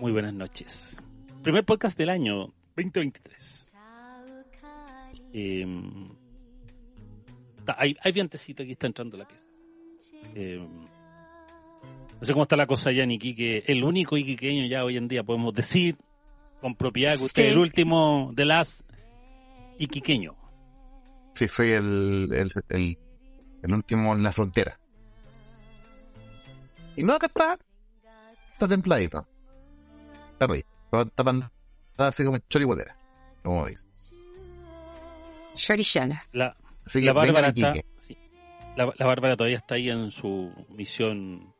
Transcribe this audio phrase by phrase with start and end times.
[0.00, 1.00] Muy buenas noches.
[1.42, 3.68] Primer podcast del año 2023.
[5.32, 5.66] Eh,
[7.78, 9.46] hay, hay vientecito aquí, está entrando la pieza.
[10.34, 13.64] Eh, no sé cómo está la cosa ya en Iquique.
[13.66, 15.96] El único iquiqueño ya hoy en día podemos decir
[16.60, 18.84] con propiedad que usted es el último de las
[19.78, 20.34] iquiqueño.
[21.34, 22.98] Sí, soy el, el, el,
[23.62, 24.78] el último en la frontera.
[26.96, 27.58] Y no, acá está.
[28.52, 29.26] Está templadito.
[30.38, 30.68] Está rico.
[31.92, 32.38] Está, así como.
[33.42, 33.86] Como dice.
[35.54, 36.22] Chorichana.
[36.32, 38.16] La, Así que la Bárbara está, sí.
[38.76, 41.52] la, la Bárbara todavía está ahí en su misión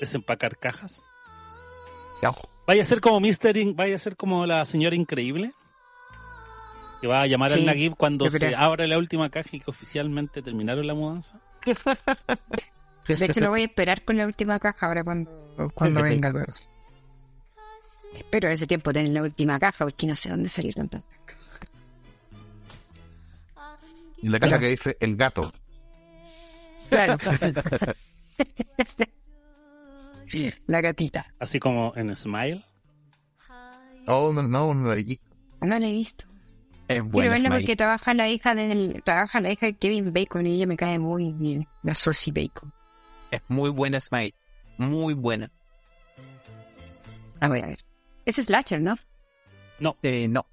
[0.00, 1.02] desempacar cajas.
[2.22, 2.32] Ya.
[2.66, 5.52] Vaya a ser como Mister In- vaya a ser como la señora increíble.
[7.00, 9.70] Que va a llamar Sí, al Nagib cuando se abra la última caja y que
[9.70, 11.40] oficialmente terminaron la mudanza.
[13.08, 15.30] De hecho, lo voy a esperar con la última caja ahora cuando,
[15.74, 16.52] cuando venga luego.
[18.16, 21.02] Espero en ese tiempo tener la última caja porque no sé dónde salir tantas.
[24.18, 25.52] Y la caja que dice el gato.
[26.88, 27.16] Claro.
[30.66, 31.34] la gatita.
[31.38, 32.64] Así como en Smile.
[34.06, 34.88] Oh, no, no, no, No
[35.78, 36.26] la he visto.
[36.88, 37.60] Es Quiero buena verla Smile.
[37.60, 40.98] porque trabaja la hija de trabaja la hija de Kevin Bacon y ella me cae
[40.98, 41.66] muy bien.
[41.82, 42.72] La Sourcey Bacon.
[43.30, 44.34] Es muy buena Smile.
[44.78, 45.50] Muy buena.
[47.40, 47.78] La voy a ver.
[48.24, 48.96] Es Slasher, ¿no?
[50.02, 50.46] Eh, no.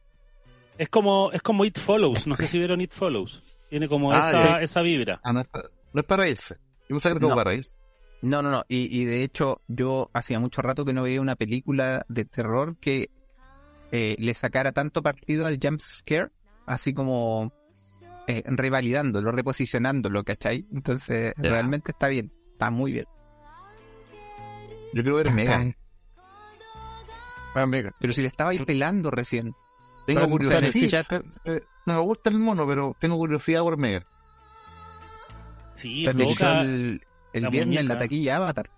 [0.78, 2.26] Es como, es como It Follows.
[2.28, 3.44] No sé si vieron It Follows.
[3.70, 4.64] Tiene como Ah, esa, sí.
[4.64, 5.20] esa vibra.
[5.24, 6.56] Ah, no es para, no es para reírse.
[6.88, 7.44] Yo pensaba que era como No.
[7.44, 7.62] para.
[8.22, 8.64] No, no, no.
[8.68, 12.78] Y, y de hecho, yo hacía mucho rato que no veía una película de terror
[12.80, 13.12] que
[13.92, 16.30] eh, le sacara tanto partido al jump scare,
[16.66, 17.54] así como
[18.28, 20.66] eh, revalidándolo, reposicionándolo, ¿cachai?
[20.74, 22.34] Entonces, realmente está bien.
[22.54, 23.06] Está muy bien.
[24.94, 25.76] Yo quiero ver Megan.
[27.56, 27.66] Ah.
[28.00, 29.54] Pero si le estaba ahí pelando recién.
[30.06, 30.64] Tengo curiosidad.
[30.64, 34.06] o sea, Sí, eh, no me gusta el mono, pero tengo curiosidad por Megan.
[35.76, 37.02] Sí, provoca el,
[37.34, 38.70] el la viernes en la taquilla Avatar.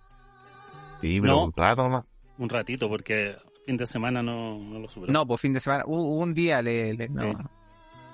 [1.00, 1.44] Sí, pero No.
[1.44, 2.04] un rato nomás.
[2.38, 5.12] un ratito porque fin de semana no, no lo superó.
[5.12, 5.84] No, pues fin de semana.
[5.86, 6.94] Hubo un día le.
[6.94, 7.32] le- no.
[7.32, 7.38] Sí.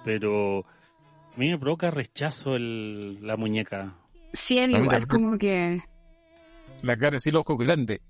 [0.04, 3.94] Pero a mí me provoca rechazo el, la muñeca.
[4.32, 5.80] Sí, mí igual, como que...
[6.82, 8.00] La cara así, los ojos grandes.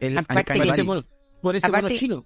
[0.00, 1.04] El Aparte que-.
[1.42, 2.24] Por ese Aparte- mono chino.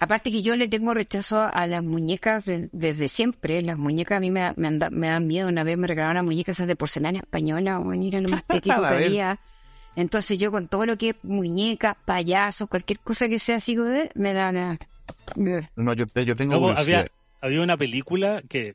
[0.00, 3.62] Aparte que yo le tengo rechazo a las muñecas de- desde siempre.
[3.62, 5.48] Las muñecas a mí me, me, anda- me dan miedo.
[5.48, 8.80] Una vez me regalaron una muñeca esas de porcelana española, o era lo más estético
[8.80, 9.38] que había.
[9.96, 14.10] Entonces yo con todo lo que es muñecas, payasos, cualquier cosa que sea así, de-
[14.14, 14.76] me da la...
[15.76, 17.06] No, yo, yo tengo Luego había,
[17.40, 18.74] había una película que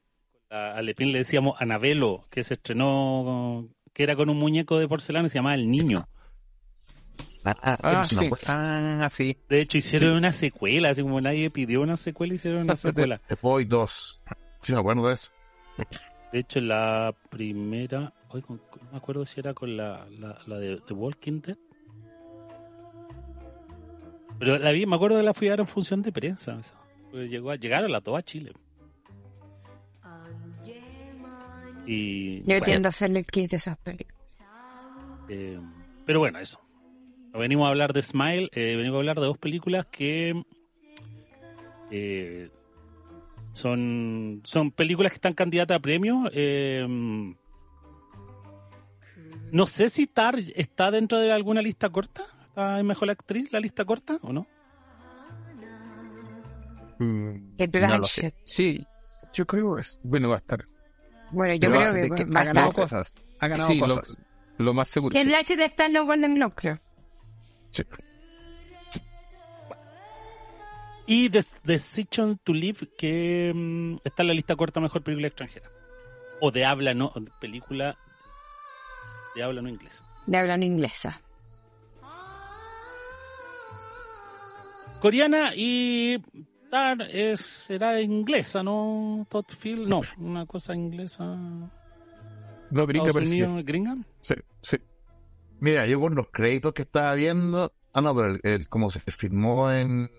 [0.49, 4.87] a a Lepín le decíamos Anabelo, que se estrenó, que era con un muñeco de
[4.87, 6.07] porcelana se llamaba El Niño.
[7.61, 8.15] Ah, Ah, sí.
[8.15, 8.29] sí.
[8.47, 9.37] Ah, sí.
[9.49, 13.19] De hecho, hicieron una secuela, así como nadie pidió una secuela, hicieron una secuela.
[13.27, 14.21] The Boy 2.
[14.61, 15.31] Sí, me acuerdo de eso.
[16.31, 18.59] De hecho, la primera, hoy no
[18.91, 21.57] me acuerdo si era con la, la, la de The Walking Dead.
[24.37, 26.57] Pero la vi, me acuerdo que la fui a ver en función de prensa.
[27.11, 28.53] Porque llegó a, llegaron las dos a Chile.
[31.85, 34.15] Y, Yo bueno, tiendo a hacerle el kit de esas películas.
[35.29, 35.59] eh,
[36.05, 36.59] pero bueno, eso.
[37.33, 40.43] No venimos a hablar de Smile, eh, venimos a hablar de dos películas que
[41.91, 42.49] eh,
[43.53, 46.29] son, son películas que están candidatas a premios.
[46.33, 46.85] eh,
[49.51, 52.21] no sé si Tar está dentro de alguna lista corta.
[52.49, 54.45] ¿Está en Mejor Actriz la lista corta o no?
[56.99, 57.67] Mm, no lo sé.
[57.79, 58.35] Blanchett.
[58.45, 58.85] Sí,
[59.33, 59.99] yo creo que es.
[60.03, 60.65] Bueno, va a estar.
[61.31, 63.13] Bueno, yo Pero creo que, que va ha ganado cosas.
[63.39, 64.21] Ha ganado Sí, lo, cosas.
[64.57, 65.13] lo más seguro.
[65.13, 65.29] Kate sí.
[65.29, 66.79] Blanchett está en los Golden Globe, creo.
[67.71, 67.83] Sí.
[71.07, 75.69] Y The Decision to Live, que mm, está en la lista corta mejor película extranjera.
[76.39, 77.11] O de habla no,
[77.41, 77.97] película
[79.35, 80.03] de habla no inglesa.
[80.25, 81.21] De hablar inglesa.
[84.99, 86.21] Coreana y
[86.69, 89.25] Tar es, será inglesa, ¿no?
[89.29, 91.25] Todd Field, no, una cosa inglesa.
[91.25, 93.11] No, gringa.
[93.11, 93.97] Unidos, gringa.
[94.19, 94.77] Sí, sí.
[95.59, 97.73] Mira, yo con los créditos que estaba viendo.
[97.93, 100.09] Ah, no, pero el, el- como se firmó en.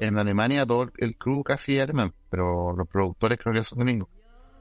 [0.00, 2.14] En Alemania, todo el, el crew casi es alemán.
[2.30, 4.08] Pero los productores creo que son gringos.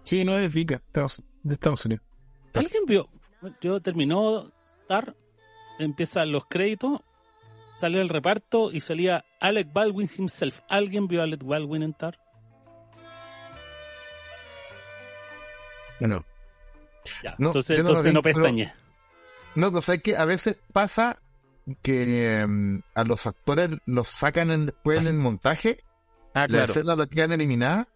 [0.03, 2.03] Sí, no es gringa, Estados- de Estados Unidos.
[2.53, 3.07] ¿Alguien vio?
[3.61, 4.51] Yo terminó
[4.87, 5.15] Tar,
[5.77, 7.01] empiezan los créditos,
[7.77, 10.61] salió el reparto y salía Alec Baldwin himself.
[10.69, 12.17] ¿Alguien vio a Alec Baldwin en Tar?
[15.99, 16.25] Bueno,
[17.23, 18.73] Ya, No, entonces no entonces vi, no pero- pestañe.
[19.57, 21.19] No, pues es que a veces pasa
[21.81, 25.83] que em, a los actores los sacan en- después en el montaje,
[26.35, 26.63] Ah, las claro.
[26.73, 27.87] escenas las quedan eliminadas,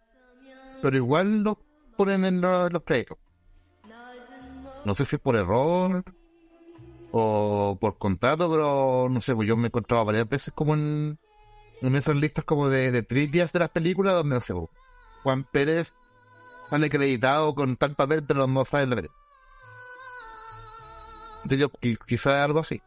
[0.81, 1.57] pero igual los
[1.95, 3.19] ponen en los, los créditos.
[4.83, 6.03] No sé si es por error
[7.11, 11.19] o por contrato, pero no sé, pues yo me he encontrado varias veces como en,
[11.83, 14.69] en esas listas como de, de trivias de las películas donde no sé, pues,
[15.21, 15.93] Juan Pérez
[16.71, 19.20] sale acreditado con tal papel, pero no sale en la película.
[21.43, 22.81] Entonces yo qui- quizá algo así.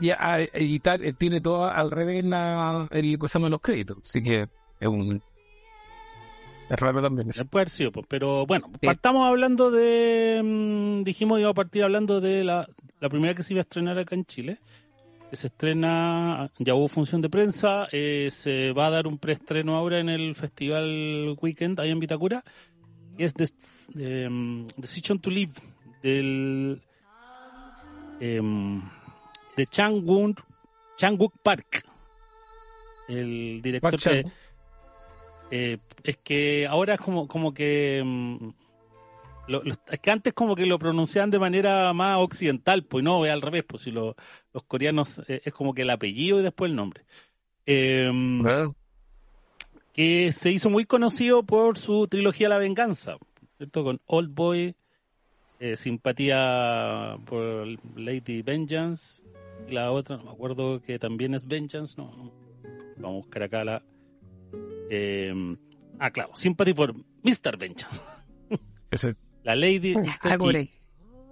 [0.00, 3.98] Y, ah, y tal, eh, tiene todo al revés la, el cosa de los créditos.
[4.02, 4.48] Así que
[4.80, 5.22] es un.
[6.70, 7.44] Es raro también eso.
[7.44, 8.86] Puede haber sido, pero bueno, Sí.
[8.86, 10.40] partamos hablando de.
[10.42, 12.66] mm, dijimos iba a partir hablando de la,
[13.00, 14.58] la primera que se iba a estrenar acá en Chile.
[15.30, 19.76] Que se estrena, ya hubo función de prensa, eh, se va a dar un preestreno
[19.76, 22.44] ahora en el Festival Weekend ahí en Vitacura.
[23.16, 23.54] Y es Des-
[23.94, 25.52] em, Decision to Live
[26.02, 26.82] del.
[28.24, 28.80] Em,
[29.56, 30.40] de Changwook
[30.96, 31.84] Changwook Park.
[33.08, 34.32] El director Park que, Chan.
[35.50, 38.00] eh, es que ahora es como, como que...
[39.48, 43.26] lo- lo- es que antes como que lo pronunciaban de manera más occidental, pues no,
[43.26, 44.14] es al revés, pues si lo-
[44.54, 47.04] los coreanos eh, es como que el apellido y después el nombre.
[47.66, 48.08] Eh,
[49.92, 53.16] que se hizo muy conocido por su trilogía La Venganza,
[53.58, 53.84] ¿cierto?
[53.84, 54.74] Con Old Boy,
[55.64, 57.66] eh, Simpatía por
[57.96, 59.22] Lady Vengeance,
[59.68, 62.32] y la otra, no me acuerdo que también es Vengeance, no, no.
[62.96, 63.82] vamos a buscar acá la...
[64.90, 65.56] eh,
[66.00, 67.56] ah, claro, Sympathy for Mr.
[67.58, 68.02] Vengeance,
[68.90, 69.94] Ese- la Lady
[70.38, 70.70] por y-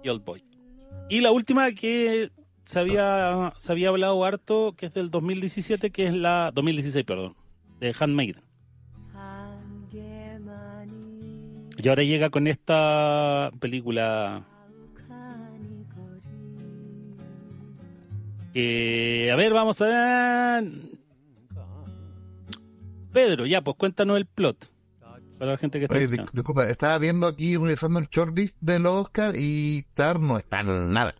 [0.03, 0.43] y Old Boy.
[1.09, 2.31] Y la última que
[2.63, 7.35] se había, se había hablado harto, que es del 2017, que es la 2016, perdón,
[7.79, 8.41] de Handmaiden.
[11.83, 14.45] Y ahora llega con esta película
[18.53, 20.71] que, a ver, vamos a ver.
[23.11, 24.71] Pedro, ya, pues cuéntanos el plot.
[25.37, 28.85] Para la gente que está Oye, dis- disculpa, estaba viendo aquí, revisando el shortlist del
[28.85, 31.15] Oscar y Tar no está en nada.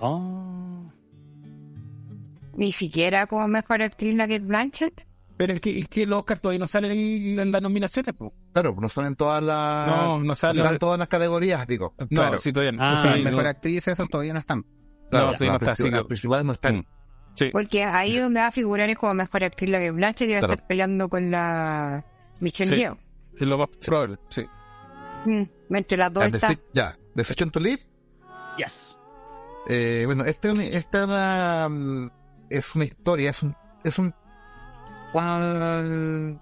[0.00, 0.82] Ah.
[2.56, 5.06] Ni siquiera como mejor actriz la que Blanchett.
[5.36, 8.14] Pero es que, es que los Oscar todavía no salen en, en las nominaciones.
[8.14, 8.32] po.
[8.52, 9.86] Claro, no son en todas las...
[9.88, 10.64] No, no salen.
[10.64, 11.94] en todas las categorías, digo.
[11.98, 12.38] No, Claro.
[12.38, 12.84] sí, todavía no.
[12.84, 13.30] Ah, O sea, Sí, no.
[13.30, 14.64] mejor actriz, eso todavía no están.
[15.10, 16.86] Claro, todavía no las está, principales- sí, las principales no están.
[17.34, 17.48] sí.
[17.52, 20.38] Porque ahí donde va a figurar es como mejor actriz la que Blanchett y va
[20.38, 22.04] a estar peleando con la
[22.40, 22.76] Michelle Sí.
[22.82, 22.96] Yeoh.
[23.40, 24.46] Es lo más probable, sí.
[25.26, 25.42] Mm,
[25.74, 26.54] Entre las dos Ya, está.
[26.72, 27.80] Ya, Decision to Live.
[28.56, 28.96] Yes.
[29.68, 32.10] Eh, bueno, esta, es una- esta es una, mm,
[32.50, 34.14] es una historia, es un, es un
[35.14, 36.40] cual-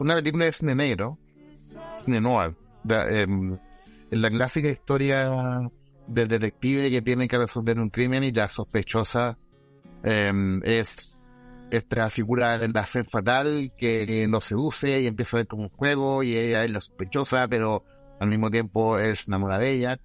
[0.00, 1.18] una película de cine negro,
[1.96, 3.54] cine noir, la, em,
[4.10, 5.30] es la clásica historia
[6.08, 9.38] del detective que tiene que resolver un crimen y la sospechosa
[10.02, 11.14] em, es
[11.70, 15.68] esta figura de la fe fatal que lo seduce y empieza a ver como un
[15.70, 17.84] juego y ella es la sospechosa, pero
[18.20, 20.00] al mismo tiempo es enamorada de ella.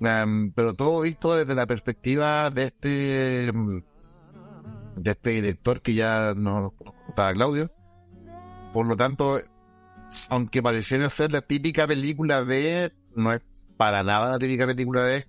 [0.00, 3.52] Um, pero todo visto desde la perspectiva de este
[4.96, 6.74] de este director que ya no
[7.10, 7.70] estaba Claudio
[8.72, 9.40] por lo tanto
[10.28, 13.40] aunque pareciera ser la típica película de no es
[13.76, 15.24] para nada la típica película de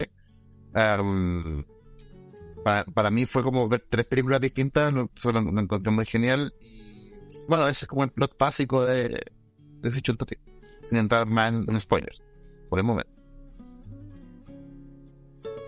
[0.99, 1.63] um,
[2.63, 6.53] para, para mí fue como ver tres películas distintas lo, lo, lo encontré muy genial
[7.47, 9.23] bueno ese es como el plot básico de
[9.81, 10.35] de Toti,
[10.83, 12.21] sin entrar más en, en spoilers
[12.69, 13.21] por el momento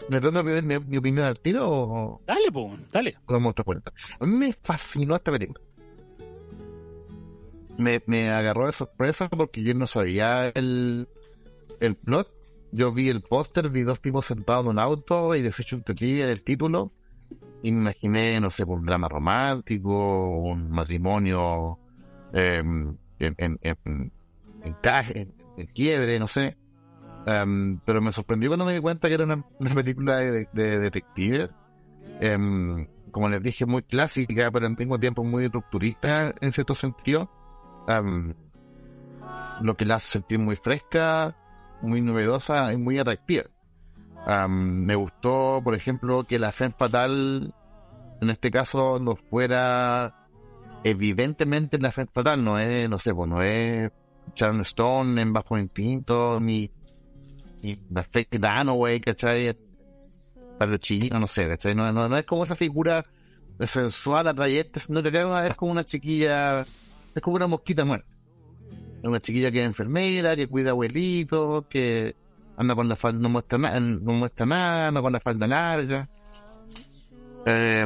[0.10, 3.15] ¿Me doy mi, mi, opinión al tiro o Dale, pues, dale.
[3.25, 3.93] otra?
[4.20, 5.62] A mí me fascinó esta película.
[7.77, 11.08] Me, me agarró de sorpresa porque yo no sabía el,
[11.80, 12.30] el plot.
[12.72, 16.25] Yo vi el póster, vi dos tipos sentados en un auto y deshecho un trivia
[16.27, 16.92] del título.
[17.62, 21.80] Y me imaginé, no sé, un drama romántico, un matrimonio
[22.34, 24.12] eh, en, en, en,
[24.63, 26.58] en, caje, en- en quiebre, no sé.
[27.25, 30.80] Em, pero me sorprendió cuando me di cuenta que era una, una película de, de
[30.80, 31.56] detectives.
[32.20, 37.30] Em, como les dije, muy clásica, pero al mismo tiempo muy rupturista en cierto sentido.
[39.62, 41.36] Lo que la hace sentir muy fresca,
[41.82, 43.44] muy novedosa y muy atractiva.
[44.48, 47.54] Me gustó, por ejemplo, que la fe fatal,
[48.22, 50.28] en este caso, no fuera
[50.84, 53.92] evidentemente la fe fatal, no es, no sé, pues no es
[54.36, 56.72] Sharon Stone en Bajo Instinto, ni
[57.90, 59.58] la fake Danaway, ¿cachai?
[60.58, 61.75] Para los no sé, ¿cachai?
[61.75, 63.06] No, no, no es como esa figura
[63.60, 66.66] sensual, atrayente, no, en realidad es como una chiquilla,
[67.15, 68.08] es como una mosquita muerta.
[69.03, 72.15] Una chiquilla que es enfermera, que cuida abuelitos, que,
[72.58, 76.10] anda con la falda, no muestra, nada no muestra nada, anda con la falda larga.
[77.46, 77.86] Eh,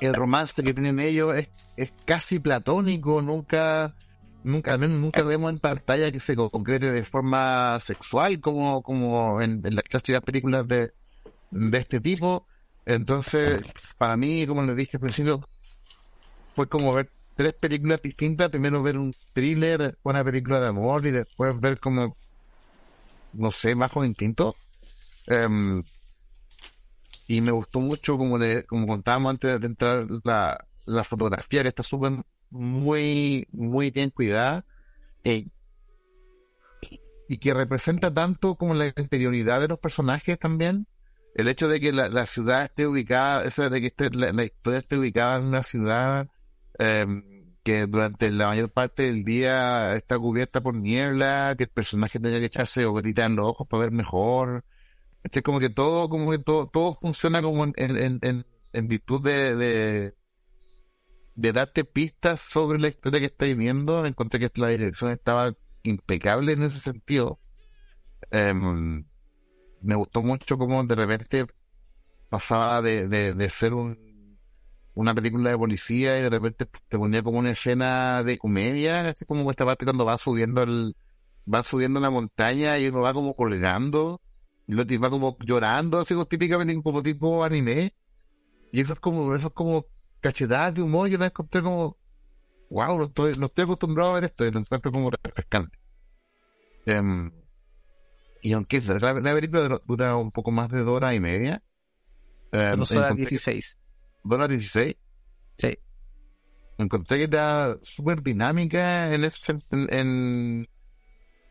[0.00, 3.94] el romance que tienen ellos es, es casi platónico, nunca,
[4.44, 9.40] nunca, al menos nunca vemos en pantalla que se concrete de forma sexual como, como
[9.40, 10.92] en, las clásicas películas de,
[11.50, 12.46] de este tipo.
[12.84, 13.62] Entonces,
[13.98, 15.48] para mí, como les dije al principio,
[16.52, 18.48] fue como ver tres películas distintas.
[18.50, 22.16] Primero ver un thriller, una película de amor y después ver como,
[23.34, 24.56] no sé, bajo instinto.
[25.28, 25.82] Um,
[27.28, 31.68] y me gustó mucho, como le, como contábamos antes de entrar, la, la fotografía que
[31.68, 34.64] está súper muy, muy bien cuidada.
[35.24, 35.46] Eh,
[37.28, 40.86] y que representa tanto como la interioridad de los personajes también.
[41.34, 44.96] El hecho de que la, ciudad esté ubicada, esa de que esté, la, historia esté
[44.96, 46.28] ubicada en una ciudad
[46.78, 52.20] em, que durante la mayor parte del día está cubierta por niebla, que el personaje
[52.20, 54.64] tenga que echarse gotita en los ojos para ver mejor.
[55.24, 59.56] Es como que todo, como que todo, todo funciona como en, en, en, virtud de,
[59.56, 60.14] de,
[61.34, 64.06] de, darte pistas sobre la historia que estáis viendo.
[64.06, 65.52] Encontré que la dirección estaba
[65.82, 67.40] impecable en ese sentido.
[68.30, 69.04] Em,
[69.82, 71.46] me gustó mucho como de repente
[72.28, 74.05] pasaba de, de, de ser un,
[74.96, 79.26] una película de policía y de repente te ponía como una escena de comedia, así
[79.26, 80.96] como esta parte cuando va subiendo el,
[81.52, 84.22] va subiendo la montaña y uno va como colgando
[84.66, 87.94] y lo va como llorando, así como típicamente como tipo anime.
[88.72, 89.84] Y eso es como, eso es como
[90.20, 91.98] cachetadas de humor, yo la encontré como,
[92.70, 95.78] wow, no estoy, no estoy acostumbrado a ver esto, y lo encuentro como refrescante.
[96.86, 97.30] Um,
[98.40, 101.62] y aunque la, la, película dura un poco más de dos horas y media.
[102.52, 103.78] Eh, dos horas dieciséis.
[104.26, 104.96] ¿Dos horas dieciséis?
[105.58, 105.76] Sí.
[106.78, 110.68] Encontré que era súper dinámica en ese en,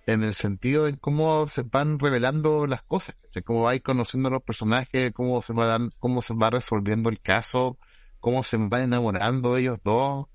[0.05, 4.33] en el sentido de cómo se van revelando las cosas, de cómo vais conociendo a
[4.33, 7.77] los personajes, cómo se va cómo se va resolviendo el caso,
[8.19, 10.27] cómo se van enamorando ellos dos,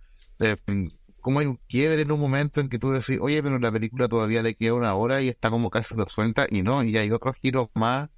[1.20, 4.08] cómo hay un quiebre en un momento en que tú decís, oye, pero la película
[4.08, 7.36] todavía le queda una hora y está como casi resuelta, y no, y hay otros
[7.36, 8.10] giros más,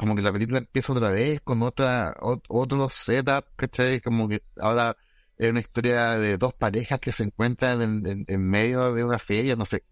[0.00, 2.16] como que la película empieza otra vez con otra,
[2.48, 4.00] otro setup, ¿cachai?
[4.00, 4.96] Como que ahora
[5.36, 9.56] es una historia de dos parejas que se encuentran en, en medio de una feria,
[9.56, 9.84] no sé,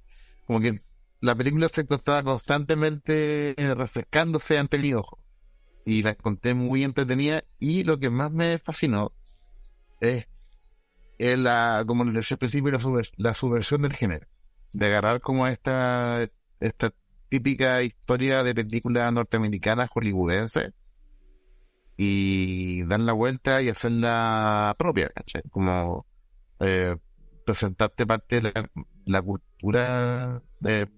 [0.47, 0.81] como que
[1.21, 5.19] la película se encontraba constantemente refrescándose ante mi ojo.
[5.85, 7.45] Y la encontré muy entretenida.
[7.59, 9.13] Y lo que más me fascinó
[10.01, 10.27] es,
[11.19, 12.71] la, como les decía al principio,
[13.17, 14.27] la, subversión del género.
[14.73, 16.29] De agarrar como esta,
[16.61, 16.95] esta
[17.29, 20.73] típica historia de película norteamericana hollywoodense
[21.97, 25.43] y dar la vuelta y hacerla propia, ¿cachai?
[25.51, 26.07] Como
[26.61, 26.97] eh,
[27.45, 28.53] presentarte parte de
[29.05, 30.89] la, cultura de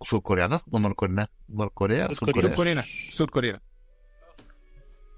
[0.00, 3.62] surcoreana o norcoreana, Norcorea, surcoreana, surcoreana.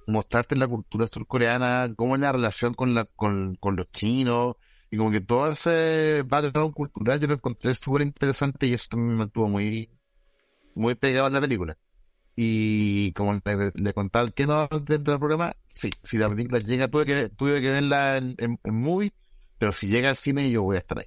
[0.06, 4.56] Mostrarte la cultura surcoreana, cómo es la relación con la con, con los chinos
[4.90, 9.10] y como que todo ese background cultural yo lo encontré súper interesante y eso también
[9.10, 9.90] me mantuvo muy
[10.76, 11.76] muy pegado en la película.
[12.36, 16.88] Y como le, le contaba que no dentro del programa, sí, si la película llega,
[16.88, 19.12] tuve que, tuve que verla en, en, en movie
[19.58, 21.06] pero si llega al cine, yo voy a estar ahí.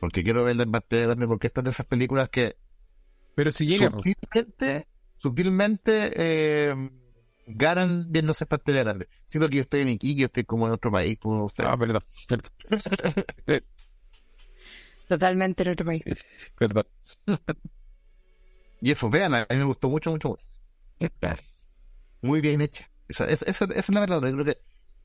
[0.00, 2.56] Porque quiero verla en pantalla grande, porque estas de esas películas que.
[3.34, 3.90] Pero si llega.
[3.90, 6.74] Sutilmente, sutilmente eh,
[7.46, 9.08] ganan viéndose en pantalla grande.
[9.26, 11.18] Siento que yo estoy en Iquique, yo estoy como en otro país.
[11.18, 12.02] Como Ah, perdón.
[15.08, 16.02] Totalmente en otro país.
[16.58, 16.86] Perdón.
[18.82, 20.44] Y eso, vean, a mí me gustó mucho, mucho, mucho.
[22.20, 22.90] Muy bien hecha.
[23.08, 24.20] Esa, esa, esa, esa es la verdad.
[24.22, 24.58] Yo creo que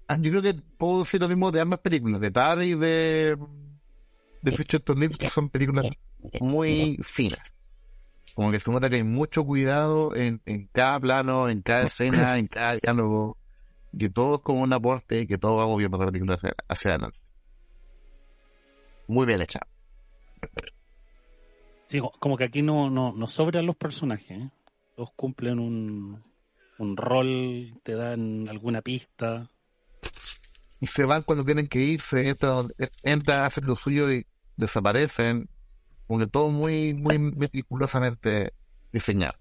[0.07, 3.37] Ah, yo creo que puedo decir lo mismo de ambas películas, de Tar y de,
[4.41, 5.85] de Future Tornado, que son películas
[6.39, 7.57] muy finas.
[8.33, 12.37] Como que se nota que hay mucho cuidado en, en cada plano, en cada escena,
[12.37, 13.37] en cada diálogo,
[13.97, 16.91] que todo es como un aporte y que todo va moviendo la película hacia, hacia
[16.91, 17.19] adelante.
[19.07, 19.59] Muy bien hecha.
[21.87, 24.31] Sí, como que aquí no, no, no sobran los personajes.
[24.31, 24.49] ¿eh?
[24.95, 26.23] Todos cumplen un,
[26.77, 29.49] un rol, te dan alguna pista
[30.79, 32.67] y se van cuando tienen que irse, entran,
[33.03, 34.25] entran hacen lo suyo y
[34.55, 35.49] desaparecen,
[36.05, 38.53] porque todo muy, muy meticulosamente
[38.91, 39.37] diseñado.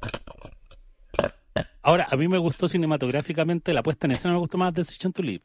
[1.83, 5.23] Ahora, a mí me gustó cinematográficamente, la puesta en escena me gustó más Decision to
[5.23, 5.45] Live.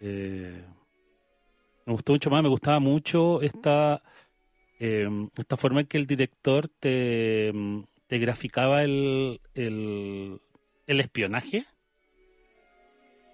[0.00, 0.64] Eh,
[1.86, 4.02] me gustó mucho más, me gustaba mucho esta,
[4.80, 7.52] eh, esta forma en que el director te,
[8.06, 10.40] te graficaba el, el,
[10.86, 11.64] el espionaje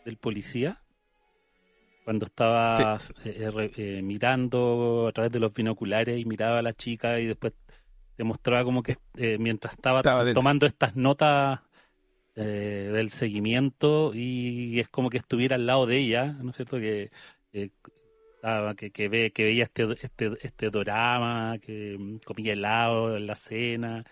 [0.05, 0.83] del policía
[2.05, 6.73] cuando estaba eh, eh, eh, mirando a través de los binoculares y miraba a la
[6.73, 7.53] chica y después
[8.17, 10.03] te mostraba como que eh, mientras estaba,
[10.35, 11.61] tomando estas notas
[12.37, 16.79] eh, del seguimiento y es como que estuviera al lado de ella, ¿no es cierto?
[16.79, 17.11] Que,
[17.53, 17.71] eh,
[18.77, 23.35] que, que, ve, que veía este, este, este drama, que mm, comía helado en la
[23.35, 24.05] cena,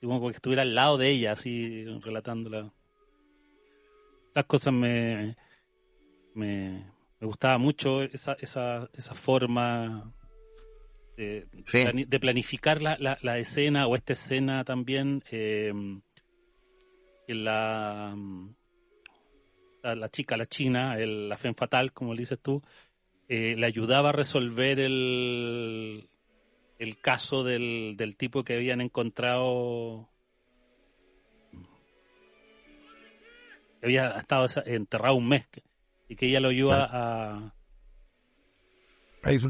[0.00, 2.72] y como que estuviera al lado de ella, así relatándola.
[4.28, 5.36] Estas cosas me,
[6.34, 6.84] me,
[7.20, 10.12] me gustaba mucho, esa, esa, esa forma
[11.16, 11.78] de, Sí.
[11.78, 15.22] plani- de planificar la, la, la escena o esta escena también.
[15.30, 15.72] eh,
[17.26, 18.16] que la,
[19.82, 22.62] la, la chica, la china, el- la femme fatal, como le dices tú,
[23.32, 26.08] eh, le ayudaba a resolver el,
[26.80, 30.08] el caso del, del tipo que habían encontrado.
[33.78, 35.46] que había estado enterrado un mes
[36.08, 37.54] y que ella lo ayuda a,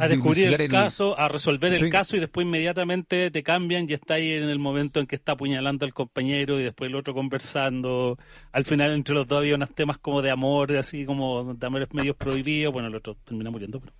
[0.02, 4.14] a descubrir el, caso, a resolver el caso y después inmediatamente te cambian y está
[4.14, 8.18] ahí en el momento en que está apuñalando al compañero y después el otro conversando.
[8.52, 11.88] Al final entre los dos había unos temas como de amor, así como de amores
[11.92, 12.72] medios prohibidos.
[12.72, 13.92] Bueno, el otro termina muriendo, pero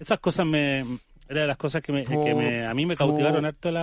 [0.00, 0.98] esas cosas me eran
[1.28, 3.80] de las cosas que, me, que me- a mí me cautivaron harto de la,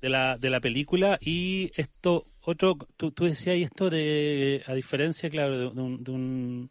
[0.00, 4.74] de la de la película y esto otro tú, tú decías y esto de a
[4.74, 6.70] diferencia claro de, de un, de un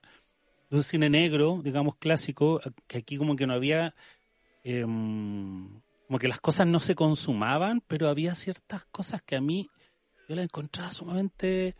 [0.69, 3.95] de un cine negro digamos clásico que aquí como que no había
[4.63, 9.69] em, como que las cosas no se consumaban pero había ciertas cosas que a mí
[10.27, 11.75] yo las encontraba sumamente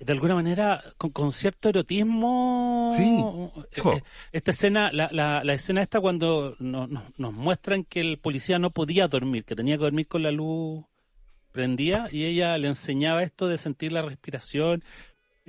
[0.00, 3.22] de alguna manera con, con cierto erotismo Sí.
[3.76, 8.00] Eh, eh, esta escena la, la, la escena esta cuando nos, nos, nos muestran que
[8.00, 10.84] el policía no podía dormir que tenía que dormir con la luz
[11.52, 14.82] prendida y ella le enseñaba esto de sentir la respiración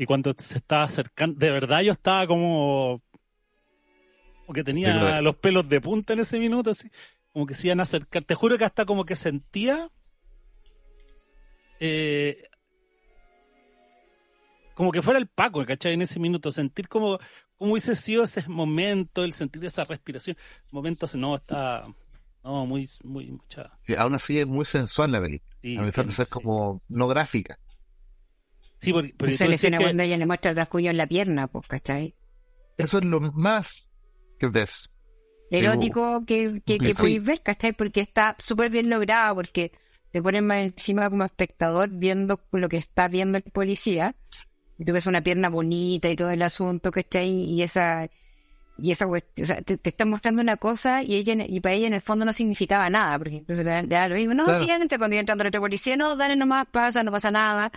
[0.01, 3.03] y cuando se estaba acercando de verdad yo estaba como
[4.39, 6.89] como que tenía los pelos de punta en ese minuto así
[7.31, 9.89] como que se iban a acercar te juro que hasta como que sentía
[11.79, 12.45] eh,
[14.73, 15.93] como que fuera el Paco, ¿cachai?
[15.93, 17.19] En ese minuto, sentir como,
[17.55, 20.37] como hubiese sido ese momento, el sentir esa respiración,
[20.71, 21.85] momentos, no, está,
[22.43, 23.77] no, muy, muy, mucha.
[23.81, 25.55] Sí, aún así es muy sensual la película.
[25.61, 26.31] Sí, a pesar de ser sí.
[26.31, 27.59] como no gráfica.
[28.81, 30.57] Sí, porque, porque Esa tú es la decías escena que- cuando ella le muestra el
[30.57, 32.15] rasguño en la pierna, pues, ¿cachai?
[32.77, 33.87] Eso es lo más
[34.39, 34.89] que ves.
[35.51, 37.01] Erótico que, que, que Sí.
[37.01, 37.73] podéis ver, ¿cachai?
[37.73, 39.71] Porque está súper bien logrado, porque
[40.11, 44.15] te ponen más encima como espectador viendo lo que está viendo el policía.
[44.77, 47.29] Y tú ves una pierna bonita y todo el asunto, ¿cachai?
[47.29, 48.09] Y esa,
[48.77, 51.75] y esa cuestión, o sea, te, te están mostrando una cosa y ella, y para
[51.75, 54.33] ella en el fondo no significaba nada, porque incluso le, da- le da lo mismo,
[54.33, 54.59] no, Claro.
[54.59, 54.65] sí,
[54.97, 57.71] cuando iba entrando el otro policía, no, dale nomás, pasa, no pasa nada,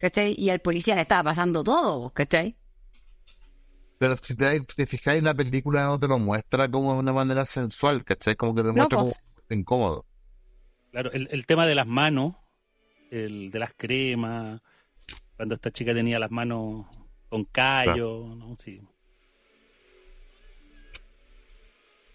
[0.00, 0.34] ¿cachai?
[0.36, 2.56] Y al policía le estaba pasando todo, ¿cachai?
[3.98, 7.12] Pero si te, te fijáis en la película no te lo muestra como de una
[7.12, 8.34] manera sensual, ¿cachai?
[8.34, 9.04] Como que te No, muestra po.
[9.04, 9.14] como
[9.50, 10.06] incómodo.
[10.90, 12.34] Claro, el, el tema de las manos,
[13.10, 14.60] el de las cremas,
[15.36, 16.86] cuando esta chica tenía las manos
[17.28, 18.56] con callo, ¿no?
[18.56, 18.80] Sí.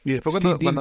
[0.03, 0.75] Y después Sí, cuando, tiene-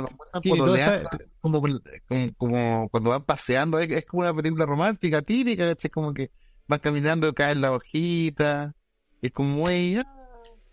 [0.48, 1.02] cuando nos esa-
[1.40, 5.90] como, como, como cuando van paseando, es, es como una película romántica típica, ¿cachai?
[5.90, 6.30] Como que
[6.68, 8.74] van caminando, caen la hojita,
[9.22, 10.04] y es como muy, ah,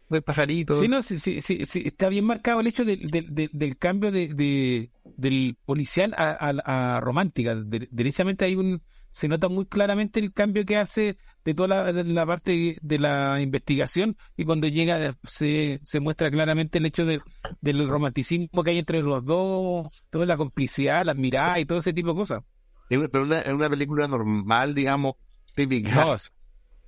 [0.09, 0.79] muy pajarito.
[0.79, 4.27] Sí, no, sí, sí, está bien marcado el hecho del, del, del- del cambio de,
[4.33, 7.55] de- del policial a, a- a romántica.
[7.55, 11.93] De- derechamente hay un, se nota muy claramente el cambio que hace de toda la,
[11.93, 17.05] de la parte de la investigación y cuando llega se, se muestra claramente el hecho
[17.05, 17.21] de-
[17.61, 21.93] del romanticismo que hay entre los dos, toda la complicidad, las miradas y todo ese
[21.93, 22.43] tipo de cosas.
[22.89, 25.15] Pero una, una película normal, digamos,
[25.55, 26.05] típica.
[26.05, 26.15] No,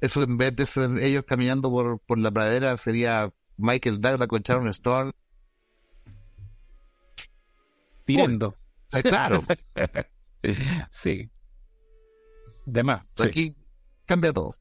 [0.01, 4.41] Eso en vez de ser ellos caminando por, por la pradera sería Michael Douglas con
[4.41, 5.11] Sharon Stone.
[8.05, 8.55] tirando.
[8.91, 9.43] Eh, claro,
[10.89, 11.29] Sí.
[12.65, 13.03] De más.
[13.15, 13.27] sí.
[13.27, 13.55] aquí
[14.05, 14.53] cambia todo.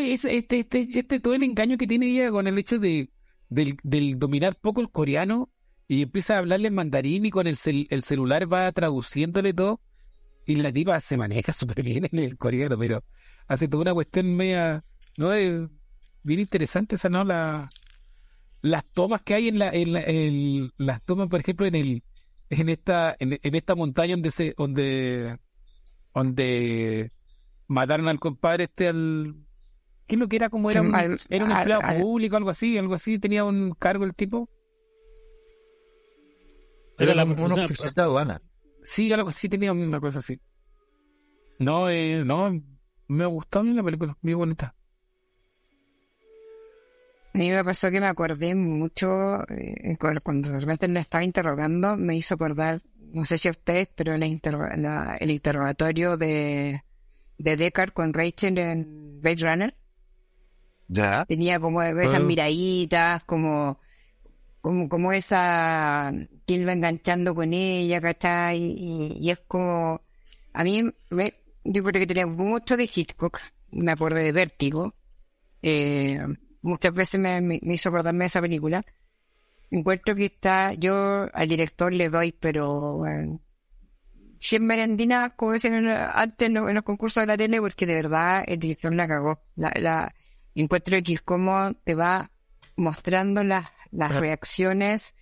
[0.00, 3.10] Ese- este, este, este, todo el engaño que tiene ella con el hecho de
[3.48, 5.48] del, del dominar poco el coreano
[5.86, 9.80] y empieza a hablarle en mandarín y con el, cel- el celular va traduciéndole todo
[10.46, 13.04] y la tipa se maneja súper bien en el coreano, pero
[13.48, 14.84] hace toda una cuestión media,
[15.16, 15.68] no es
[16.22, 17.24] bien interesante esa, ¿no?
[17.24, 17.68] La,
[18.62, 22.02] las tomas que hay en la, en la- en las tomas, por ejemplo, en el,
[22.50, 25.38] en esta, en, en esta montaña donde se, donde,
[26.14, 27.12] donde
[27.68, 29.34] mataron al compadre este al
[30.06, 32.50] ¿Qué es lo que era como era un, Al- era un empleado al- público, algo
[32.50, 34.48] así, algo así, tenía un cargo el tipo?
[36.98, 38.40] Era la- como o un sea, oficial de aduana.
[38.86, 40.40] Sí, algo así tenía una cosa así.
[41.58, 42.52] No, eh, no,
[43.08, 44.76] me gustó a mí la película, muy bonita.
[47.34, 51.24] A mí me pasó que me acordé mucho, eh, cu- cuando de repente me estaba
[51.24, 52.80] interrogando, me hizo acordar,
[53.12, 56.82] no sé si a ustedes, pero la interro- la- el interrogatorio de,
[57.38, 59.74] de Deckard con Rachel en Blade Runner.
[60.88, 61.24] Ya.
[61.26, 62.20] Tenía como esas Ah.
[62.20, 63.80] miraditas, como,
[64.66, 66.12] como, como esa,
[66.46, 68.58] que va enganchando con ella, ¿cachai?
[68.76, 70.00] Y, y es como,
[70.52, 73.38] a mí, me, yo creo que tenía mucho de Hitchcock,
[73.70, 74.94] me acordé de Vértigo,
[75.62, 76.20] eh,
[76.62, 78.82] muchas veces me, me- me hizo acordarme esa película.
[79.70, 83.40] Encuentro que está, yo al director le doy, pero, bueno,
[84.38, 87.94] 100 merendinas, como decían antes en los, en los concursos de la tele, porque de
[87.94, 89.40] verdad el director la cagó.
[89.56, 90.14] La, la,
[90.54, 92.30] encuentro que es como te va
[92.76, 95.14] mostrando las, las reacciones,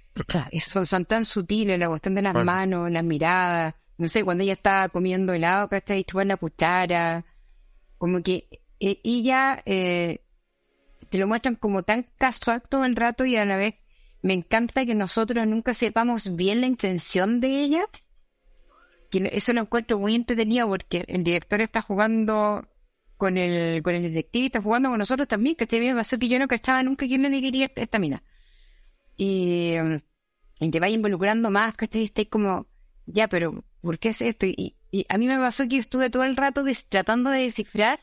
[0.60, 2.52] son, son tan sutiles, la cuestión de las Bueno.
[2.52, 7.24] manos, las miradas, no sé, cuando ella está comiendo helado, que está chupando la cuchara,
[7.98, 8.48] como que
[8.80, 10.20] eh, ella eh,
[11.08, 13.74] te lo muestran como tan casual todo el rato y a la vez
[14.22, 17.84] me encanta que nosotros nunca sepamos bien la intención de ella.
[19.10, 22.66] Que eso lo encuentro muy entretenido porque el director está jugando
[23.16, 26.28] con el, con el detective y está jugando con nosotros también, que me pasó que
[26.28, 28.22] yo no cachaba nunca quién le quería esta, esta mina.
[29.16, 29.74] Y,
[30.60, 32.66] y te va involucrando más, que estáis como,
[33.06, 34.46] ya, pero ¿por qué es esto?
[34.46, 38.00] Y, y a mí me pasó que estuve todo el rato des- tratando de descifrar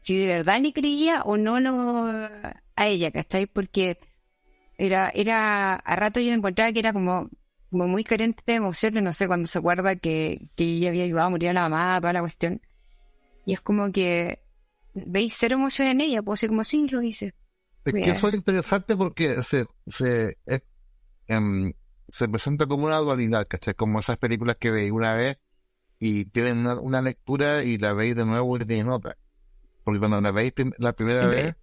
[0.00, 2.08] si de verdad le creía o no lo,
[2.76, 3.46] a ella, ¿cachai?
[3.46, 3.98] Porque
[4.78, 7.30] era, era, a rato yo encontraba que era como,
[7.70, 11.30] como muy carente de emociones, no sé, cuando se acuerda que, ella había ayudado a
[11.30, 12.60] morir a la mamá, toda la cuestión.
[13.46, 14.40] Y es como que
[14.94, 17.34] veis cero emoción en ella, pues así como sí, lo dice.
[17.84, 20.62] Es que eso es interesante porque se, se, es-
[21.28, 21.72] em,
[22.08, 23.74] se presenta como una dualidad, ¿cachai?
[23.74, 25.38] Como esas películas que veis una vez
[25.98, 29.16] y tienen una, una lectura y la veis de nuevo y tienen otra.
[29.84, 31.56] Porque cuando la veis prim- la primera vez,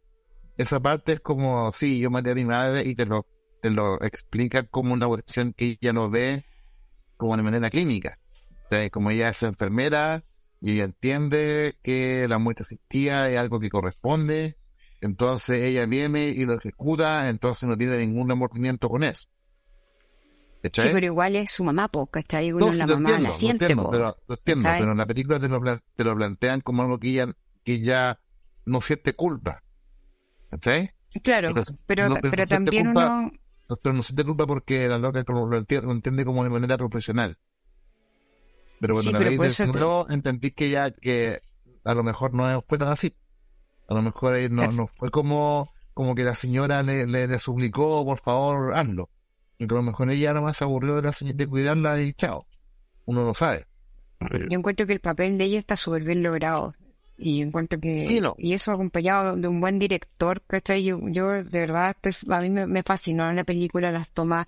[0.58, 3.28] esa parte es como, sí, yo maté a mi madre y te lo,
[3.62, 6.46] te lo explica como una cuestión que ella lo ve
[7.18, 8.20] como de manera clínica.
[8.92, 10.24] Como ella es enfermera
[10.62, 14.58] y ella entiende que la muerte existía, es algo que corresponde,
[15.02, 19.28] entonces ella viene y lo ejecuta, entonces no tiene ningún remordimiento con eso.
[20.74, 22.52] Sí, pero igual es su mamá, po, ¿cachai?
[22.52, 23.92] Uno No, sí, la lo mamá entiendo, la lo siente, entiendo, po.
[23.92, 25.60] pero, lo entiendo, pero en la película te lo,
[25.96, 27.34] te lo plantean como algo que ella,
[27.64, 28.20] que ella
[28.66, 29.64] no siente culpa.
[30.50, 30.92] ¿Cachai?
[31.24, 31.54] Claro,
[31.88, 33.32] pero, no- pero, también culpa- uno...
[33.70, 36.78] No, pero no siente culpa porque la loca lo, entiende, lo entiende como de manera
[36.78, 37.38] profesional.
[38.80, 39.60] Pero cuando Sí, la pero veis
[40.10, 41.42] entendí que ya, que
[41.84, 43.16] a lo mejor no fue tan así.
[43.92, 47.40] A lo mejor eh, no, no fue como, como que la señora le, le, le
[47.40, 49.10] suplicó, por favor, hazlo.
[49.60, 52.14] Y que a lo mejor ella nomás se aburrió de, la, señ- de cuidarla y
[52.14, 52.46] chao.
[53.06, 53.66] Uno lo sabe.
[54.50, 56.74] Yo encuentro que el papel de ella está súper bien logrado.
[57.18, 57.98] Y encuentro que...
[57.98, 58.34] Sí, no.
[58.38, 60.84] Y eso acompañado de un buen director, ¿cachai?
[60.86, 61.96] Yo, yo de verdad,
[62.30, 64.48] a mí me, me fascinó la película, las tomas...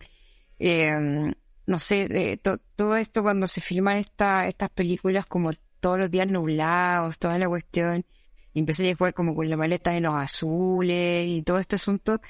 [0.60, 1.34] eh,
[1.66, 6.10] no sé, eh, to- todo esto cuando se filman esta, estas películas como todos los
[6.12, 8.06] días nublados, toda la cuestión,
[8.54, 12.22] y empecé a jugar como con la maleta de los azules y todo este asunto,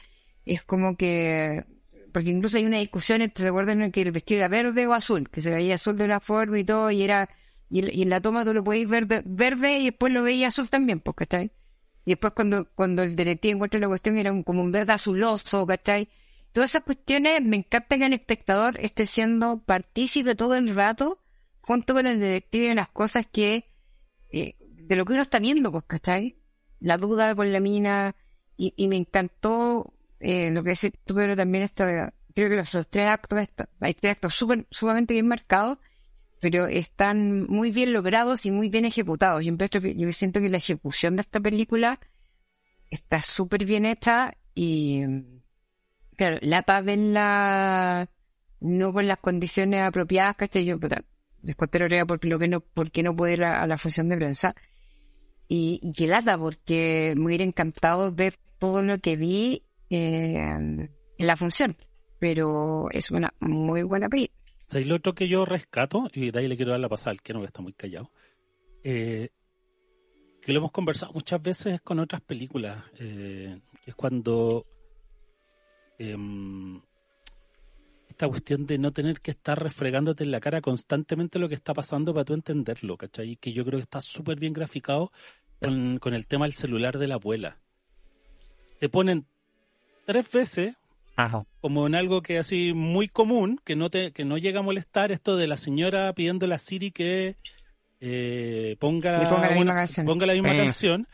[0.45, 1.65] es como que...
[2.11, 5.29] Porque incluso hay una discusión ¿se acuerdan en que el vestido era verde o azul?
[5.29, 7.29] Que se veía azul de una forma y todo, y era...
[7.69, 10.53] Y, en- en la toma tú lo podéis ver de- verde y después lo veías
[10.53, 11.51] azul también, pues, ¿cachai?
[12.05, 15.65] Y después cuando, cuando el detective encuentra la cuestión era un, como un verde azuloso,
[15.65, 16.09] ¿cachai?
[16.51, 21.19] Todas esas cuestiones me encanta que el espectador esté siendo partícipe todo el rato
[21.61, 23.72] junto con el detective de las cosas que
[24.87, 26.37] de lo que uno está viendo, pues, ¿cachai?
[26.79, 28.15] La duda con la mina
[28.57, 31.83] y, y me encantó eh, lo que decís tú, pero también esto,
[32.33, 35.77] creo que los, tres actos, esto- hay tres actos súper, sumamente bien marcados,
[36.41, 39.45] pero están muy bien logrados y muy bien ejecutados.
[39.45, 41.99] Yo, yo siento que la ejecución de esta película
[42.89, 45.03] está súper bien hecha y
[46.15, 48.09] claro, Lapa verla
[48.59, 50.65] no con las condiciones apropiadas, ¿cachai?
[50.65, 50.75] Yo,
[51.41, 54.17] les conté la porque lo que no, porque no pude ir a la función de
[54.17, 54.55] prensa.
[55.55, 59.61] Y, y que lata, porque me hubiera encantado ver todo lo que vi
[59.91, 60.89] eh, en
[61.19, 61.75] la función.
[62.17, 64.39] Pero es una muy buena película.
[64.65, 66.09] ¿Sabéis lo otro que yo rescato?
[66.11, 68.09] Y de ahí le quiero dar la pasada al que no, está muy callado.
[68.83, 69.29] Eh,
[70.41, 72.83] que lo hemos conversado muchas veces con otras películas.
[72.97, 74.63] eh, es cuando.
[75.99, 76.81] em,
[78.09, 81.73] esta cuestión de no tener que estar refregándote en la cara constantemente lo que está
[81.73, 83.31] pasando para tú entenderlo, ¿cachai?
[83.31, 85.11] Y Que yo creo que está súper bien graficado
[85.63, 87.57] con, con el tema del celular de la abuela.
[88.79, 89.25] Te ponen
[90.05, 90.75] tres veces
[91.15, 91.45] Ajá.
[91.61, 95.11] como en algo que así muy común, que no te, que no llega a molestar
[95.11, 97.35] esto de la señora pidiéndole a Siri que
[98.01, 100.05] eh, ponga, ponga la misma una- canción.
[100.05, 100.57] ponga la misma Eh.
[100.57, 101.07] canción,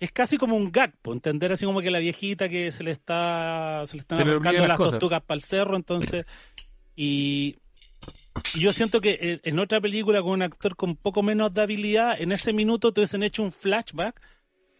[0.00, 2.90] es casi como un gag, po, entender así como que la viejita que se le
[2.90, 6.26] está se le están Se le las las tortugas para el cerro, entonces
[6.96, 7.56] y,
[8.54, 11.62] y yo siento que en- en otra película con un actor con poco menos de
[11.62, 14.20] habilidad, en ese minuto te hubiesen hecho un flashback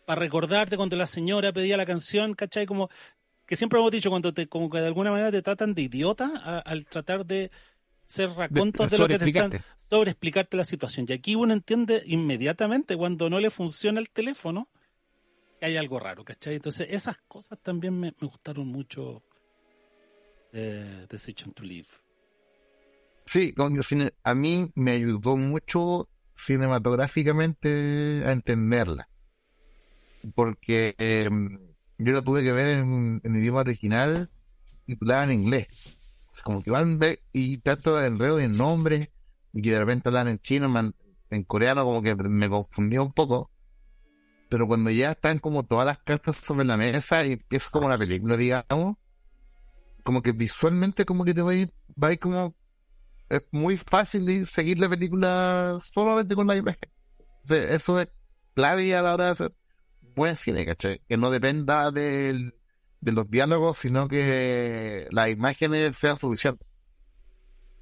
[0.07, 2.67] para recordarte cuando la señora pedía la canción, ¿cachai?
[2.67, 2.89] Como
[3.47, 6.31] que siempre hemos dicho cuando te como que de alguna manera te tratan de idiota
[6.37, 7.51] a- al tratar de
[8.07, 9.51] ser racontos de, lo que te están
[9.91, 11.07] sobre explicarte la situación.
[11.09, 14.69] Y aquí uno entiende inmediatamente cuando no le funciona el teléfono
[15.59, 16.55] que hay algo raro, ¿cachai?
[16.55, 19.23] Entonces esas cosas también me, me gustaron mucho
[20.53, 21.89] de Decision to Live.
[23.27, 29.09] Sí, cine- a mí me ayudó mucho cinematográficamente a entenderla.
[30.35, 31.29] Porque eh,
[31.99, 34.31] yo la tuve que ver en, en idioma original
[34.87, 35.69] titulada en inglés.
[36.45, 37.01] Como que van
[37.33, 39.11] y tanto el enredo de nombres
[39.53, 40.95] y que de repente hablan en chino, man-
[41.31, 43.51] en coreano, como que me confundía un poco.
[44.49, 47.99] Pero cuando ya están como todas las cartas sobre la mesa y empieza como la
[47.99, 48.97] película, digamos,
[50.05, 52.56] como que visualmente como que te va a ir, va a ir como
[53.29, 56.91] es muy fácil seguir la película solamente con la imagen.
[57.49, 58.09] Eso es
[58.55, 59.53] clave a la hora de hacer
[60.15, 61.01] buen cine, ¿cachai?
[61.09, 62.55] Que no dependa del,
[63.01, 66.67] de los diálogos, sino que las imágenes sean suficientes.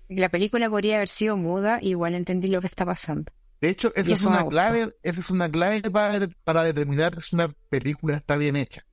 [0.09, 3.33] La película podría haber sido muda, igual entendí lo que está pasando.
[3.61, 7.49] De hecho, esa es una clave, esa es una clave para, para determinar si una
[7.71, 8.85] película está bien hecha.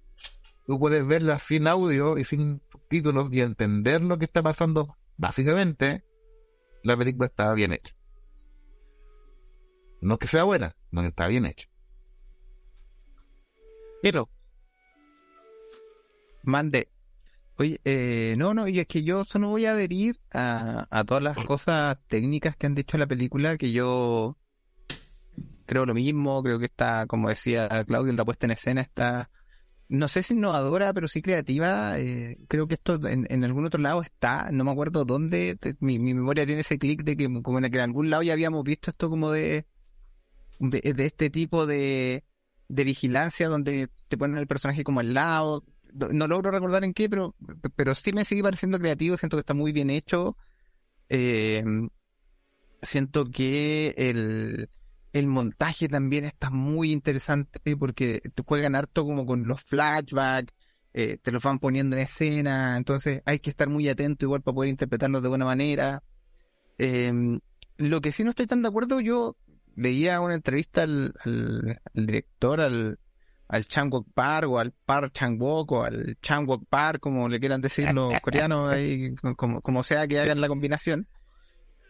[0.65, 4.95] Tú puedes verla sin audio y sin subtítulos y entender lo que está pasando.
[5.17, 6.05] Básicamente,
[6.83, 7.95] la película está bien hecha.
[10.01, 11.67] No que sea buena, no que está bien hecha.
[14.01, 14.29] Pero,
[16.43, 16.89] Mande.
[17.57, 21.21] Oye, eh, no, no, y es que yo solo voy a adherir a, a todas
[21.21, 24.37] las cosas técnicas que han dicho en la película, que yo
[25.65, 29.29] creo lo mismo, creo que está, como decía Claudio, en la puesta en escena está,
[29.91, 33.81] no sé si innovadora, pero sí creativa, eh, creo que esto en, en algún otro
[33.81, 37.65] lado está, no me acuerdo dónde, mi, memoria tiene ese clic de que como en,
[37.65, 39.65] en algún lado ya habíamos visto esto como de,
[40.59, 42.23] de, este tipo de,
[42.69, 45.65] de vigilancia donde te ponen el personaje como al lado.
[45.93, 47.35] No, no logro recordar en qué, pero,
[47.75, 50.37] pero sí me sigue pareciendo creativo, siento que está muy bien hecho.
[51.09, 51.65] Eh,
[52.81, 54.69] siento que el,
[55.13, 60.53] el montaje también está muy interesante porque te juegan harto como con los flashbacks,
[60.93, 64.55] eh, te los van poniendo en escena, entonces hay que estar muy atento igual para
[64.55, 66.03] poder interpretarlos de buena manera.
[66.77, 67.39] Eh,
[67.77, 69.35] lo que sí no estoy tan de acuerdo, yo
[69.75, 72.99] leía una entrevista al, al, al director, al,
[73.47, 77.91] al Chang-wook Park o al Park Chang-wook o al Chang-wook Park, como le quieran decir
[77.93, 81.07] los coreanos, ahí, como, como sea que hagan la combinación.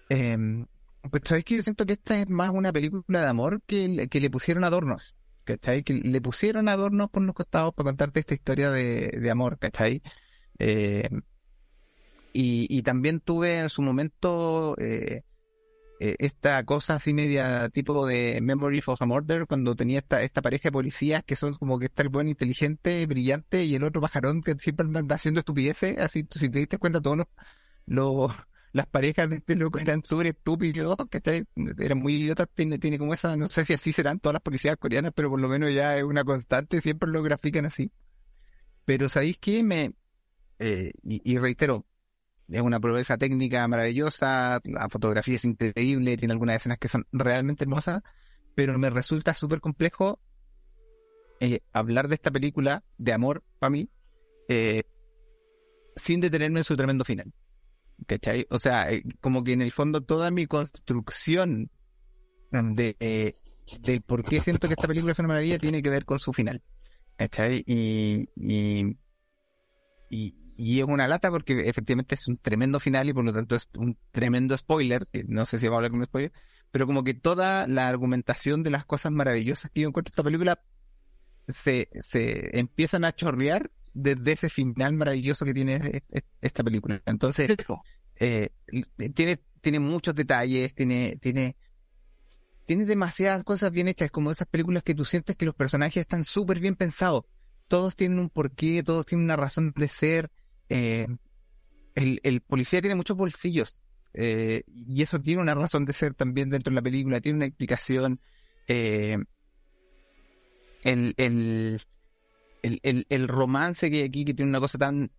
[0.10, 0.66] Eh,
[1.10, 4.20] pues sabéis que yo siento que esta es más una película de amor que, que
[4.22, 5.84] le pusieron adornos, ¿cachai?
[5.84, 10.02] Que le pusieron adornos por los costados para contarte esta historia de, de amor, ¿cachai?
[10.60, 11.10] Eh,
[12.34, 15.24] y, y también tuve en su momento eh,
[16.00, 20.42] eh, esta cosa así media tipo de Memory of a Murder, cuando tenía esta, esta
[20.42, 24.02] pareja de policías que son como que está el buen inteligente, brillante, y el otro
[24.02, 27.18] pajarón que siempre anda haciendo estupideces, así si te diste cuenta todos
[27.86, 28.32] los-
[28.74, 31.46] las parejas de este loco eran súper estúpidos, ¿cachai?
[31.80, 35.12] Eran muy idiotas, tiene, como esa, no sé si así serán todas las policías coreanas,
[35.16, 37.92] pero por lo menos ya es una constante, siempre lo grafican así.
[38.86, 39.64] Pero ¿sabéis qué?
[39.64, 39.94] Me,
[40.60, 41.86] eh, y, y reitero,
[42.48, 47.64] es una proeza técnica maravillosa, la fotografía es increíble, tiene algunas escenas que son realmente
[47.64, 48.02] hermosas,
[48.56, 50.20] pero me resulta súper complejo
[51.40, 53.90] eh, hablar de esta película de amor para mí
[54.48, 54.84] eh,
[55.96, 57.34] sin detenerme en su tremendo final.
[58.08, 58.48] ¿Cachai?
[58.50, 61.70] O sea, eh, como que en el fondo toda mi construcción
[62.52, 63.36] de, eh,
[63.82, 66.34] del por qué siento que esta película es una maravilla tiene que ver con su
[66.34, 66.62] final.
[67.18, 67.64] ¿Cachai?
[67.68, 68.98] Y, y,
[70.10, 73.70] y, es una lata porque efectivamente es un tremendo final y por lo tanto es
[73.78, 76.32] un tremendo spoiler, no sé si va a hablar como spoiler,
[76.72, 80.24] pero como que toda la argumentación de las cosas maravillosas que yo encuentro en esta
[80.24, 80.64] película
[81.48, 87.02] se, se empiezan a chorrear desde ese final maravilloso que tiene e- e- esta película.
[87.06, 87.50] Entonces,
[88.20, 88.50] eh,
[89.14, 91.56] tiene, tiene muchos detalles, tiene, tiene,
[92.66, 96.02] tiene demasiadas cosas bien hechas, es como esas películas que tú sientes que los personajes
[96.02, 97.24] están súper bien pensados.
[97.68, 100.32] Todos tienen un porqué, todos tienen una razón de ser.
[100.70, 101.08] eh,
[101.96, 103.82] el, el policía tiene muchos bolsillos.
[104.14, 107.46] eh, y eso tiene una razón de ser también dentro de la película, tiene una
[107.46, 108.20] explicación.
[108.68, 109.18] eh,
[110.84, 111.82] el, el,
[112.62, 115.12] el, el, el romance que hay aquí, que tiene una cosa tan,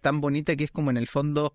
[0.00, 1.54] tan bonita que es como en el fondo,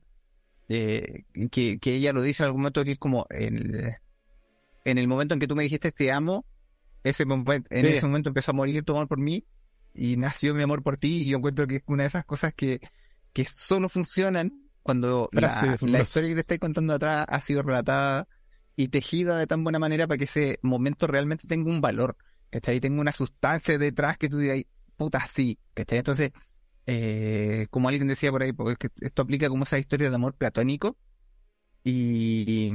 [0.70, 3.94] eh, que, que ella lo dice en algún momento, que es como el,
[4.86, 6.46] en el momento en que tú me dijiste te amo,
[7.04, 7.92] ese momento, en Sí.
[7.92, 9.46] ese momento empezó a morir tu amor por mí
[9.94, 12.54] y nació mi amor por ti y yo encuentro que es una de esas cosas
[12.54, 12.80] que,
[13.34, 18.28] que solo funcionan cuando la, la historia que te estoy contando atrás ha sido relatada
[18.76, 22.18] y tejida de tan buena manera para que ese momento realmente tenga un valor,
[22.50, 24.64] que ahí tenga una sustancia detrás que tú digas,
[24.98, 26.32] puta, sí, que Entonces,
[26.86, 30.98] eh, como alguien decía por ahí, porque esto aplica como esa historia de amor platónico
[31.84, 32.72] y,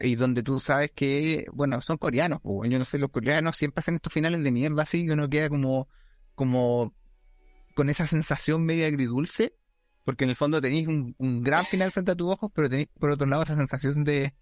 [0.00, 3.80] y donde tú sabes que, bueno, son coreanos, pues, yo no sé, los coreanos siempre
[3.80, 5.88] hacen estos finales de mierda así, que uno queda como,
[6.34, 6.94] como
[7.74, 9.54] con esa sensación media agridulce,
[10.04, 13.10] porque en el fondo tenéis un, gran final frente a tus ojos, pero tenéis por
[13.10, 14.34] otro lado esa sensación de,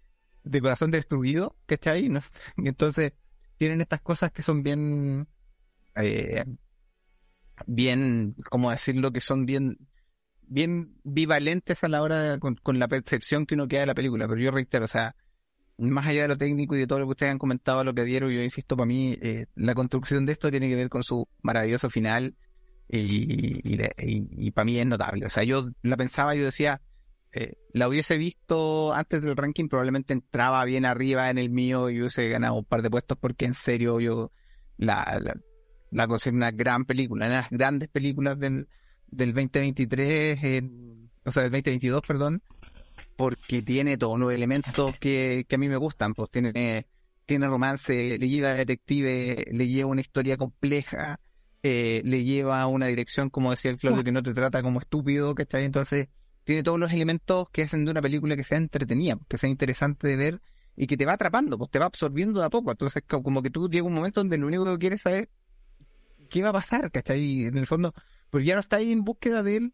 [0.43, 2.09] de corazón destruido, ¿cachai?
[2.09, 2.21] ¿No?
[2.57, 3.13] Entonces
[3.57, 5.27] tienen estas cosas que son bien,
[5.95, 6.45] eh,
[7.67, 9.11] bien, ¿cómo decirlo?
[9.11, 9.77] Que son bien,
[10.41, 14.41] bien bivalentes a la hora con, la percepción que uno queda de la película, pero
[14.41, 15.15] yo reitero, o sea,
[15.77, 18.03] más allá de lo técnico y de todo lo que ustedes han comentado, lo que
[18.03, 21.27] dieron, yo insisto, para mí, eh, la construcción de esto tiene que ver con su
[21.41, 22.35] maravilloso final
[22.89, 25.25] y, y, y- para mí es notable.
[25.25, 26.81] O sea, yo la pensaba, yo decía,
[27.33, 31.99] eh, la hubiese visto antes del ranking, probablemente entraba bien arriba en el mío y
[31.99, 34.31] hubiese ganado un par de puestos porque en serio yo
[34.77, 35.19] la,
[35.91, 38.67] la considero una gran película, una de las grandes películas del,
[39.07, 42.41] del 2023, en- o sea, del 2022, perdón,
[43.15, 46.87] porque tiene todos los elementos que, que a mí me gustan, pues tiene,
[47.25, 51.19] tiene romance, le lleva a detective, le lleva una historia compleja,
[51.63, 54.79] eh, le lleva a una dirección, como decía el Claudio, que no te trata como
[54.79, 55.65] estúpido, ¿cachai?
[55.65, 56.07] Entonces,
[56.43, 60.07] tiene todos los elementos que hacen de una película que sea entretenida, que sea interesante
[60.07, 60.41] de ver
[60.75, 62.71] y que te va atrapando, pues te va absorbiendo de a poco.
[62.71, 65.29] Entonces, co- como que tú llega un momento donde lo único que quieres saber
[66.31, 67.45] qué va a pasar, ¿cachai?
[67.45, 67.93] En el fondo,
[68.29, 69.73] pues ya no estás ahí en búsqueda del,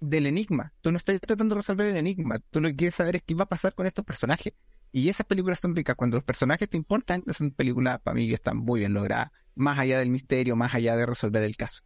[0.00, 0.72] del enigma.
[0.80, 2.38] Tú no estás tratando de resolver el enigma.
[2.50, 4.54] Tú lo que quieres saber es qué va a pasar con estos personajes.
[4.92, 5.94] Y esas películas son ricas.
[5.94, 9.30] Cuando los personajes te importan, son películas para mí que están muy bien logradas.
[9.54, 11.82] Más allá del misterio, más allá de resolver el caso.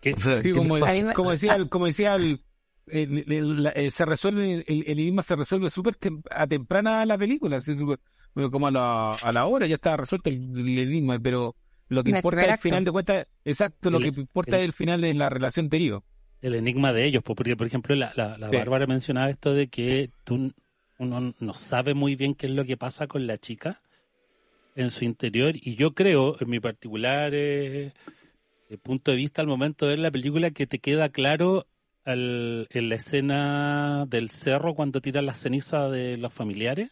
[0.00, 0.14] ¿Qué?
[0.14, 2.44] O sea, Sí, ¿qué como, me- como decía, el- como decía el,
[2.86, 7.06] el- el- la- eh, se resuelve, el, el enigma se resuelve súper tem- a temprana
[7.06, 7.74] la película, así,
[8.34, 11.54] bueno, como a la, a la hora ya está resuelto el, el enigma, pero
[11.92, 14.62] lo que En el importa al final de cuentas, exacto, lo El- que importa el-
[14.62, 16.02] es el final de la relación anterior.
[16.40, 18.56] el enigma de ellos, pues, porque por ejemplo la, la, la Sí.
[18.56, 20.52] Bárbara mencionaba esto de que tú
[20.98, 23.80] uno no sabe muy bien qué es lo que pasa con la chica
[24.74, 27.92] en su interior y yo creo, en mi particular eh,
[28.82, 31.66] punto de vista al momento de ver la película, que te queda claro
[32.04, 36.90] al- en la escena del cerro cuando tiran la ceniza de los familiares.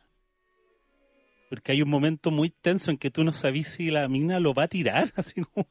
[1.51, 4.55] Porque hay un momento muy tenso en que tú no sabes si la mina lo
[4.55, 5.69] va a tirar así como,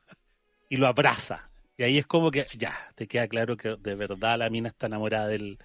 [0.69, 1.49] y lo abraza.
[1.77, 4.87] Y ahí es como que ya, te queda claro que de verdad la mina está
[4.87, 5.57] enamorada del,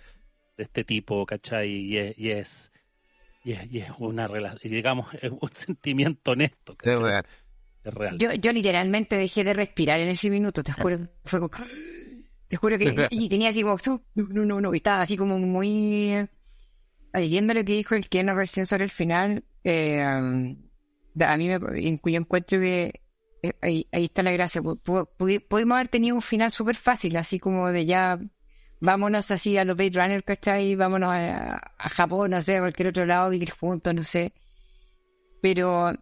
[0.57, 1.69] de este tipo, ¿cachai?
[1.69, 2.73] Y es, y es,
[3.43, 7.03] y es, y es una relación, digamos, es un sentimiento honesto, Es ¿cachai?
[7.03, 7.27] real.
[7.83, 8.19] Es real.
[8.19, 11.09] Yo, yo literalmente dejé de respirar en ese minuto, te juro.
[11.25, 11.51] Fue como.
[12.47, 13.09] Te juro que.
[13.11, 13.77] Y tenía así como.
[14.15, 14.75] No, no, no, no.
[14.75, 16.29] Y estaba así como muy.
[17.21, 19.45] Viendo lo que dijo el Ken recién sobre el final.
[19.65, 20.57] eh, um,
[21.21, 21.59] a mí me.
[21.59, 23.01] Yo encuentro que.
[23.43, 24.61] eh, ahí, ahí está la gracia.
[24.63, 28.19] Pu- pu- pudi- Pudimos haber tenido un final súper fácil, así como de ya.
[28.81, 30.75] Vámonos así a los Blade Runner, ¿cachai?
[30.77, 34.35] Vámonos a, Japón, no sé, a cualquier otro lado, vivir juntos, no sé.
[35.41, 35.93] Pero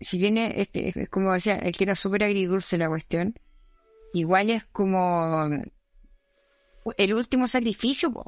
[0.00, 3.34] si bien es, este, es como decía, es que era súper agridulce la cuestión,
[4.12, 5.48] igual es como
[6.96, 8.24] el último sacrificio, po,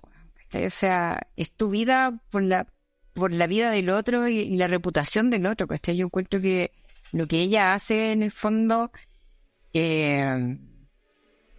[0.51, 0.67] ¿cachai?
[0.67, 2.67] o sea, es tu vida por la
[3.13, 5.97] por la vida del otro y, y la reputación del otro, ¿cachai?
[5.97, 6.71] Yo encuentro que
[7.13, 8.91] lo que ella hace en el fondo
[9.73, 10.57] eh,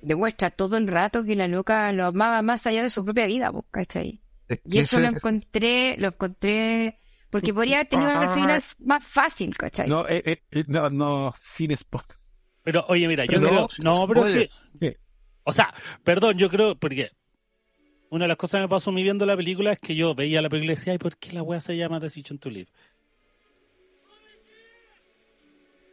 [0.02, 3.52] demuestra todo el rato que la loca lo amaba más allá de su propia vida,
[3.70, 4.22] ¿cachai?
[4.48, 7.00] Es Y eso ese- lo encontré, lo encontré,
[7.30, 9.88] porque podría haber tenido un final más fácil, ¿cachai?
[9.90, 12.18] No, eh, eh, eh, no, no, sin spot.
[12.64, 14.98] Pero oye, mira, yo Pero creo, no, no, pero que-
[15.44, 15.74] o sea,
[16.04, 17.10] perdón, yo creo, porque
[18.12, 20.14] una de las cosas que me pasó a mí viendo la película es que yo
[20.14, 22.70] veía la película y decía, ay, ¿por qué la wea se llama Decision to Live?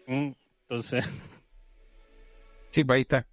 [0.07, 1.05] Mm, Entonces,
[2.71, 3.27] Sí, pues ahí está.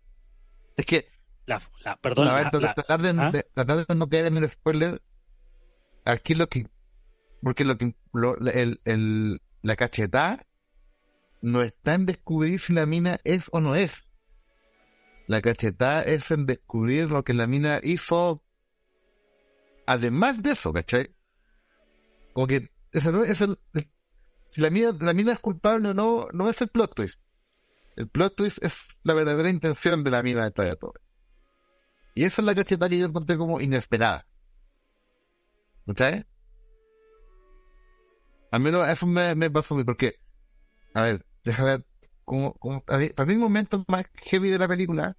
[0.77, 1.07] Es que,
[1.45, 3.31] la, la- perdón, la- la- tratar, de, ¿Ah?
[3.31, 5.01] de- tratar de no caer en el spoiler,
[6.05, 6.67] aquí lo que,
[7.41, 10.45] porque lo que, lo- el, el, la cachetada
[11.41, 14.11] no está en descubrir si la mina es o no es.
[15.27, 18.41] La cachetada es en descubrir lo que la mina hizo
[19.85, 21.15] además de eso, ¿cachai?
[22.33, 23.57] Como que ese no es el,
[24.45, 27.21] si la mina, la mina es culpable o no, no es el plot twist.
[27.95, 30.93] El plot twist es la verdadera intención de la mina de todo.
[32.13, 34.25] Y esa es la cachetada que yo encontré como inesperada.
[35.85, 36.25] ¿Cachai?
[38.51, 40.15] Al menos eso me, me pasó a mí, porque,
[40.93, 41.85] a ver, déjame ver,
[42.23, 45.17] como, como a para mí el momento más heavy de la película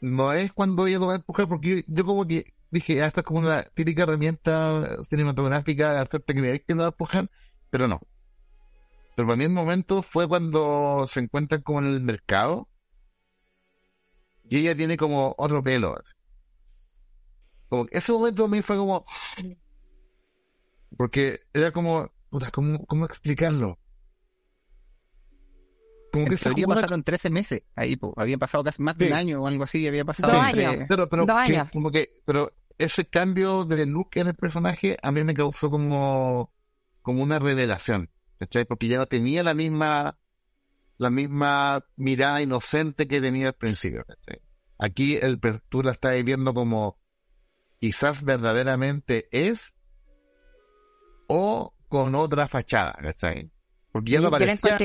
[0.00, 3.06] no es cuando ella lo va a empujar, porque yo, yo como que dije, ah,
[3.06, 7.30] esta es como una típica herramienta cinematográfica de hacerte creer que lo va a empujar,
[7.70, 8.00] pero no.
[9.16, 12.68] Pero para mí el momento fue cuando se encuentran como en el mercado
[14.48, 15.94] y ella tiene como otro pelo.
[17.68, 19.04] Como que ese momento para mí fue como...
[20.96, 22.10] Porque era como...
[22.28, 23.78] Puta, ¿cómo, cómo explicarlo?
[26.12, 27.62] Como que En esa teoría jugada- pasaron 13 meses.
[27.74, 29.12] Ahí, po, habían pasado casi más de Sí.
[29.12, 29.86] un año o algo así.
[29.88, 30.84] Había pasado Dos entre- años.
[30.88, 35.12] Pero, pero, Dos que- como que, pero ese cambio de look en el personaje a
[35.12, 36.52] mí me causó como,
[37.02, 38.64] como una revelación, ¿cachai?
[38.64, 40.18] Porque ya no tenía la misma,
[40.98, 44.40] la misma mirada inocente que tenía al principio, ¿cachai?
[44.78, 46.98] Aquí el, tú la estás viendo como
[47.78, 49.76] quizás verdaderamente es
[51.28, 53.50] o con otra fachada, ¿cachai?
[53.92, 54.76] Porque ya no parecía,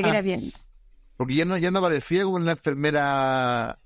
[1.18, 3.80] porque ya no, ya no parecía como una enfermera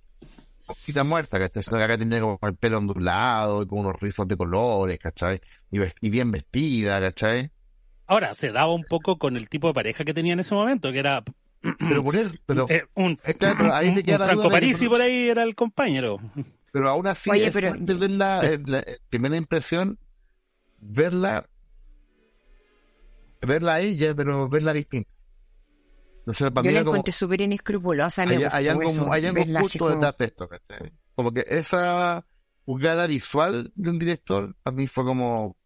[0.66, 1.64] poquita muerta, ¿cachai?
[1.64, 5.42] Sino que acá tenía como el pelo ondulado y con unos rizos de colores, ¿cachai?
[5.72, 7.52] Y, y bien vestida, ¿cachai?
[8.08, 10.92] Ahora, se daba un poco con el tipo de pareja que tenía en ese momento,
[10.92, 11.24] que era
[11.80, 14.50] Pero por eso, pero, eh, un, es claro, pero ahí te un queda la Franco
[14.50, 16.20] Parisi por ahí era el compañero.
[16.74, 19.98] pero aún así Oye, es pero- fuerte verla, en la, en primera impresión,
[20.80, 21.48] verla,
[23.42, 25.10] verla a ella, pero verla distinta.
[26.26, 28.24] No sé, para Yo mí la encontré súper inescrupulosa.
[28.24, 30.94] Hay, gustó hay algo, eso, hay algo justo como- detrás de esto, ¿cachai?
[31.16, 32.26] Como que esa
[32.66, 35.58] jugada visual de un director, a mí fue como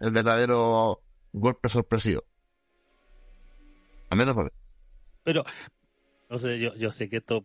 [0.00, 1.02] el verdadero
[1.32, 2.22] golpe sorpresivo.
[4.10, 4.50] Al menos para mí.
[5.24, 5.44] Pero,
[6.30, 7.42] no sé, yo, yo sé que esto es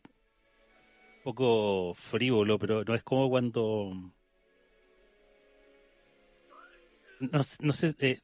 [1.18, 3.92] un poco frívolo, pero no es como cuando...
[7.20, 8.20] No, no sé, eh,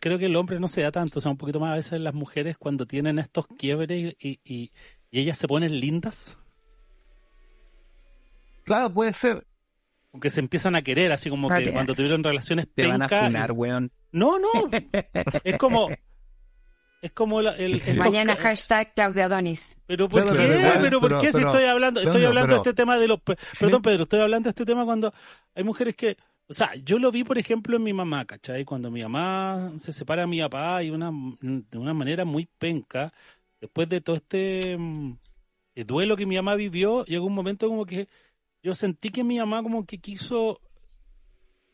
[0.00, 2.00] creo que el hombre no se da tanto, o sea, un poquito más a veces
[2.00, 4.70] las mujeres cuando tienen estos quiebres y, y,
[5.10, 6.38] y ellas se ponen lindas,
[8.64, 9.46] Claro, puede ser.
[10.12, 13.52] aunque se empiezan a querer, así como que cuando tuvieron relaciones Te van a funar,
[13.52, 13.90] weón.
[14.12, 14.48] No, no,
[15.44, 15.88] es como...
[17.02, 19.76] Es como la- el, estos Mañana hashtag Claudia Donis.
[19.86, 20.46] Pero ¿por Claro, qué?
[20.48, 22.96] pero pero ¿por pero- qué si pero- estoy hablando, estoy hablando de pero- este tema
[22.98, 25.12] de los pe- perdón Pedro, estoy hablando de este tema cuando
[25.54, 26.16] hay mujeres que,
[26.48, 28.64] o sea, yo lo vi por ejemplo en mi mamá, ¿cachai?
[28.64, 33.12] Cuando mi mamá se separa de mi papá y una de una manera muy penca,
[33.60, 35.16] después de todo este mm,
[35.76, 38.08] eh, duelo que mi mamá vivió, llegó un momento como que
[38.62, 40.60] yo sentí que mi mamá como que quiso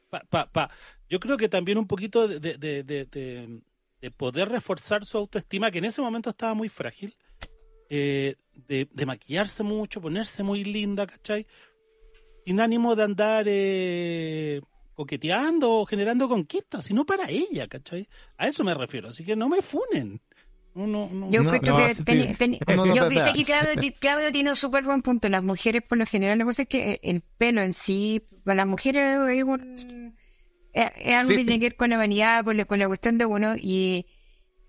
[0.09, 0.71] pa, pa, pa-
[1.09, 3.63] yo creo que también un poquito de, de, de, de- de-
[4.01, 7.15] de poder reforzar su autoestima, que en ese momento estaba muy frágil,
[7.91, 11.47] eh, de maquillarse mucho, ponerse muy linda, ¿cachai?
[12.51, 14.61] Sin ánimo de andar eh,
[14.97, 18.09] coqueteando o generando conquistas, sino para ella, ¿cachai?
[18.39, 20.21] A eso me refiero, así que no me funen.
[20.75, 21.31] No, no, no.
[21.31, 21.67] Yo No, creo no, que
[22.97, 25.29] yo pensé que Claudio, ti- Claudio tiene un súper buen punto.
[25.29, 28.67] Las mujeres, por lo general, la cosa es que el pelo en sí, para las
[28.67, 30.17] mujeres es un
[30.73, 31.37] es, es algo Sí.
[31.37, 34.07] que tiene que ver con la vanidad, con la, con la cuestión de uno y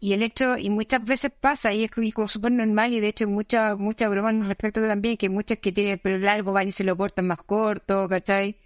[0.01, 3.27] y el hecho, y muchas veces pasa, y es como- súper normal, y de hecho
[3.27, 6.71] muchas muchas bromas al respecto también, que muchas que tienen el pelo largo van y
[6.73, 8.57] se lo cortan más corto, ¿cachai?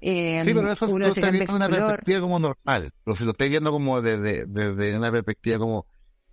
[0.00, 1.80] Eh, Sí, pero eso uno lo se está cambia viendo una color.
[1.86, 2.92] perspectiva como normal.
[3.04, 5.86] Pero si lo estáis viendo como desde, desde una perspectiva como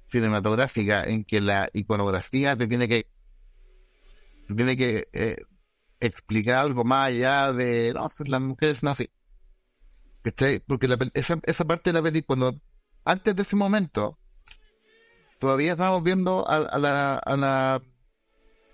[0.06, 3.08] cinematográfica, en que la iconografía te tiene que
[4.48, 5.38] te tiene que eh,
[6.00, 9.10] explicar algo más allá de no, las mujeres así.
[10.22, 10.60] ¿Cachai?
[10.60, 12.62] Porque la esa, esa parte de la película, cuando
[13.04, 14.20] antes de ese momento,
[15.44, 17.82] todavía estábamos viendo a, la, a la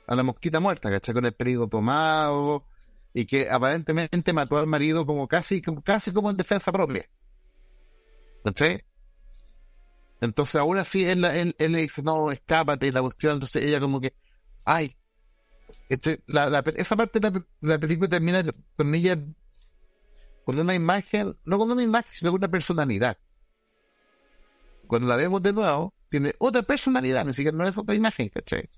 [0.05, 1.15] a la mosquita muerta, ¿cachai?
[1.15, 2.63] Con el pedido tomado,
[3.11, 7.09] y que aparentemente mató al marido como casi, casi como en defensa propia.
[8.43, 8.83] ¿Cachai?
[10.21, 13.79] Entonces aún así él, él, él le dice, no, escápate y la cuestión, entonces ella
[13.79, 14.13] como que,
[14.63, 14.95] ay,
[15.89, 18.43] este, la, esa parte de la, la película termina
[18.75, 19.17] con ella
[20.43, 23.17] con una imagen, no con una imagen, sino con una personalidad.
[24.85, 28.69] Cuando la vemos de nuevo, tiene otra personalidad, ni siquiera no es otra imagen, ¿cachai?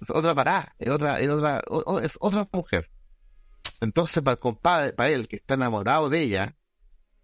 [0.00, 2.90] Es otra parada, es otra, es otra, o- es otra mujer.
[3.80, 6.56] Entonces, para el compadre, para él, que está enamorado de ella,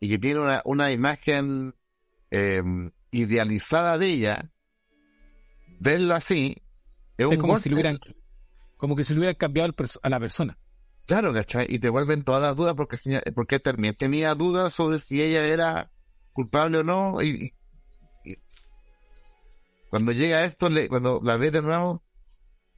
[0.00, 1.74] y que tiene una, una imagen
[2.30, 2.62] eh,
[3.10, 4.50] idealizada de ella,
[5.80, 6.56] verlo así,
[7.16, 7.62] es un como golpe.
[7.62, 7.98] si le hubieran,
[8.76, 10.58] como que si le hubieran cambiado perso- a la persona.
[11.06, 11.66] Claro, ¿cachai?
[11.68, 12.96] Y te vuelven todas las dudas porque,
[13.34, 15.90] porque también tenía dudas sobre si ella era
[16.32, 17.20] culpable o no.
[17.22, 17.54] Y
[19.92, 22.02] cuando llega esto, le, cuando la ves de nuevo,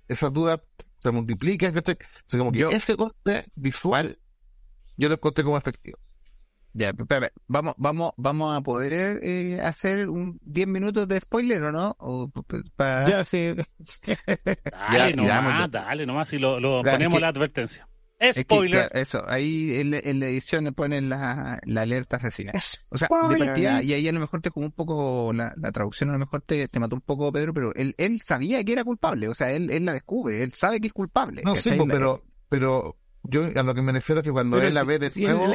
[0.09, 0.61] esa duda
[0.99, 1.73] se multiplica.
[1.73, 1.95] ¿cachai?
[1.95, 4.19] O sea, como que Yo- ese corte visual,
[4.97, 5.97] yo lo encontré como efectivo.
[6.73, 11.71] Ya, espérame, vamos, vamos, vamos a poder eh, hacer un 10 minutos de spoiler o
[11.71, 11.95] no?
[12.01, 12.29] O,
[12.75, 13.55] pa- Ya sé.
[14.73, 17.89] Dale Ya, nomás, dale nomás y lo, ponemos que- la advertencia.
[18.31, 18.91] Es que, Spoiler.
[18.95, 22.53] eso, ahí en, la- en la edición le ponen la, la alerta asesina.
[22.91, 23.39] O sea, de Spoiler.
[23.49, 26.18] partida, y ahí a lo mejor te jugó un poco, la, la traducción a lo
[26.18, 29.35] mejor te, te mató un poco, Pedro, pero él, él sabía que era culpable, o
[29.35, 31.43] sea, él, él la descubre, él sabe que es culpable.
[31.45, 34.61] No, sí, pues, La- pero, pero yo a lo que me refiero es que cuando
[34.61, 35.47] él la ve de nuevo,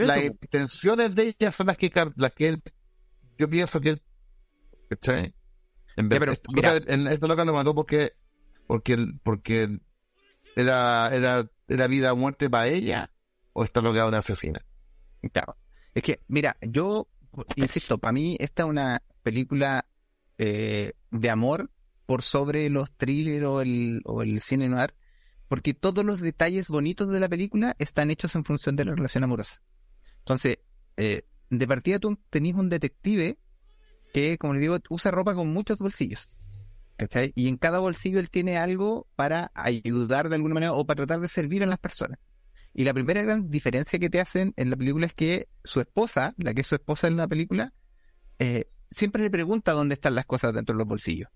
[0.00, 2.62] de- las intenciones de ella son las que, las que él,
[3.38, 4.02] yo pienso que él,
[4.88, 5.34] ¿cachai?
[5.96, 6.74] En Ya, vez, pero, esta, mira.
[6.74, 8.12] loca, en- esta loca lo mató porque,
[8.66, 9.78] porque, porque
[10.56, 13.10] era, era, era vida o muerte para ella,
[13.52, 14.64] o esta loca es una asesina.
[15.32, 15.56] Claro.
[15.94, 17.08] Es que, mira, yo
[17.56, 19.86] insisto, para mí esta es una película
[20.38, 21.70] eh, de amor
[22.06, 24.94] por sobre los thrillers o el, o el cine noir,
[25.48, 29.24] porque todos los detalles bonitos de la película están hechos en función de la relación
[29.24, 29.62] amorosa.
[30.20, 30.58] Entonces,
[30.96, 33.38] eh, de partida tú tenés un detective
[34.12, 36.30] que, como le digo, usa ropa con muchos bolsillos.
[36.98, 37.32] ¿Cachai?
[37.36, 41.20] Y en cada bolsillo él tiene algo para ayudar de alguna manera o para tratar
[41.20, 42.18] de servir a las personas.
[42.74, 46.34] Y la primera gran diferencia que te hacen en la película es que su esposa,
[46.36, 47.72] la que es su esposa en la película,
[48.38, 51.28] eh, siempre le pregunta dónde están las cosas dentro de los bolsillos.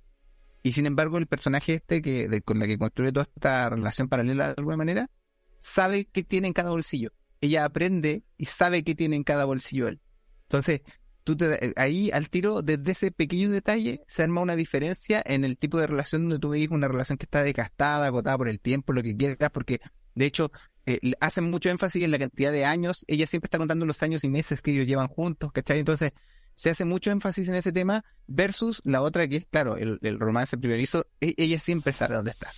[0.63, 4.49] Y sin embargo, el personaje este que con la que construye toda esta relación paralela
[4.49, 5.11] de alguna manera,
[5.59, 7.13] sabe qué tiene en cada bolsillo.
[7.41, 10.01] Ella aprende y sabe qué tiene en cada bolsillo él.
[10.43, 10.83] Entonces,
[11.25, 15.45] tú te, eh, ahí al tiro, desde ese pequeño detalle, se arma una diferencia en
[15.45, 18.61] el tipo de relación donde tú veis una relación que está desgastada, agotada por el
[18.61, 19.81] tiempo, lo que quieras, porque
[20.15, 20.51] de hecho
[20.87, 23.05] eh, hacen mucho énfasis en la cantidad de años.
[23.07, 25.79] Ella siempre está contando los años y meses que ellos llevan juntos, ¿cachai?
[25.79, 26.13] Entonces,
[26.55, 30.19] se hace mucho énfasis en ese tema versus la otra que es, claro, el, el
[30.19, 31.07] romance primerizo.
[31.21, 32.51] e- ella siempre sabe dónde está.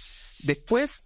[0.42, 1.04] Después,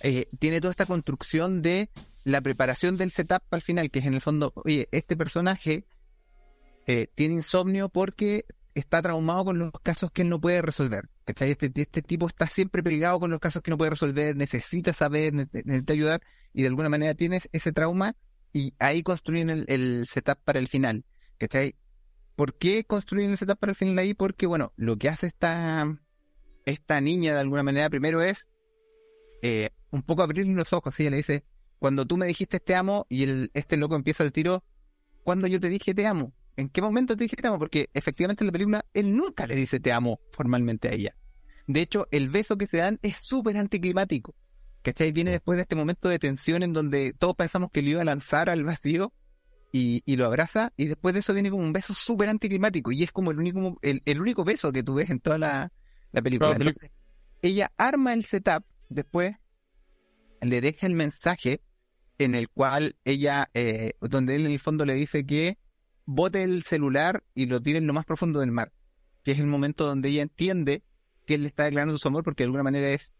[0.00, 1.90] eh, tiene toda esta construcción de
[2.24, 5.84] la preparación del setup al final, que es en el fondo, oye, este personaje
[6.86, 11.08] eh, tiene insomnio porque está traumado con los casos que él no puede resolver.
[11.26, 15.32] Este, este tipo está siempre pegado con los casos que no puede resolver, necesita saber,
[15.34, 16.22] nece- necesita ayudar
[16.52, 18.16] y de alguna manera tiene ese trauma
[18.52, 21.04] y ahí construyen el, setup para el final.
[22.36, 24.14] ¿Por qué construyen el setup para el final ahí?
[24.14, 25.86] Porque, bueno, lo que hace esta,
[26.64, 28.48] esta niña de alguna manera primero es
[29.42, 30.98] eh, un poco abrirle los ojos.
[30.98, 31.44] Ella le dice,
[31.78, 34.64] cuando tú me dijiste te amo y el, este loco empieza el tiro,
[35.24, 36.32] cuando yo te dije te amo?
[36.56, 37.58] ¿En qué momento te dije te amo?
[37.58, 41.16] Porque efectivamente en la película él nunca le dice te amo formalmente a ella.
[41.66, 44.34] De hecho, el beso que se dan es súper anticlimático.
[44.82, 45.12] ¿Cachai?
[45.12, 48.04] Viene después de este momento de tensión en donde todos pensamos que lo iba a
[48.04, 49.12] lanzar al vacío
[49.70, 53.04] y, y lo abraza y después de eso viene como un beso súper anticlimático y
[53.04, 55.72] es como el único, el, el único beso que tú ves en toda la,
[56.10, 56.50] la película.
[56.50, 56.90] Claro, Entonces,
[57.42, 59.36] ella arma el setup, después
[60.40, 61.62] le deja el mensaje
[62.18, 65.58] en el cual ella, eh, donde él en el fondo le dice que
[66.06, 68.72] bote el celular y lo tire en lo más profundo del mar,
[69.24, 70.82] que es el momento donde ella entiende
[71.26, 73.12] que él le está declarando su amor porque de alguna manera es,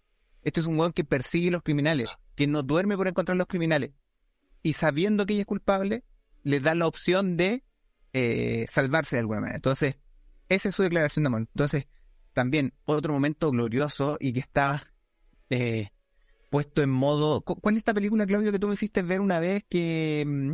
[0.42, 3.38] este es un weón que persigue a los criminales, que no duerme por encontrar a
[3.38, 3.92] los criminales
[4.62, 6.04] y sabiendo que ella es culpable,
[6.42, 7.64] le da la opción de
[8.12, 9.56] eh, salvarse de alguna manera.
[9.56, 9.96] Entonces,
[10.48, 11.40] esa es su declaración de amor.
[11.40, 11.86] Entonces,
[12.32, 14.92] también otro momento glorioso y que está
[15.50, 15.90] eh,
[16.50, 17.40] puesto en modo...
[17.42, 20.52] cu- ¿Cuál es esta película, Claudio, que tú me hiciste ver una vez que, mm,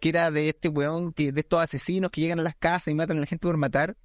[0.00, 2.94] que era de este weón, que de estos asesinos que llegan a las casas y
[2.94, 3.96] matan a la gente por matar?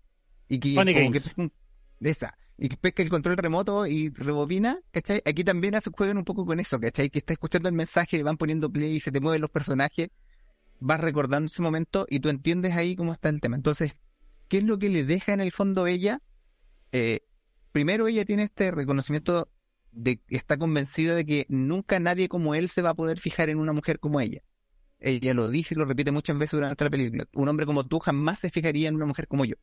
[0.48, 1.34] Y que Funny como Games.
[1.36, 1.52] que
[2.00, 2.38] de esa.
[2.58, 5.22] Y que pesca el control remoto y rebobina, ¿cachai?
[5.26, 7.10] Aquí también hace, juegan un poco con eso, ¿cachai?
[7.10, 10.10] Que está escuchando el mensaje, van poniendo play y se te mueven los personajes,
[10.80, 13.56] vas recordando ese momento y tú entiendes ahí cómo está el tema.
[13.56, 13.96] Entonces,
[14.48, 16.22] ¿qué es lo que le deja en el fondo ella?
[16.92, 17.22] Eh,
[17.72, 19.50] primero ella tiene este reconocimiento
[19.92, 23.50] de que está convencida de que nunca nadie como él se va a poder fijar
[23.50, 24.42] en una mujer como ella.
[25.02, 27.26] Ella lo dice y lo repite muchas veces durante la película.
[27.34, 29.56] Un hombre como tú jamás se fijaría en una mujer como yo.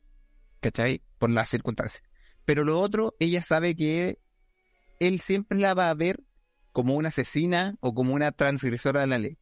[0.59, 1.01] ¿Cachai?
[1.17, 2.03] Por las circunstancias.
[2.43, 4.19] Pero lo otro, ella sabe que
[4.99, 6.21] él siempre la va a ver
[6.73, 9.37] como una asesina o como una transgresora de la ley.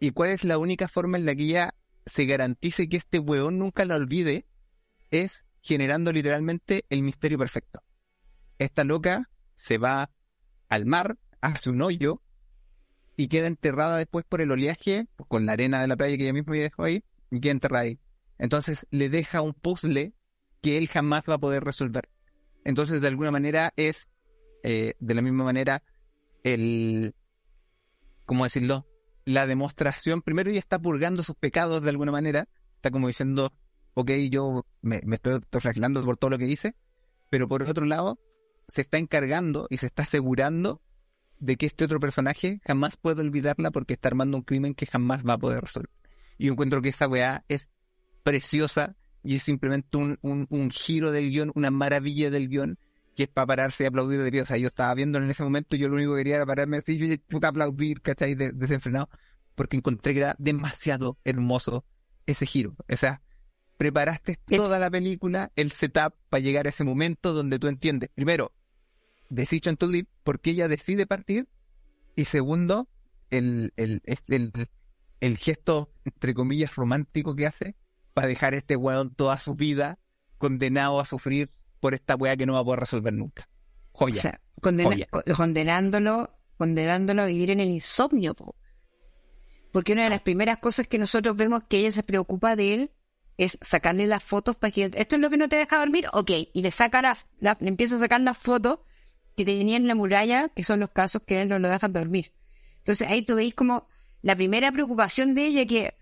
[0.00, 1.74] ¿Y cuál es la única forma en la que ella
[2.04, 4.46] se garantice que este weón nunca la olvide?
[5.10, 7.82] Es generando literalmente el misterio perfecto.
[8.58, 10.10] Esta loca se va
[10.68, 12.20] al mar, hace un hoyo
[13.16, 16.32] y queda enterrada después por el oleaje, con la arena de la playa que ella
[16.32, 17.98] misma dejado ahí, y queda enterrada ahí.
[18.38, 20.14] Entonces le deja un puzzle
[20.60, 22.08] que él jamás va a poder resolver.
[22.64, 24.10] Entonces, de alguna manera, es,
[24.62, 25.82] eh, de la misma manera,
[26.44, 27.14] el,
[28.24, 28.86] ¿cómo decirlo?
[29.24, 33.52] La demostración, primero ella está purgando sus pecados de alguna manera, está como diciendo,
[33.94, 36.74] ok, yo me, me estoy autoflagelando por todo lo que hice,
[37.30, 38.18] pero por otro lado,
[38.68, 40.80] se está encargando y se está asegurando
[41.42, 45.24] de que este otro personaje jamás puede olvidarla porque está armando un crimen que jamás
[45.28, 45.90] va a poder resolver.
[46.38, 47.68] Y yo encuentro que esa weá es
[48.22, 52.78] preciosa y es simplemente un, un, un giro del guion, una maravilla del guion
[53.16, 54.42] que es para pararse y aplaudir de pie.
[54.42, 56.78] O sea, yo estaba viendo en ese momento, yo lo único que quería era pararme
[56.78, 58.34] así y puta aplaudir, ¿cachai?
[58.36, 59.10] De- desenfrenado,
[59.56, 61.84] porque encontré que era demasiado hermoso
[62.24, 62.76] ese giro.
[62.88, 63.20] O sea,
[63.76, 68.52] preparaste toda la película, el setup para llegar a ese momento donde tú entiendes, primero,
[69.34, 71.48] Decision to Live, porque ella decide partir,
[72.16, 72.88] y segundo,
[73.30, 74.52] el, el, el,
[75.20, 77.74] el gesto, entre comillas, romántico que hace
[78.14, 79.98] para dejar a este weón toda su vida
[80.38, 83.48] condenado a sufrir por esta weá que no va a poder resolver nunca.
[83.92, 84.18] Joya.
[84.18, 85.06] O sea, condena- Joya.
[85.34, 88.54] condenándolo, condenándolo a vivir en el insomnio, po.
[89.72, 92.90] Porque una de las primeras cosas que nosotros vemos que ella se preocupa de él
[93.38, 96.30] es sacarle las fotos para que esto es lo que no te deja dormir, ok,
[96.52, 98.80] y le saca la, la- le empieza a sacar las fotos
[99.36, 102.32] que tenía en la muralla, que son los casos que él no lo dejan dormir.
[102.78, 103.88] Entonces ahí tú veis como
[104.22, 105.94] la primera preocupación de ella que,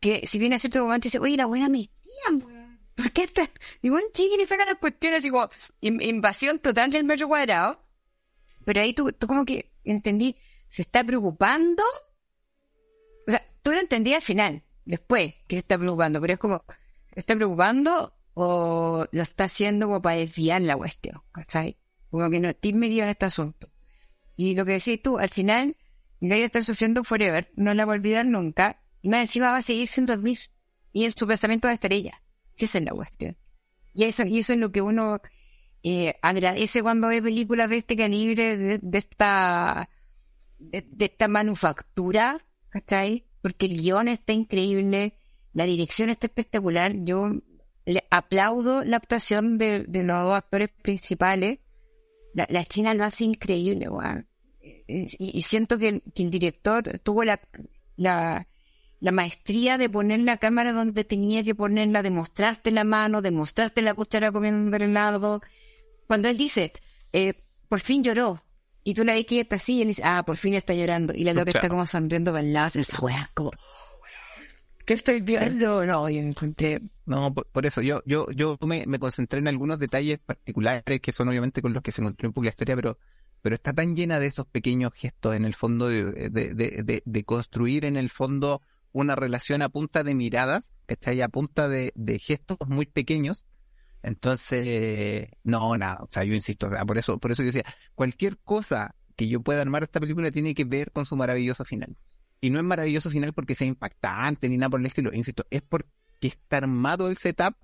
[0.00, 2.80] que si viene a cierto momento dice, oye, la buena weón.
[2.94, 3.48] ¿por qué está?
[3.82, 5.24] Y bueno, chiqui le saca las cuestiones
[5.80, 7.82] in- invasión total del metro cuadrado.
[8.64, 10.36] Pero ahí tú, tú como que entendí,
[10.68, 11.82] se está preocupando.
[13.26, 16.64] O sea, tú lo entendí al final, después que se está preocupando, pero es como,
[17.14, 21.22] ¿se está preocupando o lo está haciendo como para desviar la cuestión?
[21.32, 21.76] ¿Cachai?
[22.10, 23.70] Como que no estoy metido en este asunto.
[24.36, 25.76] Y lo que decís tú, al final,
[26.20, 29.62] Gaia está sufriendo forever, no la va a olvidar nunca, y más encima va a
[29.62, 30.38] seguir sin dormir.
[30.92, 32.22] Y en su pensamiento va a estar ella.
[32.54, 33.36] Sí, esa es la cuestión.
[33.94, 35.20] Y eso, y eso es lo que uno
[35.82, 39.88] eh, agradece cuando ve películas de este calibre, de, de esta
[40.60, 42.38] de esta manufactura,
[42.68, 43.24] ¿cachai?
[43.40, 45.14] Porque el guion está increíble,
[45.52, 46.92] la dirección está espectacular.
[47.04, 47.30] Yo
[47.86, 51.60] le aplaudo la actuación de, de los dos actores principales.
[52.34, 54.26] La, la China lo hace increíble, weón.
[54.62, 57.40] Y, y siento que el, que el director tuvo la,
[57.96, 58.46] la,
[59.00, 63.30] la maestría de poner la cámara donde tenía que ponerla, de mostrarte la mano, de
[63.30, 65.40] mostrarte la cuchara comiendo del helado.
[66.06, 66.72] Cuando él dice,
[67.12, 67.34] eh,
[67.68, 68.42] por fin lloró,
[68.82, 71.14] y tú la ves que está así, y él dice, ah, por fin está llorando,
[71.14, 73.52] y la loca está como sonriendo para el lado, esa weá, como,
[74.90, 75.86] ¿qué estoy viendo?
[75.86, 79.78] No, yo encontré, No, por, por eso yo yo yo me, me concentré en algunos
[79.78, 82.98] detalles particulares que son obviamente con los que se encontró un poco la historia, pero
[83.42, 87.24] pero está tan llena de esos pequeños gestos en el fondo de, de, de, de-
[87.24, 88.60] construir en el fondo
[88.92, 91.22] una relación a punta de miradas, ¿cachai?
[91.22, 93.46] A punta de, de gestos muy pequeños.
[94.02, 97.64] Entonces, no, nada, o sea, yo insisto, o sea, por eso, por eso yo decía,
[97.94, 101.96] cualquier cosa que yo pueda armar esta película tiene que ver con su maravilloso final.
[102.40, 105.62] Y no es maravilloso final porque sea impactante ni nada por el estilo, insisto, es
[105.62, 105.88] porque
[106.20, 107.54] está armado el setup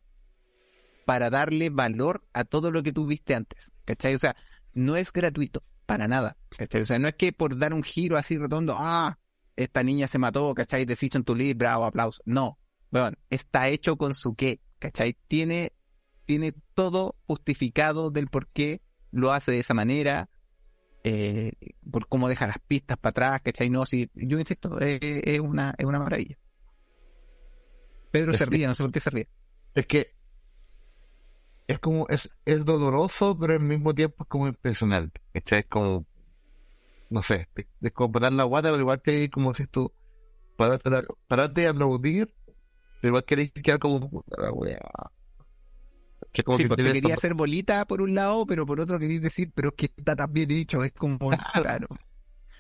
[1.07, 4.15] para darle valor a todo lo que tú viste antes, ¿cachai?
[4.15, 4.37] O sea,
[4.75, 6.83] no es gratuito, para nada, ¿cachai?
[6.83, 9.19] O sea, no es que por dar un giro así redondo, ah,
[9.55, 10.85] esta niña se mató, ¿cachai?
[10.85, 12.23] Decision to live, bravo, aplauso.
[12.27, 12.59] No,
[13.31, 15.17] está hecho con su qué, ¿cachai?
[15.29, 15.73] Tiene,
[16.27, 20.29] tiene todo justificado del por qué lo hace de esa manera,
[21.09, 21.53] eh,
[21.89, 23.71] por cómo deja las pistas para atrás, ¿cachai?
[23.71, 26.37] No, si, yo insisto, eh, es una, es una maravilla.
[28.11, 29.29] Pedro se ríe, no sé por qué se ríe.
[29.73, 30.17] Es que
[31.69, 35.21] es como, es, es doloroso, pero al mismo tiempo es como impresionante.
[35.33, 35.61] ¿cachai?
[35.61, 36.07] Es como,
[37.09, 39.93] no sé, es, es como parar la guata, pero igual que como si tú,
[40.57, 40.91] pararte,
[41.29, 42.35] pararte y aplaudir,
[43.01, 44.81] pero igual querés quedar como, puta la wea.
[46.37, 48.99] Que como sí, si porque tienes quería hacer bolita por un lado, pero por otro
[48.99, 51.89] quería decir, pero es que está tan bien hecho, es como, claro.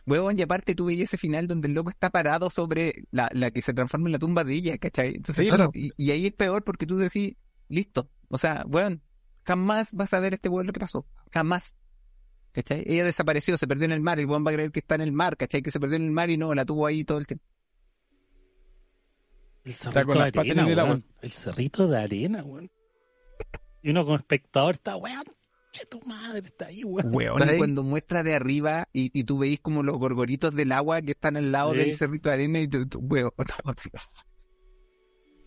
[0.06, 3.50] Huevón, y aparte tú veías ese final donde el loco está parado sobre la, la
[3.50, 5.16] que se transforma en la tumba de ella, ¿cachai?
[5.16, 5.70] Entonces, Sí, claro.
[5.74, 7.34] y, y ahí es peor porque tú decís,
[7.68, 9.02] listo, o sea, weón,
[9.44, 11.76] jamás vas a ver este weón lo que pasó, jamás.
[12.52, 12.84] ¿Cachai?
[12.86, 15.02] Ella desapareció, se perdió en el mar, el weón va a creer que está en
[15.02, 15.60] el mar, ¿cachai?
[15.60, 17.44] Que se perdió en el mar y no, la tuvo ahí todo el tiempo.
[19.64, 20.40] El Está cerrito con de
[20.72, 21.02] arena.
[21.20, 22.70] El cerrito de arena, weón.
[23.86, 25.22] Y uno como espectador está, weón,
[25.70, 27.14] che tu madre, está ahí, weón.
[27.14, 27.58] Weón, ¿Está y ahí?
[27.58, 31.36] cuando muestra de arriba y, y tú veis como los gorgoritos del agua que están
[31.36, 31.78] al lado Sí.
[31.78, 33.30] del cerrito de arena y tú, tú- weón,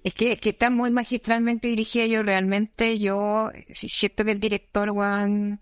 [0.05, 2.05] Es que, es que está muy magistralmente dirigida.
[2.05, 5.61] Yo realmente, yo si- siento que el director, Juan,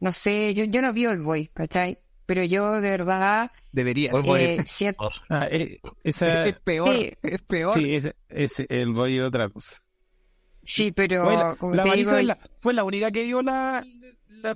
[0.00, 1.98] no sé, yo, yo no vi el boy, ¿cachai?
[2.26, 4.40] Pero yo de verdad Boy.
[4.42, 7.12] eh, siento, Ah, eh, esa, Es peor, Sí.
[7.22, 7.72] es peor.
[7.72, 9.82] sí, ese, ese- el boy es otra cosa.
[10.62, 13.84] Sí, pero la, como la te Marisa digo, la- fue la única que dio la,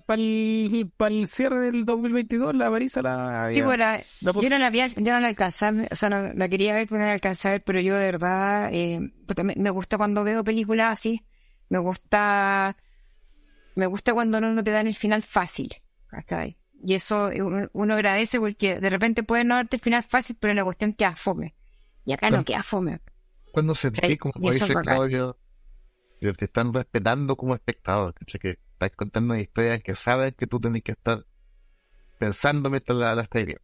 [0.07, 3.51] para el, cierre del 2022, la Marisa la...
[3.53, 5.97] sí, pues, la- la yo no la vi, yo no la alcanzé, a ver, o
[5.97, 8.71] sea, no, la quería ver, pero no la alcanzé a ver, pero yo de verdad,
[8.73, 9.01] eh,
[9.45, 11.25] me, me gusta cuando veo películas así,
[11.69, 12.77] me gusta,
[13.75, 15.71] me gusta cuando no te dan el final fácil,
[16.07, 16.57] ¿cachai?
[16.87, 20.53] y eso uno, uno agradece porque de repente puede no darte el final fácil, pero
[20.53, 21.55] la cuestión queda fome.
[22.05, 22.45] Y acá no Claro.
[22.45, 23.01] queda fome.
[23.53, 24.75] Cuando se ve, como dice.
[24.75, 25.39] Claudio,
[26.33, 28.41] que te están respetando como espectador, ¿cachai?
[28.41, 31.25] que estás contando historias que sabes que tú tenés que estar
[32.19, 33.63] pensando mientras la, la estás viendo.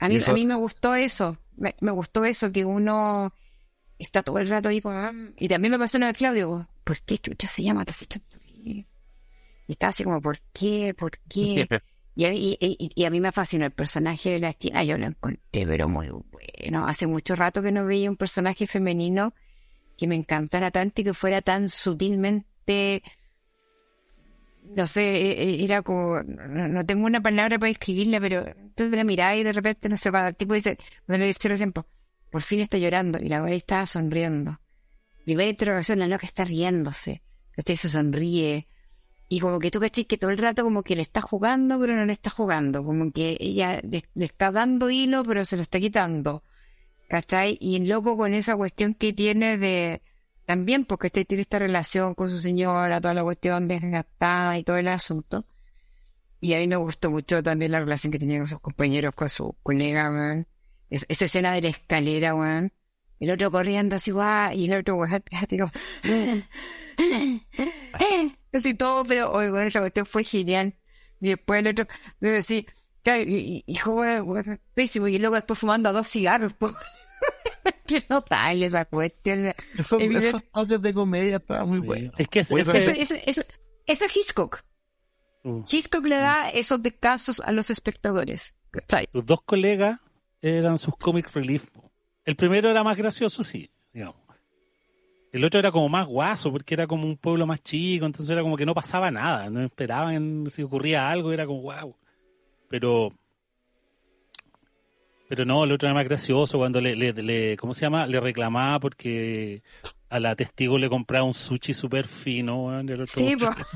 [0.00, 3.32] A mí, eso- a mí me gustó eso, me, me gustó eso, que uno
[3.98, 7.00] está todo el rato ahí como, "Ah", y también me pasó una vez Claudio, ¿por
[7.02, 7.84] qué chucha se llama?
[8.64, 8.86] Y
[9.68, 10.94] estaba así como, ¿por qué?
[10.98, 11.68] ¿Por qué?
[12.14, 14.98] Y, a- y, y- y a mí me fascinó el personaje de la Tina, yo
[14.98, 16.86] lo encontré, pero muy bueno.
[16.86, 19.32] Hace mucho rato que no veía un personaje femenino
[19.96, 23.02] que me encantara tanto y que fuera tan sutilmente,
[24.74, 29.04] no sé, e- e- era como, no, tengo una palabra para describirla, pero tú la
[29.04, 30.76] mirada y de repente, no sé, cuando el tipo dice,
[31.72, 31.86] po,
[32.30, 34.60] por fin está llorando, y la güey estaba sonriendo.
[35.24, 37.22] Primera interrogación, la loca está riéndose,
[37.52, 37.76] ¿cachai?
[37.76, 38.66] Se sonríe,
[39.32, 41.94] y como que tú cachai que todo el rato como que le está jugando, pero
[41.94, 42.84] no le está jugando.
[42.84, 46.42] Como que ella le está dando hilo, pero se lo está quitando.
[47.60, 50.02] Y el loco con esa cuestión que tiene de...
[50.46, 54.76] También porque este tiene esta relación con su señora, toda la cuestión desgastada y todo
[54.76, 55.46] el asunto.
[56.40, 59.28] Y a mí me gustó mucho también la relación que tenía con sus compañeros, con
[59.28, 60.46] su colega, weón.
[60.90, 62.72] Es- esa escena de la escalera, weón.
[63.20, 65.70] El otro corriendo así, guau, y el otro, weón, como...
[68.52, 70.74] Así todo, pero oye, esa cuestión fue genial.
[71.20, 71.86] Y después el otro,
[72.20, 72.66] debe decir,
[73.82, 76.52] joder, weón, pésimo, y luego después fumando a dos cigarros,
[77.62, 77.74] pues.
[77.86, 79.52] Qué notable esa cuestión.
[79.78, 81.86] Esos, toques de comedia estaban muy Sí.
[81.86, 82.14] buenos.
[82.18, 82.90] Es que es- Eso, eso,
[83.26, 83.42] eso,
[83.86, 84.62] eso es Hitchcock.
[85.44, 88.54] uh, Hitchcock le da esos descansos a los espectadores.
[89.12, 89.98] Tus dos colegas
[90.40, 91.66] eran sus comic relief.
[92.24, 94.16] El primero era más gracioso, sí, digamos.
[95.32, 98.42] El otro era como más guaso, porque era como un pueblo más chico, entonces era
[98.42, 101.96] como que no pasaba nada, no esperaban si ocurría algo, era como wow.
[102.68, 103.12] Pero
[105.32, 108.06] pero no, el otro era más gracioso cuando le, le, le- ¿cómo se llama?
[108.06, 109.62] Le reclamaba porque
[110.10, 113.50] a la testigo le compraba un sushi súper fino, el otro- Sí, pues.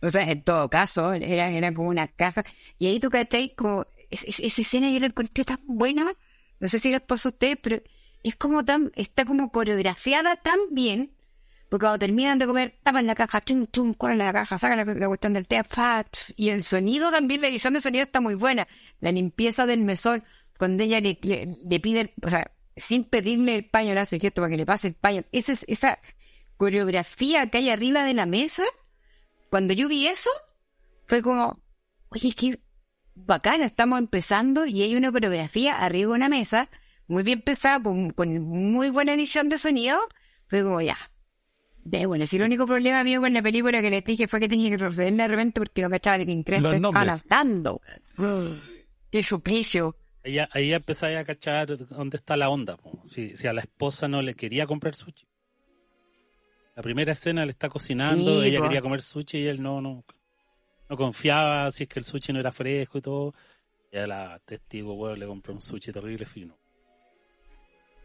[0.00, 2.44] O sea, en todo caso, era, era como una caja.
[2.78, 6.12] Y ahí tú cachai, como, es- es- esa escena yo la encontré tan buena.
[6.60, 7.82] No sé si les pasó a ustedes, pero
[8.22, 11.10] es como tan, está como coreografiada tan bien.
[11.68, 15.06] Porque cuando terminan de comer, tapan la caja, chum, chum, corren la caja, sacan la,
[15.08, 15.62] cuestión del té.
[16.36, 18.66] Y el sonido también, la edición de sonido está muy buena.
[19.00, 20.24] La limpieza del mesón,
[20.58, 24.40] cuando ella le, le, le pide, o sea, sin pedirle el paño, le hace gesto
[24.40, 25.24] para que le pase el paño.
[25.30, 25.98] Esa, es- esa
[26.56, 28.64] coreografía que hay arriba de la mesa,
[29.50, 30.30] cuando yo vi eso,
[31.06, 31.60] fue como,
[32.08, 32.60] oye, qué
[33.14, 36.70] bacana, estamos empezando y hay una coreografía arriba de una mesa,
[37.08, 39.98] muy bien pesada, con, con muy buena edición de sonido.
[40.48, 40.96] Fue como, ya.
[41.90, 44.48] De bueno, si el único problema mío con la película que les dije fue que
[44.48, 47.08] tenía que procederme de repente porque no cachaba de que estaban nombres.
[47.30, 47.80] hablando.
[49.10, 49.96] Qué suplicio.
[50.22, 52.76] Ahí ya, ahí ya empezáis a cachar dónde está la onda.
[52.76, 53.00] po.
[53.06, 55.26] Si, si a la esposa no le quería comprar sushi.
[56.76, 58.64] La primera escena le está cocinando, Sí, ella po.
[58.64, 60.04] quería comer sushi y él no, no,
[60.90, 63.34] no confiaba si es que el sushi no era fresco y todo.
[63.90, 66.54] Y a la testigo, weón, le compró un sushi terrible fino.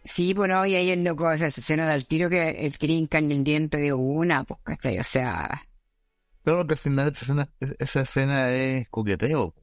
[0.03, 3.43] Sí, bueno, y ahí el loco, esa escena del tiro que él quería hincarle el
[3.43, 4.99] diente de una, pues, ¿cachai?
[4.99, 5.67] O sea,
[6.43, 7.49] Pero que al final esa escena,
[7.79, 9.53] esa escena es coqueteo.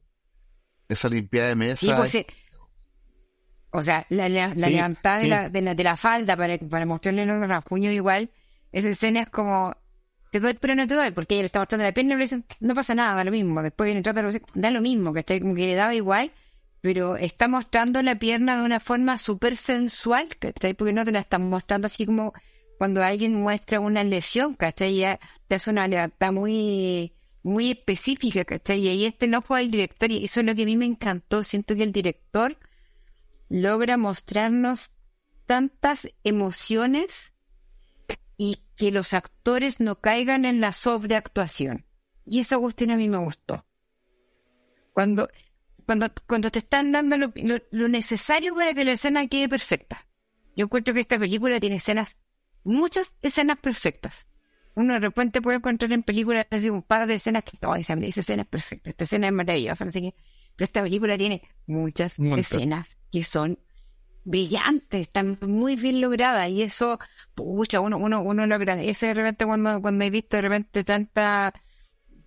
[0.89, 1.77] Esa limpiada de mesa.
[1.77, 2.11] Sí, pues.
[3.71, 6.57] O sea, la, la, la Sí, levantada de, la, de, la, de la falda para,
[6.57, 8.29] para mostrarle los rasguños igual,
[8.71, 9.73] esa escena es como,
[10.31, 12.23] te doy pero no te doy, porque ella le está mostrando la pierna y le
[12.23, 13.61] dicen, no pasa nada, da lo mismo.
[13.63, 14.23] Después viene trata
[14.55, 16.31] da lo mismo, que está como que le daba igual,
[16.81, 20.73] pero está mostrando la pierna de una forma súper sensual, ¿cachai?
[20.73, 22.33] Porque no te la están mostrando así como
[22.77, 24.97] cuando alguien muestra una lesión, ¿cachai?
[24.97, 27.13] Ya te hace una levantada muy,
[27.43, 28.79] muy específica, ¿cachai?
[28.79, 31.43] Y ahí este enojo al director, y eso es lo que a mí me encantó.
[31.43, 32.57] Siento que el director
[33.49, 34.91] logra mostrarnos
[35.45, 37.33] tantas emociones
[38.37, 41.85] y que los actores no caigan en la sobreactuación.
[42.25, 43.65] Y esa cuestión a mí me gustó.
[44.93, 45.29] Cuando,
[45.85, 50.07] cuando, cuando te están dando lo, lo- lo necesario para que la escena quede perfecta.
[50.55, 52.17] Yo encuentro que esta película tiene escenas,
[52.63, 54.25] muchas escenas perfectas.
[54.75, 57.93] Uno de repente puede encontrar en películas así un par de escenas que todo esa,
[57.95, 60.15] esa escena es perfecta, esta escena es maravillosa, sé qué.
[60.55, 63.59] Pero esta película tiene muchas escenas que son
[64.23, 66.99] brillantes, están muy bien logradas y eso,
[67.33, 71.53] pucha, uno, uno, uno lo agradece de repente cuando, cuando he visto de repente tanta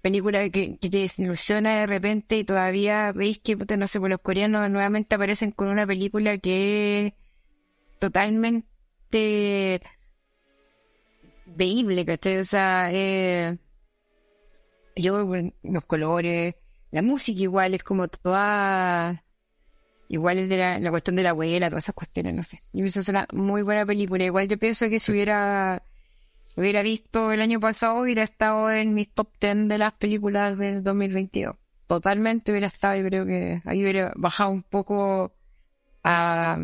[0.05, 4.21] película que, que te desilusiona de repente y todavía veis que, no sé, pues los
[4.21, 7.13] coreanos nuevamente aparecen con una película que es
[7.99, 9.81] totalmente
[11.47, 12.37] veíble, ¿cachai?
[12.37, 13.57] O sea, eh,
[14.95, 15.27] yo,
[15.63, 16.55] los colores,
[16.91, 19.25] la música igual es como toda
[20.09, 22.63] igual es de la, la cuestión de la abuela, todas esas cuestiones, no sé.
[22.75, 24.23] Yo pienso que es una muy buena película.
[24.23, 25.83] Igual yo pienso que si hubiera
[26.57, 30.83] hubiera visto el año pasado hubiera estado en mis top 10 de las películas del
[30.83, 31.57] 2022.
[31.87, 35.33] Totalmente hubiera estado, yo creo que ahí hubiera bajado un poco
[36.03, 36.59] a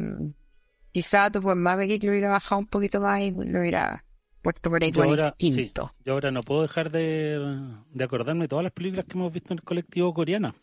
[0.92, 4.04] quizá tu pues más que lo hubiera bajado un poquito más y lo hubiera
[4.42, 5.72] puesto por ahí Yo ahora, sí,
[6.04, 7.38] yo ahora no puedo dejar de,
[7.92, 10.54] de acordarme de todas las películas que hemos visto en el colectivo coreana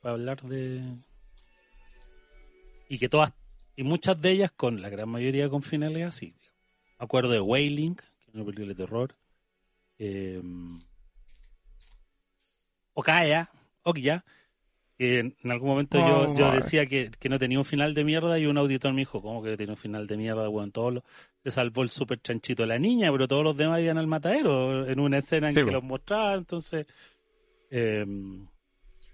[0.00, 0.82] para hablar de
[2.88, 3.32] y que todas
[3.76, 6.34] y muchas de ellas con la gran mayoría con finales así.
[6.98, 7.96] Me acuerdo de Wailing,
[8.36, 9.14] una película de terror.
[9.98, 10.40] Eh,
[12.94, 13.50] Okaya,
[13.82, 14.24] Okya,
[14.98, 17.92] que en en algún momento yo, Oh, yo decía que, que no tenía un final
[17.94, 20.48] de mierda y un auditor me dijo, ¿cómo que tiene un final de mierda?
[20.48, 21.02] Bueno, todos los-
[21.44, 24.86] se salvó el super chanchito de la niña, pero todos los demás iban al matadero
[24.86, 25.72] en una escena en Sí, que po.
[25.72, 26.86] los mostraba, entonces...
[27.70, 28.04] eh,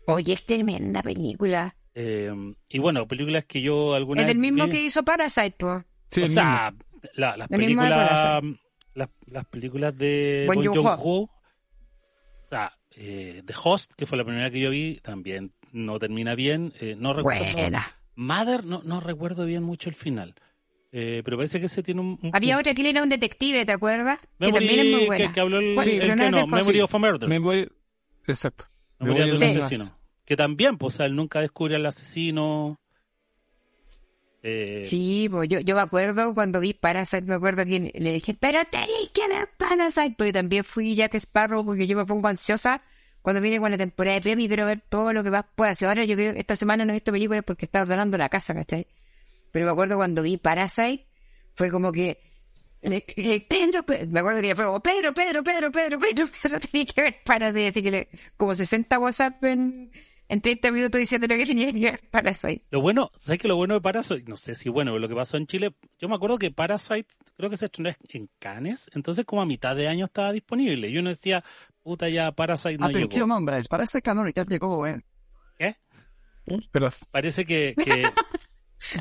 [0.07, 1.75] Oye, es tremenda película.
[1.95, 2.33] eh,
[2.69, 5.85] y bueno, películas que yo alguna Es del mismo vi- que hizo Parasite, pues.
[6.09, 6.73] Sí, o sea,
[7.15, 8.43] la- las películas
[8.95, 11.31] las, las películas de Bong Joon-ho.
[12.51, 16.73] Sea, eh, The Host, que fue la primera que yo vi, también no termina bien.
[16.81, 17.45] eh, no recuerdo.
[17.53, 17.87] Buena.
[18.15, 20.35] Mother, no, no recuerdo bien mucho el final.
[20.95, 22.19] Eh, pero parece que ese tiene un.
[22.23, 24.21] un- Había otra que era un detective, ¿te acuerdas?
[24.21, 25.33] Que Memory, también es muy que, buena.
[25.33, 26.47] que habló el, Sí, el que no.
[26.47, 27.29] Memory of a Murder.
[27.31, 27.69] Me voy-
[28.27, 28.67] Exacto.
[28.99, 29.45] Memoria de un Sí.
[29.45, 29.99] asesino.
[30.27, 32.77] Que también, pues, o sea, él nunca descubre al asesino.
[34.45, 38.35] Eh, Sí, pues yo, yo me acuerdo cuando vi Parasite, me acuerdo que le dije,
[38.35, 42.83] pero tenéis que ver Parasite, porque también fui Jack Sparrow, porque yo me pongo ansiosa
[43.23, 45.71] cuando viene con la temporada de premio y quiero ver todo lo que más pueda
[45.71, 45.87] hacer.
[45.89, 48.53] Ahora yo creo que esta semana no he visto películas porque estaba ordenando la casa,
[48.53, 48.89] ¿cachai?
[49.53, 51.07] Pero me acuerdo cuando vi Parasite,
[51.55, 52.19] fue como que,
[53.49, 57.01] Pedro, Pe- me acuerdo que fue como, Pedro, Pedro, Pedro, Pedro, Pedro, Pedro, tenía que
[57.03, 59.93] ver Parasite, así que como 60 WhatsApp en,
[60.33, 62.65] en 30 minutos diciéndole que tenía que ver Parasite.
[62.71, 64.25] Lo bueno, ¿sabes que lo bueno de Parasite?
[64.27, 67.51] No sé si bueno, lo que pasó en Chile, yo me acuerdo que Parasite creo
[67.51, 70.89] que se estrenó en Cannes, entonces como a mitad de año estaba disponible.
[70.89, 71.45] Y uno decía,
[71.83, 72.99] puta ya, Parasite no llegó.
[73.01, 75.03] Atención, hombres, parece que no, ya llegó, eh.
[76.73, 76.93] Perdón.
[77.11, 78.11] Parece que, que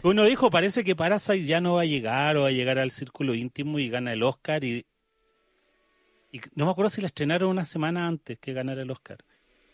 [0.03, 2.91] uno dijo, parece que Parasite ya no va a llegar o va a llegar al
[2.91, 4.85] círculo íntimo y gana el Oscar y,
[6.29, 9.23] y no me acuerdo si la estrenaron una semana antes que ganara el Oscar.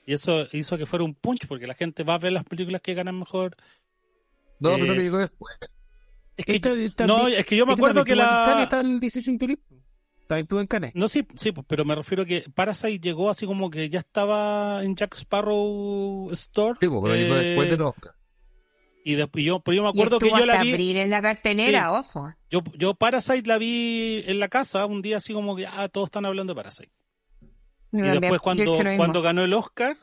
[0.08, 2.82] Y eso hizo que fuera un punch porque la gente va a ver las películas
[2.82, 3.56] que ganan mejor.
[4.60, 5.56] No, Eh, pero no llegó después.
[6.38, 8.46] Es que, Esta- esta- no, es que yo me esta acuerdo que también estuvo en
[8.46, 8.64] Cannes, la...
[8.64, 9.64] Está el 16 turismo.
[10.28, 10.92] También estuvo en Cannes.
[10.96, 14.82] No, sí, sí, pues, pero me refiero que Parasite llegó así como que ya estaba
[14.84, 16.78] en Jack Sparrow Store.
[16.80, 18.14] Sí, pues, pero llegó eh, después del Oscar.
[19.04, 20.72] Y después yo, pero yo me acuerdo que yo la vi.
[20.72, 22.34] abril en la cartelera, ojo.
[22.50, 26.08] Yo, yo Parasite la vi en la casa un día así como que ah, todos
[26.08, 26.92] están hablando de Parasite.
[27.92, 28.64] Y después cuando,
[28.98, 29.98] cuando ganó el Oscar,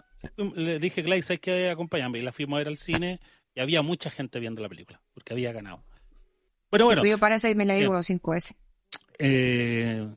[0.56, 2.18] le dije, Glay, ¿sabes que acompañarme?
[2.18, 3.20] Y la fuimos a ver al cine
[3.54, 5.84] y había mucha gente viendo la película, porque había ganado.
[6.70, 8.56] Pero bueno, Yo Parasite me la digo veces.
[9.18, 10.08] eh,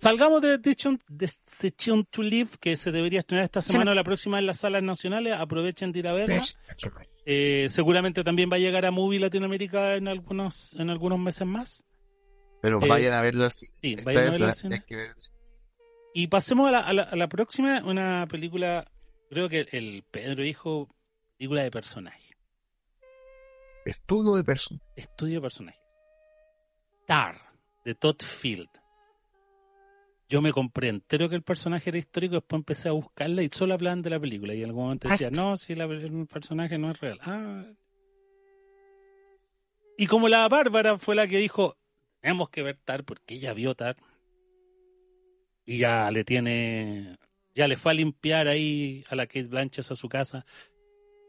[0.00, 4.38] salgamos de Decision, Decision to Live, que se debería estrenar esta semana o la próxima
[4.38, 5.34] en las salas nacionales.
[5.34, 6.42] Aprovechen de ir a verla.
[7.24, 11.84] Eh, seguramente también va a llegar a Movie Latinoamérica en algunos, en algunos meses más.
[12.60, 13.66] Pero Eh, vayan a verlo así.
[13.80, 14.30] sí, vayan a
[14.68, 15.30] vez
[16.18, 18.90] Y pasemos a la, a la, a la próxima, una película,
[19.30, 20.88] creo que el Pedro dijo,
[21.36, 22.34] película de personaje,
[23.84, 24.80] Estudio de persona.
[24.96, 25.78] estudio de personaje.
[27.06, 27.40] Tar,
[27.84, 28.68] de Todd Field.
[30.28, 33.74] Yo me compré entero que el personaje era histórico, después empecé a buscarla y solo
[33.74, 34.54] hablaban de la película.
[34.54, 37.18] Y en algún momento decía, no, si la- el personaje no es real.
[37.22, 37.64] Ah.
[39.96, 41.76] Y como la Bárbara fue la que dijo,
[42.20, 43.96] tenemos que ver Tar porque ella vio Tar.
[45.70, 47.18] Y ya le tiene,
[47.54, 50.46] ya le fue a limpiar ahí a la Kate Blanchett a su casa,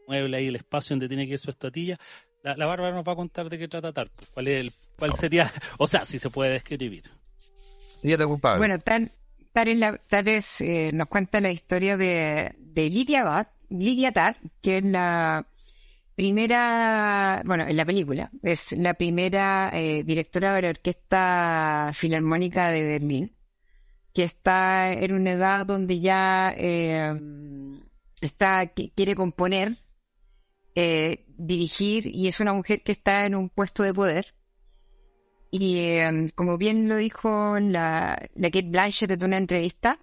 [0.08, 1.98] mueble ahí el espacio donde tiene que ir su estatilla.
[2.42, 4.08] La, la Bárbara nos va a contar de qué trata Tar.
[4.16, 7.02] pues, ¿Cuál es el, cuál sería, o sea, si se puede describir.
[8.02, 8.60] Ella te culpable.
[8.60, 9.10] Bueno, Tar,
[9.52, 10.00] Tar es la-
[10.60, 15.46] eh, nos cuenta la historia de, de Lydia Tar, Lydia Tar, que es la
[16.14, 22.84] primera, bueno, en la película, es la primera eh, directora de la Orquesta Filarmónica de
[22.84, 23.32] Berlín,
[24.14, 27.14] que está en una edad donde ya eh,
[28.20, 29.78] está, qui- quiere componer,
[30.74, 34.34] eh, dirigir, y es una mujer que está en un puesto de poder.
[35.52, 39.98] Y eh, como bien lo dijo la, la Kate Blanchett en una entrevista,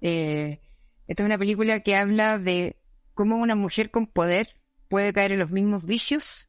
[0.00, 0.60] eh,
[1.06, 2.76] esta es una película que habla de
[3.14, 4.56] cómo una mujer con poder
[4.88, 6.48] puede caer en los mismos vicios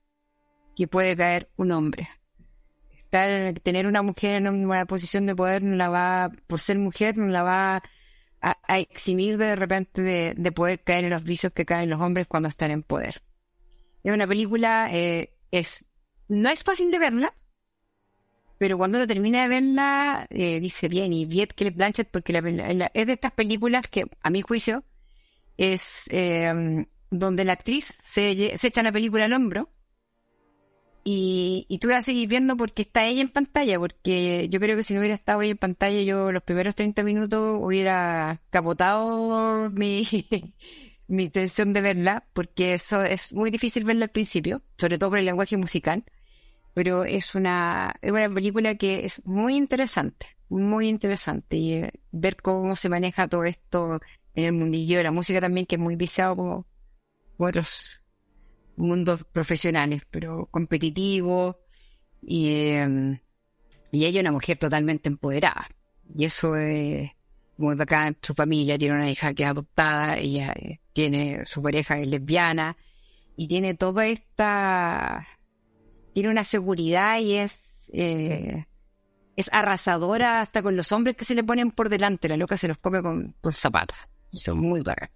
[0.75, 2.09] que puede caer un hombre.
[3.61, 7.27] Tener una mujer en una posición de poder no la va, por ser mujer, no
[7.27, 7.83] la va
[8.41, 12.01] a, a eximir de repente de, de poder caer en los vicios que caen los
[12.01, 13.21] hombres cuando están en poder.
[14.03, 15.85] Es una película, eh, es,
[16.27, 17.33] no es fácil de verla,
[18.57, 22.41] pero cuando uno termina de verla, eh, dice bien, y Viet Kate Blanchett, porque la-
[22.41, 24.83] la- es de estas películas que, a mi juicio,
[25.57, 29.69] es eh, donde la actriz se, se echa una película al hombro
[31.03, 34.77] y, y tú vas a seguir viendo porque está ella en pantalla, porque yo creo
[34.77, 39.69] que si no hubiera estado ella en pantalla, yo los primeros 30 minutos hubiera capotado
[39.71, 40.07] mi,
[41.07, 45.19] mi intención de verla, porque eso es muy difícil verla al principio, sobre todo por
[45.19, 46.05] el lenguaje musical,
[46.73, 52.37] pero es una, es una película que es muy interesante, muy interesante, y eh, ver
[52.37, 53.99] cómo se maneja todo esto
[54.35, 56.67] en el mundillo de la música también, que es muy viciado como,
[57.35, 58.02] como otros
[58.75, 61.55] mundos profesionales, pero competitivos,
[62.21, 63.21] y, eh,
[63.91, 65.67] y ella es una mujer totalmente empoderada,
[66.15, 67.11] y eso es
[67.57, 71.99] muy bacán, su familia tiene una hija que es adoptada, ella eh, tiene su pareja
[71.99, 72.75] es lesbiana,
[73.35, 75.27] y tiene toda esta,
[76.13, 77.59] tiene una seguridad y es,
[77.91, 78.65] eh,
[79.35, 82.67] es arrasadora hasta con los hombres que se le ponen por delante, la loca se
[82.67, 83.97] los come con, con zapatos,
[84.31, 85.09] y son muy bacán.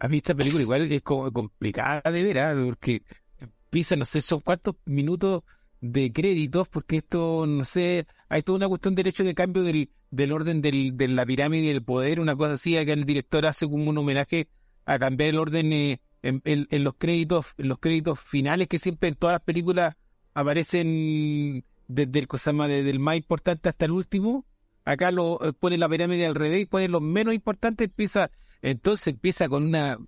[0.00, 2.54] A mí esta película igual es como complicada de ver, ¿ah?
[2.64, 3.02] porque
[3.40, 5.42] empieza, no sé, son cuántos minutos
[5.80, 9.90] de créditos, porque esto, no sé, hay toda una cuestión de derecho de cambio del,
[10.10, 13.66] del orden del, de la pirámide del poder, una cosa así, que el director hace
[13.68, 14.48] como un homenaje
[14.84, 19.08] a cambiar el orden eh, en, en- los créditos, en los créditos finales, que siempre
[19.08, 19.96] en todas las películas
[20.34, 24.44] aparecen desde el cosa más, desde el más importante hasta el último.
[24.84, 28.30] Acá lo eh, pone la pirámide al revés y pone los menos importantes, empieza
[28.62, 29.98] entonces empieza con una.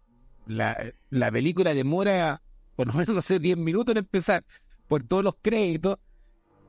[0.47, 0.77] La,
[1.11, 2.43] la película demora
[2.77, 4.45] por lo menos, no sé, 10 minutos en empezar,
[4.89, 5.99] por todos los créditos.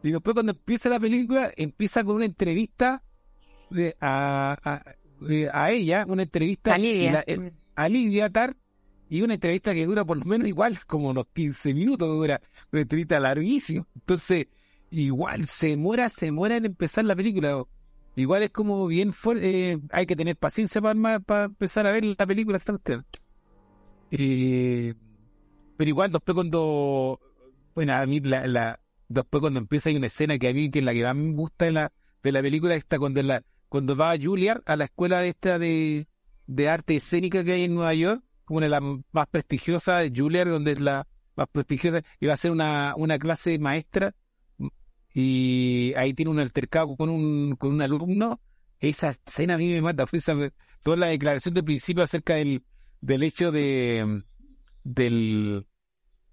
[0.03, 3.01] Y después, cuando empieza la película, empieza con una entrevista
[3.99, 4.83] a, a,
[5.53, 7.11] a ella, una entrevista A Lidia.
[7.11, 8.55] la- eh, a Lidia Tar,
[9.09, 12.81] y una entrevista que dura por lo menos igual, como unos 15 minutos dura, una
[12.81, 13.85] entrevista larguísima.
[13.95, 14.47] Entonces,
[14.89, 17.63] igual se demora, se demora en empezar la película.
[18.15, 22.03] Igual es como bien fuerte, eh, hay que tener paciencia para, para empezar a ver
[22.03, 22.99] la película, ¿está usted?
[24.11, 24.93] Eh,
[25.77, 27.19] pero igual después cuando,
[27.73, 30.85] bueno, a mí la, después cuando empieza hay una escena que a mí, que es
[30.85, 31.91] la que más me gusta de la,
[32.21, 33.21] de la película, está cuando
[33.69, 36.07] cuando va Juilliard a la escuela esta de,
[36.45, 38.81] de arte escénica que hay en Nueva York, una de las
[39.13, 43.57] más prestigiosas, Juilliard, donde es la más prestigiosa, y va a hacer una, una clase
[43.59, 44.13] maestra,
[45.13, 48.39] y ahí tiene un altercado con un, con un alumno,
[48.79, 50.35] esa escena a mí me mata, fue esa,
[50.83, 52.63] toda la declaración de principio acerca del,
[53.01, 54.23] del hecho de,
[54.83, 55.65] del,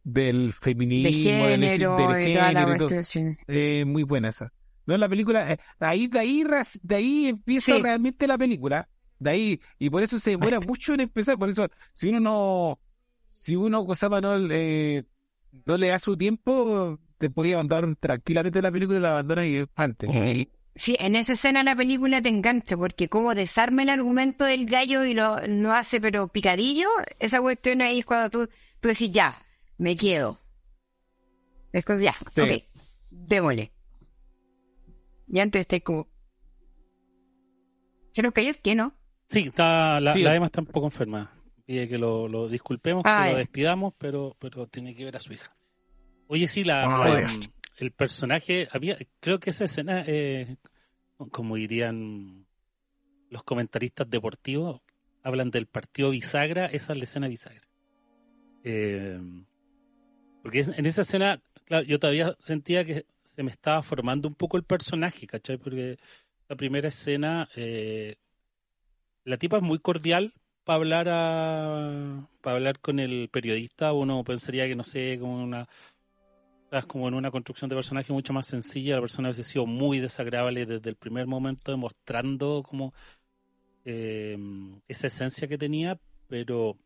[0.05, 3.21] del feminismo, de del género, del y toda la género sí.
[3.47, 4.53] Eh, muy buena esa.
[4.87, 6.45] No, la película, eh, ahí, de ahí,
[6.83, 7.83] de ahí empieza Sí.
[7.83, 8.89] realmente la película.
[9.19, 11.37] De ahí, y por eso se demora mucho en empezar.
[11.37, 12.81] Por eso, si uno no,
[13.27, 15.05] si uno, cosa no, eh,
[15.67, 19.65] no le da su tiempo, te podría abandonar tranquilamente la película y la abandonas y
[19.75, 20.11] antes.
[20.75, 25.05] Sí, en esa escena la película te engancha, porque como desarma el argumento del gallo
[25.05, 26.89] y lo, lo hace pero picadillo,
[27.19, 28.49] esa cuestión ahí es cuando tú,
[28.81, 29.37] tú decís, ya,
[29.77, 30.39] me quedo.
[31.73, 32.41] Es como, ya, Sí.
[32.43, 32.63] ok,
[33.11, 33.73] démosle.
[35.27, 36.07] Y antes estáis como...
[38.13, 38.95] ¿Se nos cayó qué, no?
[39.27, 40.23] Sí, está, la, Sí.
[40.23, 41.33] la Emma está un poco enferma.
[41.67, 45.33] Pide que lo, lo disculpemos, que lo despidamos, pero, pero tiene que ver a su
[45.35, 45.55] hija.
[46.29, 47.27] Oye, sí, la,
[47.79, 50.57] el personaje, había, creo que esa escena, eh,
[51.31, 52.47] como dirían
[53.31, 54.81] los comentaristas deportivos,
[55.23, 57.67] hablan del partido bisagra, esa es la escena bisagra.
[58.63, 59.19] Eh,
[60.43, 64.57] porque en esa escena, claro, yo todavía sentía que se me estaba formando un poco
[64.57, 65.57] el personaje, ¿cachai?
[65.57, 65.99] Porque
[66.49, 68.17] la primera escena, eh,
[69.25, 70.33] la tipa es muy cordial
[70.65, 73.93] para hablar a, para hablar con el periodista.
[73.93, 75.69] Uno pensaría que no sé, como una,
[76.69, 78.97] estás como en una construcción de personaje mucho más sencilla.
[78.97, 82.93] La persona hubiese sido muy desagradable desde el primer momento, demostrando como
[83.87, 84.37] eh,
[84.87, 85.99] esa esencia que tenía,
[86.29, 86.77] pero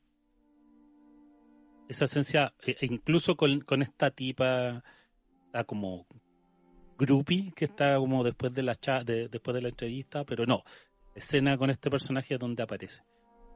[1.88, 4.84] esa esencia, e- e incluso con, con esta tipa,
[5.46, 6.06] está como
[6.96, 10.62] groupie que está como después de la cha- de- después de la entrevista, pero no,
[11.16, 13.02] escena con este personaje donde aparece.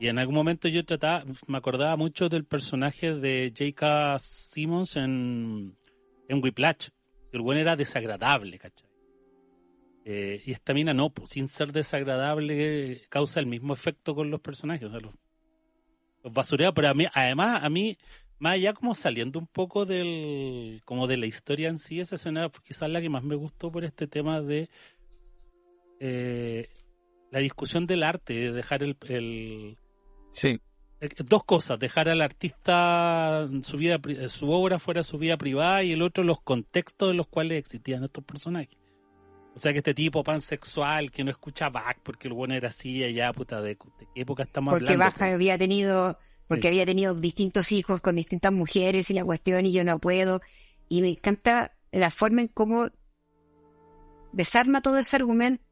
[0.01, 4.19] Y en algún momento yo trataba, me acordaba mucho del personaje de J.K.
[4.19, 5.77] Simmons en,
[6.29, 6.89] en Whiplash.
[7.33, 8.89] El bueno era desagradable, ¿cachai?
[10.05, 14.41] Eh, y esta mina no, pues, sin ser desagradable, causa el mismo efecto con los
[14.41, 14.87] personajes.
[14.87, 15.15] O sea, los,
[16.23, 17.99] los pero a mí, además, a mí,
[18.39, 22.49] más allá como saliendo un poco del, como de la historia en sí, esa escena
[22.51, 24.69] fue quizás la que más me gustó por este tema de
[25.99, 26.69] eh,
[27.33, 29.77] la discusión del arte, de dejar el, el
[30.31, 30.61] Sí.
[31.01, 35.83] Eh, dos cosas, dejar al artista su vida, eh, su obra fuera su vida privada
[35.83, 38.77] y el otro los contextos en los cuales existían estos personajes.
[39.55, 43.03] O sea que este tipo pansexual que no escucha Bach porque el bueno era así
[43.03, 45.05] allá, puta, de, de qué época estamos Porque hablando.
[45.19, 46.69] Baja había tenido, porque Sí.
[46.69, 50.43] había tenido distintos hijos con distintas mujeres y la cuestión y yo no puedo.
[50.91, 52.89] Y me encanta la forma en cómo
[54.33, 55.65] desarma todo ese argumento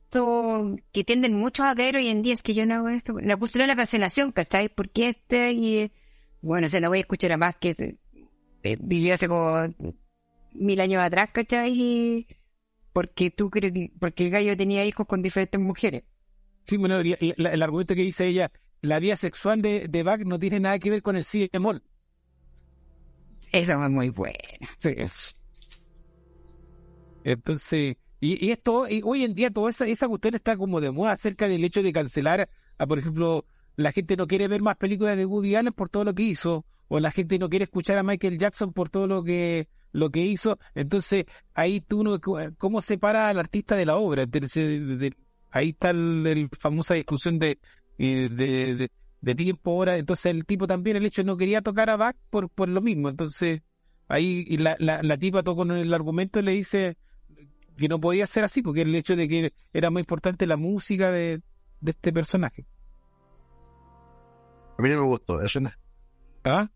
[0.92, 3.18] que tienden muchos a ver hoy en día, es que yo no hago esto.
[3.20, 4.68] La postura de la cancelación, ¿cachai?
[4.68, 5.92] Porque este y
[6.40, 7.96] bueno, se no voy a escuchar a más que
[8.62, 9.68] eh, vivió hace como
[10.52, 11.72] mil años atrás, ¿cachai?
[11.72, 12.26] Y
[12.92, 16.04] porque tú crees que, porque el gallo tenía hijos con diferentes mujeres.
[16.64, 18.50] Sí, bueno, y- y la- el argumento que dice ella,
[18.80, 21.82] la vida sexual de, de Bach no tiene nada que ver con el sí bemol.
[23.52, 24.38] Esa es muy buena.
[24.78, 24.94] Sí.
[27.24, 30.90] Entonces, y, y esto, y hoy en día toda esa, esa cuestión está como de
[30.90, 32.48] moda acerca del hecho de cancelar
[32.78, 33.44] a, por ejemplo,
[33.76, 36.64] la gente no quiere ver más películas de Woody Allen por todo lo que hizo,
[36.88, 40.24] o la gente no quiere escuchar a Michael Jackson por todo lo que lo que
[40.24, 40.58] hizo.
[40.74, 42.20] Entonces, ahí tú no,
[42.58, 44.24] ¿cómo separa al artista de la obra?
[44.24, 45.12] Entonces,
[45.50, 47.58] ahí está el famosa discusión de,
[47.98, 48.90] eh, de,
[49.20, 49.96] de, tiempo, hora.
[49.96, 53.08] Entonces, el tipo también, el hecho no quería tocar a Bach por, por lo mismo.
[53.08, 53.62] Entonces,
[54.08, 56.96] ahí y la, la, la tipa todo con el argumento le dice
[57.76, 61.10] que no podía ser así, porque el hecho de que era más importante la música
[61.10, 61.42] de,
[61.80, 62.66] de este personaje.
[64.78, 65.70] A mí no me gustó, eso no,
[66.44, 66.68] ¿Ah?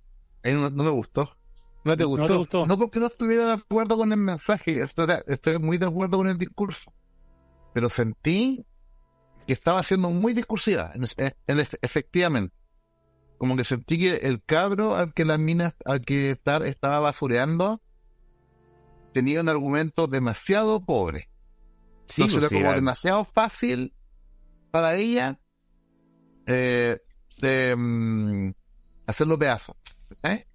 [0.44, 1.36] a mí no, no me gustó.
[1.84, 2.26] ¿No te ¿No gustó?
[2.26, 2.66] te gustó?
[2.66, 6.28] No porque no estuviera de acuerdo con el mensaje, estoy, estoy muy de acuerdo con
[6.28, 6.92] el discurso.
[7.74, 8.64] Pero sentí
[9.46, 11.04] que estaba siendo muy discursiva, en,
[11.46, 12.54] en- efectivamente.
[13.38, 17.80] Como que sentí que el cabro al que la mina, al que estar estaba basureando,
[19.12, 21.28] tenía un argumento demasiado pobre.
[22.06, 23.94] Sí, pues, como demasiado fácil
[24.70, 25.38] para ella
[26.46, 26.98] eh,
[27.40, 28.52] de mm,
[29.06, 29.76] hacerlo pedazos.
[30.22, 30.46] ¿eh?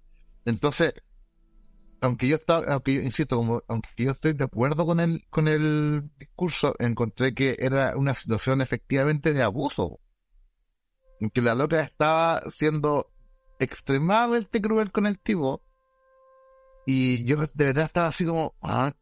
[0.44, 0.94] Entonces,
[2.00, 5.48] aunque yo estaba, aunque yo insisto, como aunque yo estoy de acuerdo con el, con
[5.48, 10.00] el discurso, encontré que era una situación efectivamente de abuso.
[11.32, 13.10] Que la loca estaba siendo
[13.58, 15.63] extremadamente cruel con el tipo.
[16.86, 18.94] Y yo de verdad estaba así como, ah,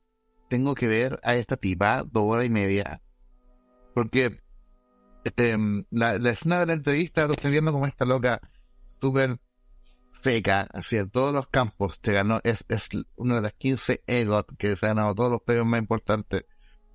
[0.48, 3.02] tengo que ver a esta tipa dos horas y media.
[3.94, 4.38] Porque
[5.24, 5.56] este,
[5.90, 8.40] la, escena de la entrevista lo estoy viendo como esta loca
[9.00, 9.38] súper
[10.10, 11.98] seca, así en todos los campos.
[12.02, 15.42] Se ganó, es, es una de las 15 EGOT que se ha ganado todos los
[15.42, 16.44] premios más importantes.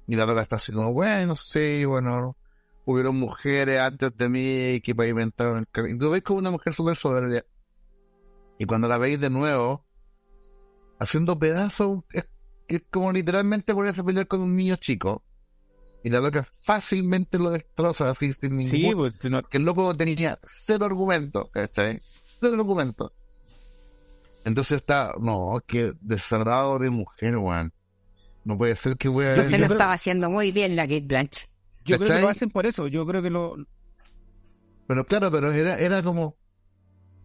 [0.08, 2.38] Y la loca está así como, bueno, sí, bueno,
[2.86, 5.96] hubieron mujeres antes de mí que pavimentaron el camino.
[5.96, 7.46] Y tú ves como una mujer súper soberbia.
[8.60, 9.87] Y cuando la veis de nuevo,
[11.00, 12.26] haciendo pedazos, es,
[12.68, 15.24] es como literalmente ponerse a pelear con un niño chico.
[16.04, 18.72] Y la loca fácilmente lo destroza así sin ningún...
[18.72, 22.00] Sí, pues, no- que el loco tenía cero argumento, ¿cachai?
[22.40, 23.12] Cero argumento.
[24.46, 27.74] Entonces está, no, que desarrado de mujer, weón.
[28.46, 29.36] No puede ser que voy a...
[29.36, 31.50] Yo Se lo estaba haciendo muy bien la Kate Blanchett.
[31.84, 32.88] yo creo que lo hacen por eso.
[32.88, 33.56] Yo creo que lo.
[34.88, 36.38] Pero claro, pero era, era como...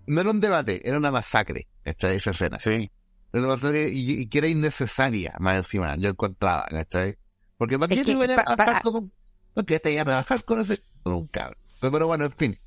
[0.08, 2.16] No era un debate, era una masacre, ¿cachai?
[2.16, 2.58] Esa escena.
[2.58, 2.90] Sí.
[3.32, 7.16] Una masacre y, y que era innecesaria, más encima, yo encontraba, ¿cachai?
[7.56, 9.12] Porque para qué que te voy a trabajar con un...
[9.54, 10.80] ¿Por qué te iba a trabajar con ese...
[11.02, 11.58] con un cabrón?
[11.80, 12.58] Pero, bueno, en fin.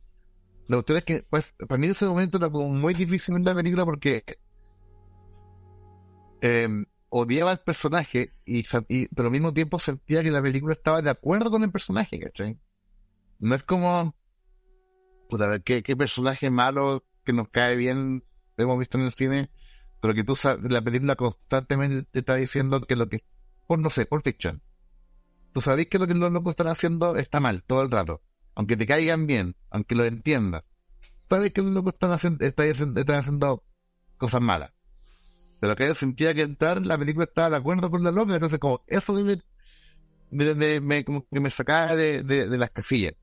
[0.67, 3.43] La cuestión es que, pues, para mí en ese momento era como muy difícil ver
[3.43, 4.23] la película porque
[6.41, 6.67] eh,
[7.09, 11.09] odiaba al personaje, y, y- pero al mismo tiempo sentía que la película estaba de
[11.09, 12.57] acuerdo con el personaje, ¿cachai?
[13.39, 14.15] No es como,
[15.29, 18.23] puta, a ver, ¿qué, qué personaje malo que nos cae bien
[18.57, 19.49] hemos visto en el cine,
[20.05, 23.23] pero que tú sabes, la película constantemente te está diciendo que lo que,
[23.65, 24.61] por no sé, por fiction,
[25.51, 28.21] tú sabes que lo que los locos están haciendo está mal todo el rato,
[28.53, 30.63] aunque te caigan bien, aunque lo entiendas,
[31.27, 33.63] sabes que los locos están haciendo, están están haciendo
[34.17, 34.73] cosas malas.
[35.59, 38.59] Pero que yo sentía que entrar, la película estaba de acuerdo con la loca, entonces
[38.59, 39.41] como eso me,
[40.81, 43.15] me, me- sacaba de, de, las casillas.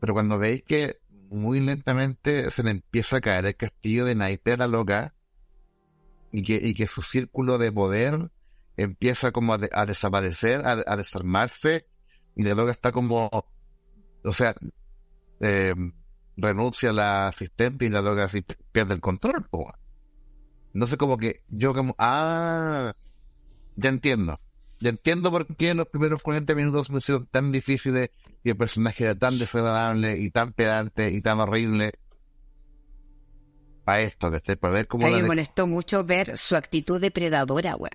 [0.00, 0.98] Pero cuando veis que
[1.30, 5.14] muy lentamente se le empieza a caer el castillo de naipe a loca
[6.32, 8.30] y que, y que su círculo de poder
[8.76, 11.86] empieza como a, de- a desaparecer, a, desarmarse
[12.36, 13.30] y la loca está como,
[14.24, 14.54] o sea,
[15.40, 15.74] eh,
[16.36, 19.46] renuncia a la asistente y la loca así pierde el control.
[20.72, 22.94] No sé, como que yo como, ah,
[23.76, 24.40] ya entiendo.
[24.80, 28.10] Ya entiendo por qué los primeros 40 minutos me hicieron tan difíciles
[28.44, 31.94] y el personaje era tan desagradable y tan pedante y tan horrible.
[33.84, 37.74] Para esto, que para ver cómo A mí me molestó mucho ver su actitud depredadora,
[37.76, 37.90] weón.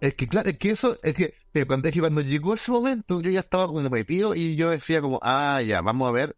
[0.00, 1.34] Es que claro, es que eso, es que
[1.66, 5.00] cuando, es que cuando llegó ese momento, yo ya estaba como metido y yo decía
[5.00, 6.36] como, ah, ya, vamos a ver,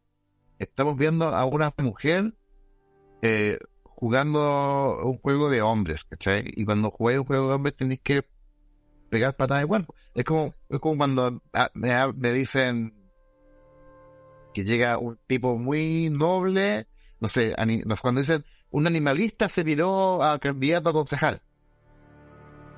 [0.58, 2.34] estamos viendo a una mujer
[3.22, 6.44] eh, jugando un juego de hombres, ¿cachai?
[6.46, 8.24] Y cuando juegas un juego de hombres tenéis que
[9.10, 9.94] pegar patadas de cuerpo.
[10.14, 12.94] Es como, es como cuando ah, me, me dicen
[14.54, 16.86] que llega un tipo muy noble,
[17.20, 17.54] no sé,
[18.00, 21.42] cuando dicen un animalista se tiró a candidato a concejal.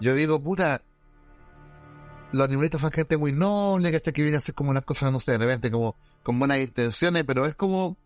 [0.00, 0.82] Yo digo, puta,
[2.32, 5.20] los animalistas son gente muy noble, que que viene a hacer como unas cosas, no
[5.20, 7.96] sé, de repente como con buenas intenciones, pero es como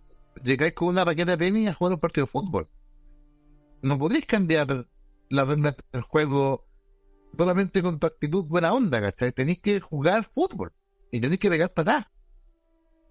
[0.43, 2.69] llegáis con una raqueta de tenis a jugar un partido de fútbol.
[3.83, 4.87] No podéis cambiar
[5.29, 6.67] la regla del juego
[7.37, 9.33] solamente con tu actitud buena onda, ¿cachai?
[9.33, 10.73] Tenéis que jugar fútbol
[11.11, 12.07] y tenéis que pegar patadas.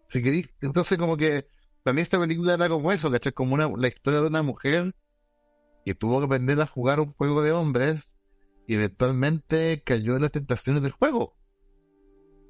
[0.07, 1.47] Si queréis, entonces como que
[1.85, 3.31] también esta película era como eso, ¿cachai?
[3.31, 4.95] Como una, la historia de una mujer
[5.85, 8.15] que tuvo que aprender a jugar un juego de hombres
[8.65, 11.37] y eventualmente cayó en las tentaciones del juego.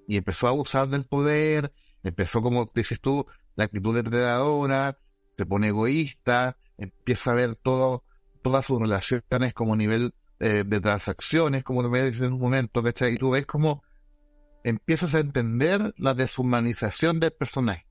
[0.07, 3.25] Y empezó a abusar del poder, empezó como dices tú,
[3.57, 4.99] la actitud depredadora,
[5.35, 8.05] se pone egoísta, empieza a ver todo,
[8.41, 13.15] todas sus relaciones como nivel eh, de transacciones, como me dices en un momento, ¿cachai?
[13.15, 13.83] Y tú ves como
[14.63, 17.84] empiezas a entender la deshumanización del personaje.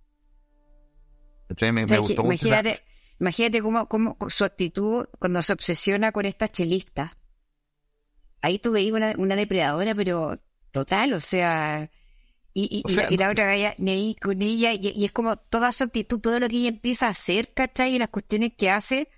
[1.48, 2.82] Me, gustó imagínate,
[3.20, 7.12] imagínate cómo, cómo su actitud cuando se obsesiona con esta chelista
[8.44, 10.38] ahí tú veías una, una depredadora, pero
[10.70, 11.90] total, o sea,
[12.52, 16.38] y, y, la, otra galla ahí con ella, y, es como toda su actitud, todo
[16.38, 17.94] lo que ella empieza a hacer, ¿cachai?
[17.94, 19.08] Y las cuestiones que hace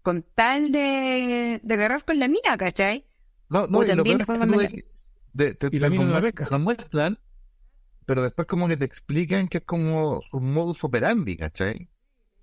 [0.00, 3.04] con tal de, de agarrar con la mina, ¿cachai?
[3.48, 4.58] No, no, y también lo
[5.32, 6.20] de, y la mina
[6.50, 7.18] la muestran,
[8.06, 11.88] pero después como que te explican que es como su modus operandi, ¿cachai?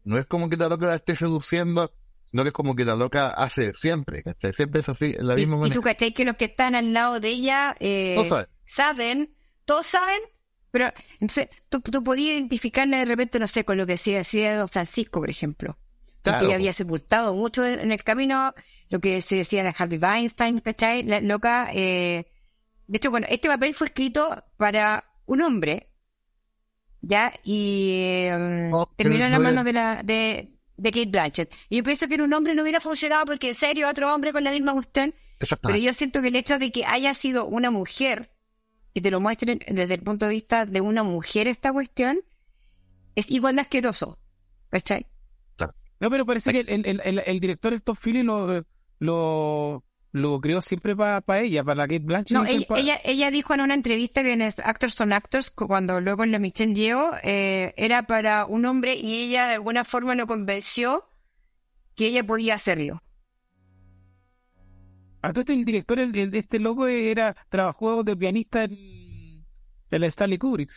[0.04, 1.92] No es como que la loca la esté seduciendo
[2.32, 4.54] no que es como que la loca hace siempre, ¿cachai?
[4.54, 5.74] Siempre es así, en la misma manera.
[5.74, 6.14] Y tú, ¿cachai?
[6.14, 8.16] Que los que están al lado de ella eh,
[8.66, 9.34] saben.
[9.66, 10.22] todos saben,
[10.72, 14.58] pero entonces tú, tú podías identificarla de repente, no sé, con lo que decía, decía
[14.58, 15.78] Don Francisco, por ejemplo.
[16.22, 16.46] Claro.
[16.46, 18.54] ella había sepultado mucho en el camino
[18.90, 21.04] lo que se decía de Harvey Weinstein, ¿cachai?
[21.04, 21.70] La loca.
[21.74, 22.26] Eh...
[22.88, 25.88] De hecho, bueno, este papel fue escrito para un hombre,
[27.02, 27.32] ¿ya?
[27.44, 31.54] Y eh, oh, terminó en la mano de la, de, de Kate Blanchett.
[31.70, 34.34] Y yo pienso que en un hombre no hubiera funcionado porque en serio otro hombre
[34.34, 35.14] con la misma cuestión.
[35.62, 38.32] Pero yo siento que el hecho de que haya sido una mujer,
[38.94, 42.20] y te lo muestren desde el punto de vista de una mujer esta cuestión,
[43.16, 44.18] es igual de asqueroso.
[44.70, 45.06] ¿Cachai?
[46.00, 48.66] No, pero parece que el, el, el, el director Stop Philly lo,
[49.00, 52.38] lo, lo creó siempre para ella, para la Kate Blanchett.
[52.38, 56.32] No, ella, ella, dijo en una entrevista que en Actors son Actors, cuando luego en
[56.32, 61.08] la Michelle llegó, eh, era para un hombre y ella de alguna forma lo convenció
[61.96, 63.02] que ella podía hacerlo.
[65.22, 69.46] A todo el director de este loco era, trabajó de pianista en,
[69.92, 70.72] en la Stanley Kubrick.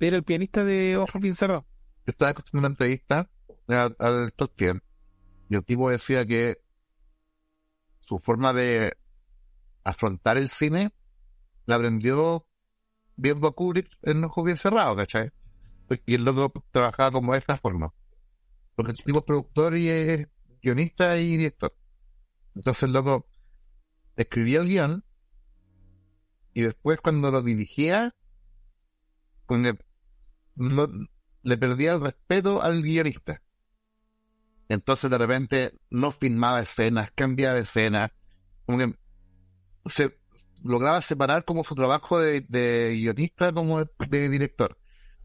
[0.00, 1.66] Era el pianista de Ojo Bien Cerrado.
[2.06, 3.30] Yo estaba escuchando una entrevista
[3.68, 4.32] al, al
[5.48, 6.61] y el tipo decía que
[8.12, 8.94] su forma de
[9.84, 10.92] afrontar el cine
[11.64, 12.46] la aprendió
[13.16, 15.30] viendo a Kubrick en ojos bien cerrados, ¿cachai?
[16.04, 17.94] Y el loco trabajaba como de esta forma.
[18.74, 20.28] Porque el tipo es productor y es
[20.62, 21.74] guionista y director.
[22.54, 23.26] Entonces el loco
[24.16, 25.04] escribía el guion
[26.52, 28.14] y después cuando lo dirigía,
[30.54, 30.88] no,
[31.42, 33.40] le perdía el respeto al guionista.
[34.68, 38.10] Entonces de repente no filmaba escenas, cambiaba de escenas,
[38.66, 38.94] como que
[39.86, 40.18] se
[40.62, 44.78] lograba separar como su trabajo de, guionista como de, director.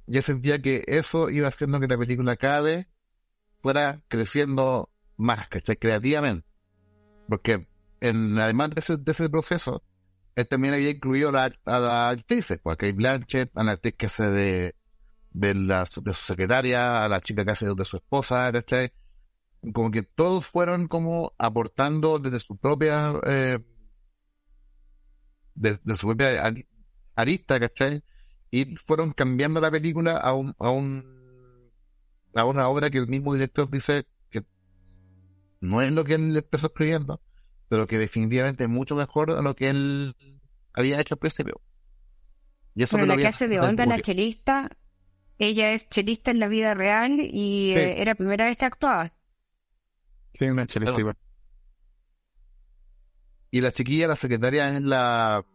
[0.08, 2.88] Yo sentía que eso iba haciendo que la película cada vez
[3.58, 5.78] fuera creciendo más, ¿cachai?
[5.78, 6.48] Creativamente.
[7.28, 7.68] Porque
[8.00, 9.84] en, además de ese, de ese proceso,
[10.36, 14.30] él también había incluido a, la, actriz, porque hay Blanchett, a la actriz que hace
[14.30, 14.76] de,
[15.32, 18.94] de, la, de su secretaria, a la chica que hace de su esposa, ¿cachai?
[19.74, 23.60] Como que todos fueron como aportando desde su propia eh,
[25.56, 26.54] desde su propia
[27.16, 28.04] arista, ¿cachai?
[28.52, 31.72] Y fueron cambiando la película a un, a un
[32.36, 34.46] a una obra que el mismo director dice que
[35.60, 37.22] no es lo que él empezó escribiendo,
[37.68, 40.16] pero que definitivamente es mucho mejor a lo que él
[40.74, 41.60] había hecho al principio.
[42.76, 44.70] Y eso la que hace de Olga, la chelista,
[45.40, 49.12] ella es chelista en la vida real y eh, era la primera vez que actuaba.
[53.50, 55.46] Y la chiquilla, la secretaria, es la,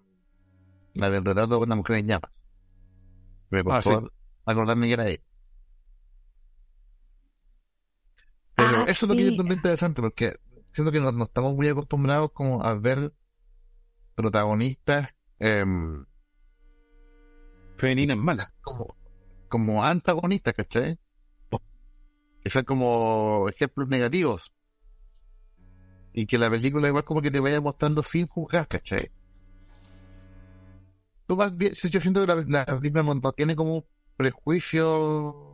[0.95, 2.31] la del retrato con la mujer en llamas.
[3.51, 4.11] Me costó
[4.47, 5.23] ah, acordarme que era ella.
[8.55, 10.37] Pero ah, eso es lo que yo encuentro interesante, porque
[10.73, 13.15] siento que no, estamos muy acostumbrados como a ver
[14.15, 16.05] protagonistas em,
[17.77, 18.53] Femeninas malas.
[18.63, 18.97] como,
[19.49, 20.99] como antagonistas, ¿cachai?
[22.43, 24.55] Que son como ejemplos negativos.
[26.13, 29.11] Y que la película igual como que te vaya mostrando sin juzgar, ¿cachai?
[31.27, 33.87] Tú vas bien, yo siento que la, la película tiene como
[34.17, 35.53] prejuicio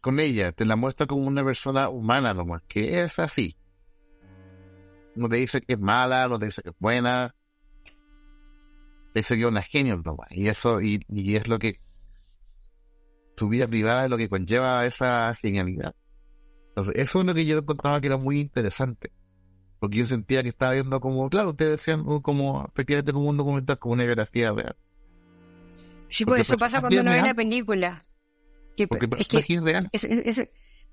[0.00, 3.56] con ella, te la muestra como una persona humana nomás, que es así.
[5.14, 7.34] No te dice que es mala, no te dice que es buena.
[9.14, 10.28] Te dice que una genio nomás.
[10.30, 11.80] Y eso, y, y es lo que
[13.34, 15.94] tu vida privada es lo que conlleva esa genialidad.
[16.76, 19.12] Entonces, eso es lo que yo encontraba que era muy interesante.
[19.78, 23.36] Porque yo sentía que estaba viendo como, claro, ustedes decían uh, como, efectivamente como un
[23.36, 24.74] documental, como una biografía real.
[26.08, 28.04] Sí, Porque pues eso pasa cuando uno ve una película.
[28.76, 29.88] Que, Porque es que es real.
[29.92, 30.48] es- es- es-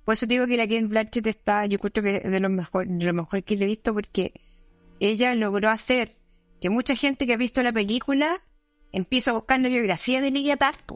[0.06, 2.88] por eso digo que la Kate Blanchett está, yo creo que es de lo mejor,
[2.88, 4.34] de lo mejor que le he visto porque
[5.00, 6.18] ella logró hacer
[6.60, 8.42] que mucha gente que ha visto la película
[8.92, 10.96] empieza a buscar la biografía de Lidia Tarpo.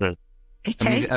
[0.00, 0.06] Sí.
[0.62, 1.08] ¿Cachai?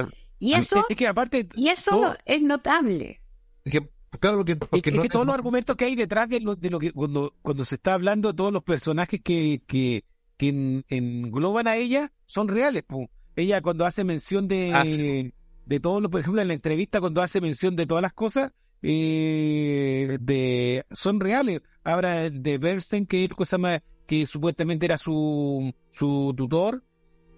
[0.45, 3.21] Y eso, Es que aparte, y eso todo- es notable.
[3.63, 3.89] es que,
[4.19, 6.27] claro, porque, es porque que, es no- que todos no- los argumentos que hay detrás
[6.27, 9.61] de lo, de lo que cuando, cuando se está hablando de todos los personajes que,
[9.67, 10.03] que,
[10.37, 12.83] que en- engloban a ella son reales.
[12.83, 13.09] po.
[13.35, 15.33] Ella cuando hace mención de, Ah, sí.
[15.65, 18.51] de todo lo, por ejemplo, en la entrevista cuando hace mención de todas las cosas,
[18.81, 21.61] eh, de son reales.
[21.83, 26.83] Ahora de Bernstein, que, es cosa más, que supuestamente era su, su tutor,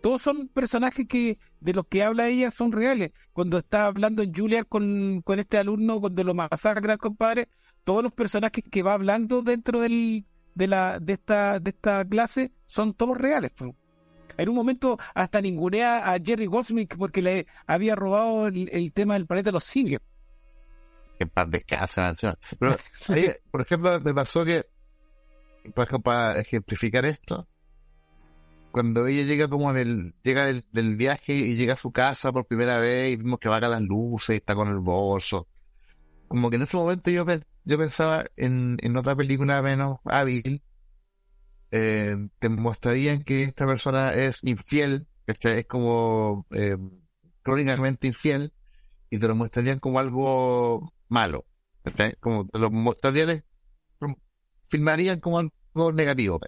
[0.05, 3.11] todos son personajes que de los que habla ella son reales.
[3.33, 7.49] Cuando está hablando en Juilliard con, con este alumno, cuando lo masacra, compadre,
[7.83, 10.23] todos los personajes que va hablando dentro del,
[10.53, 13.53] de, la, de, esta, de esta clase son todos reales.
[14.37, 19.15] En un momento hasta ningunea a Jerry Goldsmith porque le había robado el, el tema
[19.15, 20.03] del planeta de los simios.
[21.17, 22.35] en paz descanse, mansión.
[22.59, 22.77] Pero,
[23.09, 24.67] ahí, por ejemplo, me pasó que,
[25.73, 27.47] por ejemplo, para ejemplificar esto,
[28.75, 32.45] cuando ella llega como del, llega del, del viaje y llega a su casa por
[32.45, 35.47] primera vez y vemos que baja las luces está con el bolso,
[36.27, 37.25] como que en ese momento yo,
[37.63, 40.61] yo pensaba en, en otra película menos hábil,
[41.71, 45.59] eh, te mostrarían que esta persona es infiel, ¿cachai?
[45.59, 46.75] es como eh,
[47.43, 48.51] crónicamente infiel,
[49.09, 51.45] y te lo mostrarían como algo malo.
[52.19, 53.41] Como te lo mostrarían,
[54.63, 56.41] filmarían como algo negativo.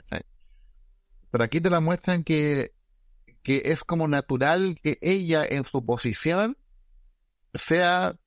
[1.31, 2.73] Pero aquí te la muestran que,
[3.43, 6.57] que es como natural que ella en su posición
[7.53, 8.17] sea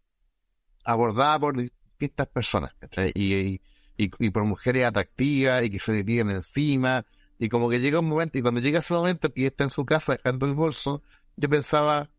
[0.85, 2.75] abordada por distintas personas.
[3.15, 3.61] Y, y,
[3.97, 7.05] y- por mujeres atractivas y que se le piden encima,
[7.39, 9.85] y como que llega un momento, y cuando llega ese momento que está en su
[9.87, 11.03] casa dejando el bolso,
[11.37, 12.11] yo pensaba,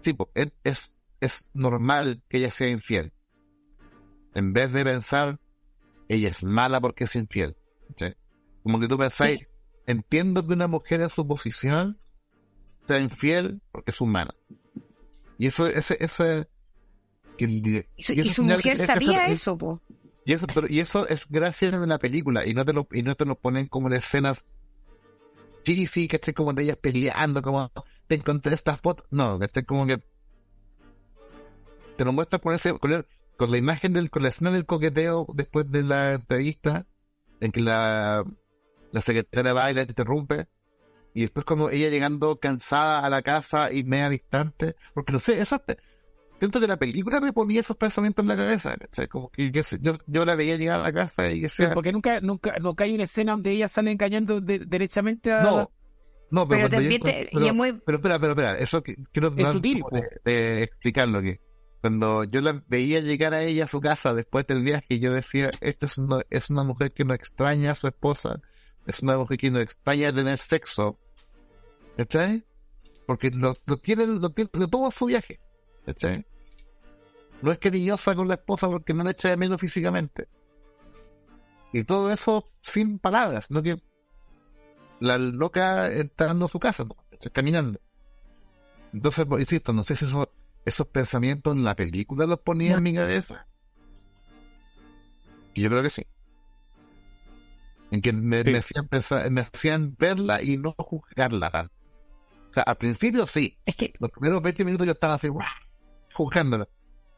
[0.00, 3.12] sí, pues, es, es, normal que ella sea infiel.
[4.34, 5.40] En vez de pensar,
[6.08, 7.56] ella es mala porque es infiel.
[8.62, 9.46] Como que tú pensáis,
[9.86, 11.98] entiendo que una mujer en su posición
[12.86, 14.34] sea infiel porque es humana.
[15.38, 16.48] Y eso, ese, ese,
[17.36, 19.80] que el Y su, y y eso su final- mujer es- sabía es- eso, po.
[20.24, 23.02] y eso, pero, y eso es gracias a la película, y no te lo, y
[23.02, 24.44] no te lo ponen como en escenas,
[25.64, 26.32] sí, sí, ¿cachai?
[26.34, 27.70] Como de ellas peleando, como,
[28.06, 29.64] te encontré esta foto, no, ¿cachai?
[29.64, 30.00] Como que
[31.96, 33.06] te lo muestra con ese, con, el-
[33.36, 36.86] con la imagen del, con la escena del coqueteo después de la entrevista,
[37.40, 38.24] en que la,
[38.94, 40.46] la secretaria va y la interrumpe,
[41.12, 45.40] y después como ella llegando cansada a la casa y media distante, porque no sé,
[45.40, 45.62] esa,
[46.38, 49.08] siento que la película me ponía esos pensamientos en la cabeza, ¿cachai?
[49.08, 52.20] Como que yo, yo, yo la veía llegar a la casa y decía, Porque nunca,
[52.20, 55.42] nunca, nunca hay una escena donde ella sale engañando de- derechamente a...
[55.42, 55.70] no,
[56.30, 57.72] no, pero, Pero cuando yo también te- y es muy...
[57.84, 61.40] pero espera, pero espera, eso que quiero Es sutil, de, de explicarlo que
[61.80, 65.50] cuando yo la veía llegar a ella a su casa después del viaje, yo decía,
[65.60, 68.40] esta es una, es una mujer que no extraña a su esposa,
[68.86, 70.98] es una mujer que no extraña tener sexo,
[71.96, 72.44] ¿cachai?
[73.06, 75.40] Porque lo, lo tiene, lo tiene, lo tuvo su viaje,
[75.86, 76.26] ¿cachai?
[77.42, 80.28] No es cariñosa con la esposa porque no le echa de menos físicamente.
[81.72, 83.82] Y todo eso sin palabras, no que
[85.00, 86.96] la loca entrando a su casa, ¿no?
[87.32, 87.80] caminando.
[88.92, 90.30] Entonces, pues, insisto, no sé si eso,
[90.64, 93.46] esos pensamientos en la película los ponía en mi cabeza.
[95.54, 96.06] Y yo creo que sí.
[97.90, 98.50] En que me, Sí.
[98.52, 101.50] me hacían pensar, me hacían verla y no juzgarla.
[101.50, 101.72] tanto.
[102.50, 103.58] O sea, al principio sí.
[103.66, 103.92] Es que...
[104.00, 105.46] Los primeros 20 minutos yo estaba así, ¡guau!
[106.12, 106.68] juzgándola.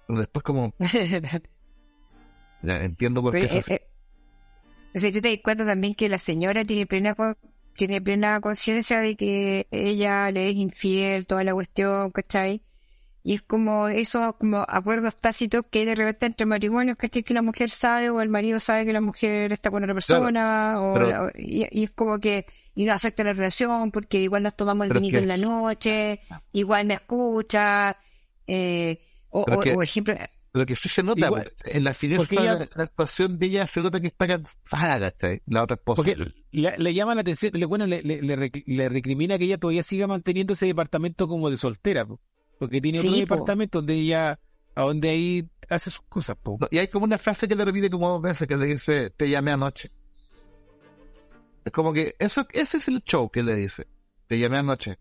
[0.07, 0.73] Pero después como,
[2.63, 3.73] ya entiendo por qué es así.
[3.75, 3.89] eh, eh,
[4.95, 7.15] o sea, tú te das cuenta también que la señora tiene plena
[7.77, 12.63] tiene plena conciencia de que ella le es infiel, toda la cuestión, ¿cachai?
[13.29, 17.25] Y es como esos como acuerdos tácitos que de repente entre matrimonios, ¿cachai?
[17.25, 20.77] Que la mujer sabe o el marido sabe que la mujer está con otra persona,
[20.81, 22.47] o, pero- y, y es como que
[22.77, 26.21] y no afecta la relación porque igual nos tomamos el vinito que- en la noche,
[26.53, 27.97] igual me escucha,
[28.47, 29.01] eh,
[29.31, 30.15] o, o- que- o ejemplo,
[30.53, 31.53] Lo que sí se nota, Igual.
[31.57, 35.13] porque en la final ella- la, actuación de ella se nota que está cansada.
[35.47, 35.97] La otra esposa.
[35.97, 36.17] Porque
[36.53, 39.59] le, le llama la atención, le, bueno, le, le, le rec- le recrimina que ella
[39.59, 42.21] todavía siga manteniendo ese departamento como de soltera, po.
[42.59, 43.35] Porque tiene otro Sí, po.
[43.35, 44.39] departamento donde ella,
[44.75, 46.59] a donde ahí hace sus cosas, po.
[46.71, 49.29] Y hay como una frase que le repite como dos veces que le dice, te
[49.29, 49.91] llamé anoche.
[51.65, 53.87] Es como que eso, ese es el show que le dice.
[54.29, 54.99] Te llamé anoche.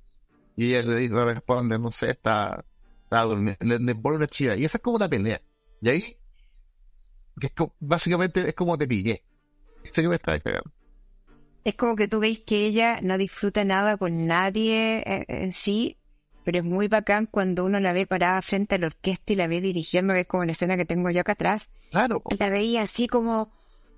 [0.55, 2.65] Y ella le, dice- le responde, no sé, está,
[3.03, 3.57] está durmiendo.
[3.65, 4.55] Le, le pone una chiva.
[4.55, 5.41] Y esa es como una pelea.
[5.81, 6.01] Y ahí,
[7.39, 9.23] que es como- básicamente es como te pillé.
[9.91, 10.71] Sé que me estaba cagando.
[11.63, 15.97] es como que tú veis que ella no disfruta nada con nadie eh, en sí,
[16.45, 19.47] pero es muy bacán cuando uno la ve parada frente a la orquesta y la
[19.47, 21.69] ve dirigiendo, que es como la escena que tengo yo acá atrás.
[21.89, 22.21] Claro.
[22.37, 23.51] la veía así como,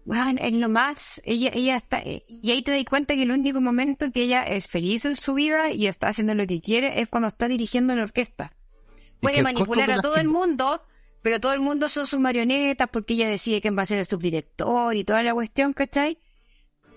[0.06, 3.60] bueno, en lo más, ella, ella está, y ahí te das cuenta que el único
[3.60, 7.10] momento que ella es feliz en su vida y está haciendo lo que quiere es
[7.10, 8.52] cuando está dirigiendo la orquesta.
[9.20, 10.82] Puede manipular a todo el mundo,
[11.22, 14.06] pero todo el mundo son sus marionetas porque ella decide quién va a ser el
[14.06, 16.20] subdirector y toda la cuestión, ¿cachai?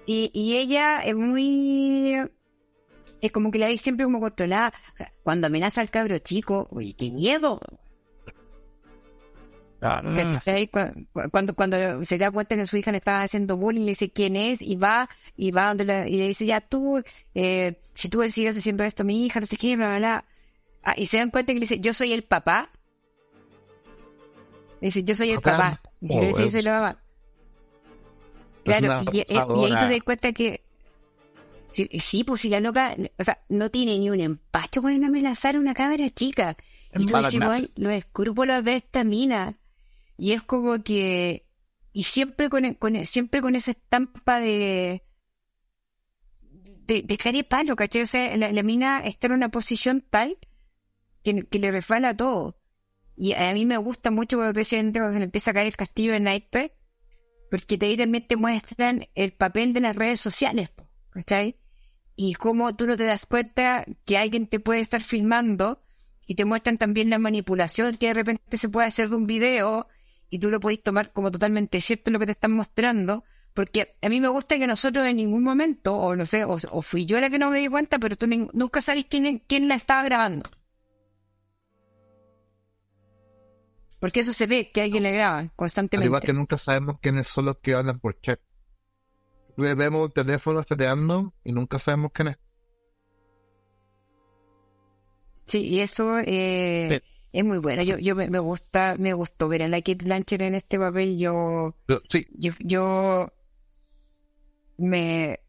[0.06, 2.14] Y, y ella es muy...
[3.20, 4.72] Es como que la veis siempre como controlada.
[5.22, 7.60] Cuando amenaza al cabro chico, uy, qué miedo.
[9.82, 10.02] Ah,
[10.68, 14.10] cu- Cuando, cuando se da cuenta que su hija le estaba haciendo bullying, le dice
[14.10, 17.02] quién es y va y va donde la- y le dice ya tú,
[17.34, 20.24] eh, si tú sigues haciendo esto mi hija, no sé qué, bla, bla, bla.
[20.82, 22.70] Ah, y se dan cuenta que le dice yo soy el papá.
[24.80, 25.80] Le dice yo soy el Acá, papá.
[26.02, 27.02] Y si oh, le dice yo soy la mamá.
[28.64, 30.62] Claro, y, ahí tú te das cuenta que
[31.72, 35.56] sí, sí, pues si la loca, o sea, no tiene ni un empacho con amenazar
[35.56, 36.56] a una cabra chica.
[36.94, 37.30] Y tú nata.
[37.36, 39.58] igual, los escrúpulos de esta mina.
[40.16, 41.46] Y es como que,
[41.92, 45.02] y siempre con, con- siempre con esa estampa de,
[46.86, 48.02] de, de cara y palo, ¿cachai?
[48.02, 50.36] O sea, la, la mina está en una posición tal
[51.22, 52.58] que, que le resbala todo.
[53.16, 55.66] Y a mí me gusta mucho cuando tú decías cuando se le empieza a caer
[55.66, 56.70] el castillo de naipes,
[57.50, 60.70] porque te, ahí también te muestran el papel de las redes sociales,
[61.20, 61.56] ¿cachai?
[62.16, 65.82] Y cómo tú no te das cuenta que alguien te puede estar filmando
[66.26, 69.86] y te muestran también la manipulación que de repente se puede hacer de un video
[70.28, 73.24] y tú lo podéis tomar como totalmente cierto lo que te están mostrando,
[73.54, 76.82] porque a mí me gusta que nosotros en ningún momento, o no sé, o, o
[76.82, 79.74] fui yo la que no me di cuenta, pero tú nunca sabes quién, quién la
[79.74, 80.48] estaba grabando.
[83.98, 86.06] Porque eso se ve, que alguien la graba Al constantemente.
[86.06, 88.40] igual que nunca sabemos quiénes son los que hablan por chat.
[89.60, 92.36] Vemos un teléfono chateando y nunca sabemos quién es.
[95.46, 97.82] Sí, y eso eh, Pero- es muy bueno.
[97.82, 101.18] Yo, yo me, me gusta, me gustó ver a la Kate Blanchett en este papel.
[101.18, 101.74] Yo,
[102.08, 103.32] sí, yo, yo
[104.78, 105.40] me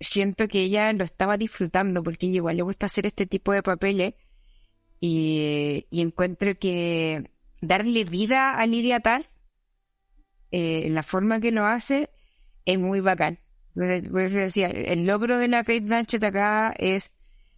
[0.00, 4.14] siento que ella lo estaba disfrutando porque igual le gusta hacer este tipo de papeles
[5.00, 9.28] y, y encuentro que darle vida a Lidia Tal
[10.52, 12.10] eh, en la forma que lo hace
[12.72, 13.38] es muy bacán.
[13.76, 17.12] Eso decía, el logro de la Kate Blanchett acá es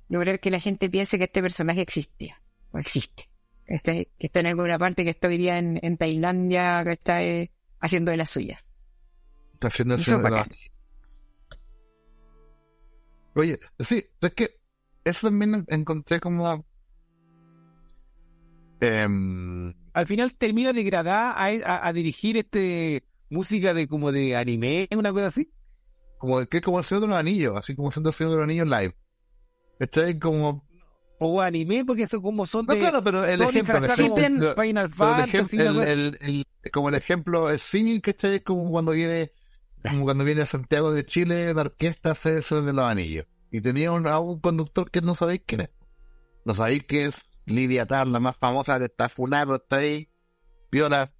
[0.08, 2.40] lograr que la gente piense que este personaje existía
[2.72, 3.28] o existe.
[3.66, 6.92] Que está, que está en alguna parte que está hoy día en, en Tailandia, que
[6.92, 7.50] está eh,
[7.80, 8.68] haciendo de las suyas.
[9.54, 10.48] está haciendo de la- bacán.
[13.36, 14.58] Oye, sí, es que
[15.04, 16.64] eso también encontré como...
[18.80, 24.88] em, Al final termina degradada a, a, a dirigir este música de como de anime,
[24.96, 25.50] una cosa así.
[26.18, 28.36] como que es como el Señor de los Anillos, así como siendo el Señor de
[28.38, 28.94] los Anillos live.
[30.04, 30.68] Ahí como...
[31.22, 33.76] O anime, porque eso como son No, de claro, pero el ejemplo...
[33.76, 36.18] el ejemplo- como Final el Fantasy, ejemplo- el- cosa- el-
[36.62, 39.32] el- como el ejemplo, el símil que ahí es como cuando viene
[39.82, 43.26] como cuando viene a Santiago de Chile la orquesta el Señor de los Anillos.
[43.50, 45.70] Y tenía un, a un conductor que no sabéis quién es.
[46.44, 50.10] No sabéis que es Lidia Tar, la más famosa que está funado, está ahí.
[50.70, 51.12] Viola.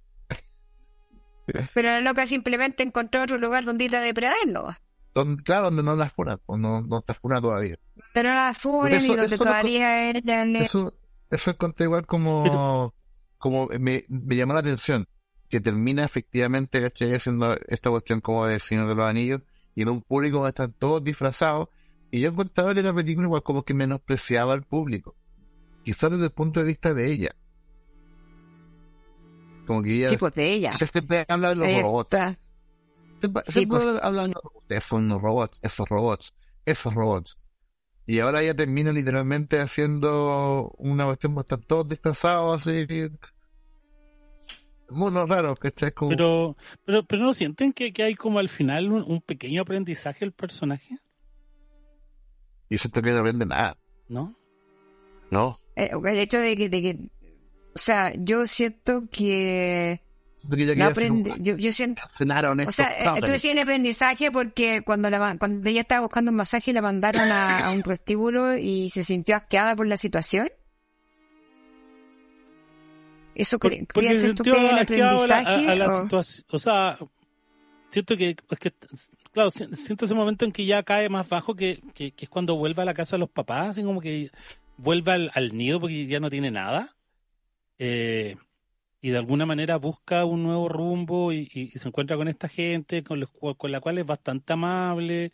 [1.73, 4.75] Pero la loca simplemente encontró otro lugar donde ir a depredar, ¿no?
[5.13, 7.77] Donde, claro, donde no la funan, o no, no está funada todavía.
[8.13, 10.93] Pero no la funen Eso- y donde eso todavía le- Eso,
[11.29, 12.93] eso encontré igual como,
[13.37, 15.07] como me, me llamó la atención,
[15.49, 17.13] que termina efectivamente, ¿cachai?
[17.13, 19.41] Haciendo esta cuestión como de Señor de los Anillos,
[19.75, 21.67] y en un público donde están todos disfrazados,
[22.09, 25.15] y yo encontraba en la película igual como que menospreciaba al público,
[25.83, 27.35] quizás desde el punto de vista de ella.
[29.71, 30.73] Como que ella, Sí, pues de ella.
[30.75, 32.13] ella siempre habla de los robots.
[32.13, 32.39] está.
[33.21, 33.83] Siempre, Sí, pues.
[34.01, 34.33] hablan
[34.67, 36.33] de esos robots, esos robots,
[36.65, 37.37] esos robots.
[38.05, 42.85] Y ahora ya termina literalmente haciendo una cuestión, están todos disfrazados así.
[44.89, 45.93] Monos raros, ¿cachai?
[45.93, 46.09] Como...
[46.09, 50.19] Pero, pero, pero no sienten que, que hay como al final un, un pequeño aprendizaje
[50.25, 50.97] del personaje,
[52.67, 53.77] Y siento que no aprende nada,
[54.09, 54.35] ¿no?
[55.29, 55.57] ¿no?
[55.77, 56.99] Eh, el hecho de que, de que,
[57.73, 60.01] o sea, yo siento que
[60.73, 62.01] que ya no un- yo, yo siento,
[62.67, 66.37] o sea, eh, tú decías en aprendizaje porque cuando la, cuando ella estaba buscando un
[66.37, 70.49] masaje la mandaron a, a un prostíbulo y se sintió asqueada por la situación.
[73.35, 75.67] ¿Eso Por- cre- porque creías se esto que es el aprendizaje?
[75.67, 76.45] a- a la o- situación.
[76.51, 76.97] O sea,
[77.89, 78.73] siento que, es que,
[79.31, 82.29] claro, si- siento ese momento en que ya cae más bajo, que, que, que es
[82.29, 84.31] cuando vuelve a la casa de los papás, así como que
[84.77, 86.95] vuelve al, al nido porque ya no tiene nada.
[87.83, 88.35] Eh,
[89.01, 92.47] y de alguna manera busca un nuevo rumbo y, y- y se encuentra con esta
[92.47, 95.31] gente con, los, cu- con la cual es bastante amable.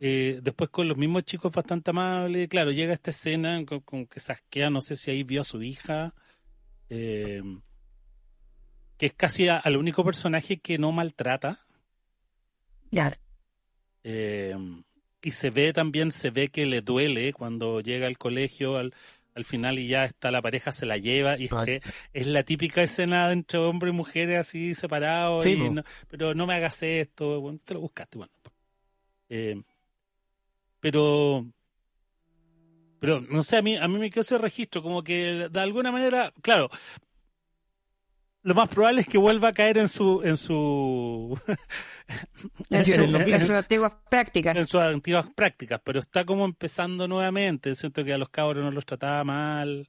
[0.00, 2.48] eh, después con los mismos chicos bastante amable.
[2.48, 5.44] Claro, llega esta escena con, con que se asquea, no sé si ahí vio a
[5.44, 6.14] su hija.
[6.90, 7.42] eh,
[8.96, 11.58] que es casi a- al único personaje que no maltrata.
[12.92, 13.12] Ya,
[14.04, 14.54] eh,
[15.22, 18.94] y se ve también, se ve que le duele cuando llega al colegio al,
[19.34, 21.80] al final y ya está la pareja, se la lleva y es, que
[22.12, 25.44] es la típica escena entre hombre y mujeres así separados.
[25.44, 28.18] Sí, no- pero no me hagas esto, bueno, te lo buscaste.
[28.18, 28.32] Bueno.
[29.28, 29.62] Eh,
[30.80, 31.46] pero
[33.00, 35.90] pero no sé, a mí, a mí me quedó ese registro, como que de alguna
[35.90, 36.68] manera, claro,
[38.42, 41.38] lo más probable es que vuelva a caer en su, en su,
[42.70, 43.02] en, su-
[43.40, 44.56] sus antiguas prácticas.
[44.56, 47.74] en sus antiguas prácticas, pero está como empezando nuevamente.
[47.74, 49.88] Siento que a los cabros no los trataba mal,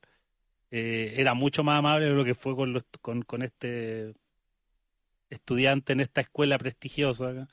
[0.70, 4.14] eh, era mucho más amable de lo que fue con, los, con, con este
[5.30, 7.48] estudiante en esta escuela prestigiosa.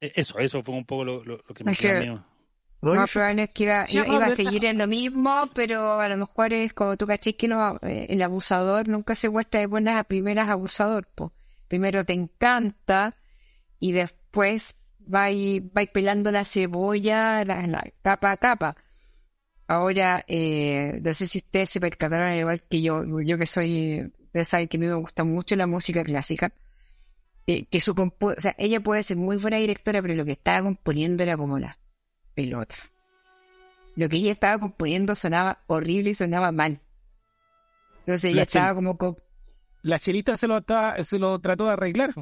[0.00, 1.72] Eh, Eso, eso fue un poco lo, lo, lo que me
[2.02, 2.24] quedó
[2.84, 6.08] No, más probable es que iba, iba, iba a seguir en lo mismo, pero a
[6.08, 9.66] lo mejor es como tú cachis que no, eh, el abusador nunca se muestra de
[9.66, 11.06] buenas a primeras abusador.
[11.14, 11.32] Po.
[11.68, 13.16] Primero te encanta
[13.78, 14.76] y después
[15.12, 18.76] va y, va y pelando la cebolla la, la capa a capa.
[19.66, 24.12] Ahora, eh, no sé si ustedes se percataron, al igual que yo, yo que soy,
[24.24, 26.52] ustedes saben que a mí me gusta mucho la música clásica,
[27.46, 30.62] eh, que su o sea, ella puede ser muy buena directora, pero lo que estaba
[30.62, 31.78] componiendo era como la
[32.34, 32.74] pelota.
[33.96, 36.80] Lo que ella estaba componiendo sonaba horrible y sonaba mal.
[38.00, 39.16] Entonces ella La estaba como, co-
[39.82, 42.12] La chelita se lo, estaba- se lo trató de arreglar.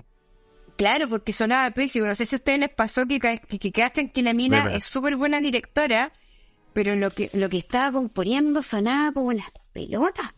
[0.76, 2.06] claro, porque sonaba pésimo.
[2.06, 5.16] No sé si a ustedes les pasó que, que, que que la mina es súper
[5.16, 6.12] buena directora,
[6.72, 10.34] pero lo que, lo que estaba componiendo sonaba como las pelotas.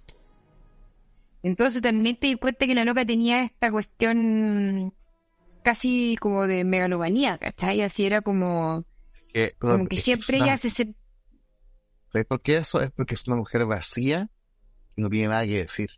[1.42, 4.94] Entonces también te di cuenta que la loca tenía esta cuestión
[5.62, 7.82] casi como de megalomanía, ¿cachai?
[7.82, 8.84] Así era como,
[9.34, 12.80] que- pero como que siempre ella se, ¿Sabes por qué eso?
[12.80, 14.30] Es porque es una mujer vacía
[14.96, 15.90] y no tiene nada que decir.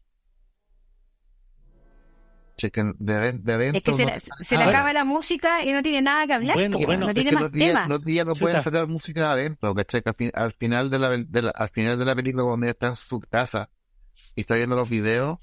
[2.57, 3.79] Chequen, de, de adentro.
[3.79, 4.71] Es que se, no- la- se Ah, le bueno.
[4.79, 6.55] acaba la música y no tiene nada que hablar.
[6.57, 7.89] Bueno, po, bueno, no tiene más los días, temas.
[7.91, 8.41] los días no Chuta.
[8.45, 10.03] pueden sacar música de adentro, ¿cachai?
[10.03, 12.65] Que al, fin- al final de la, de la- al final de la película, cuando
[12.65, 13.69] ella está en su casa
[14.35, 15.39] y está viendo los videos,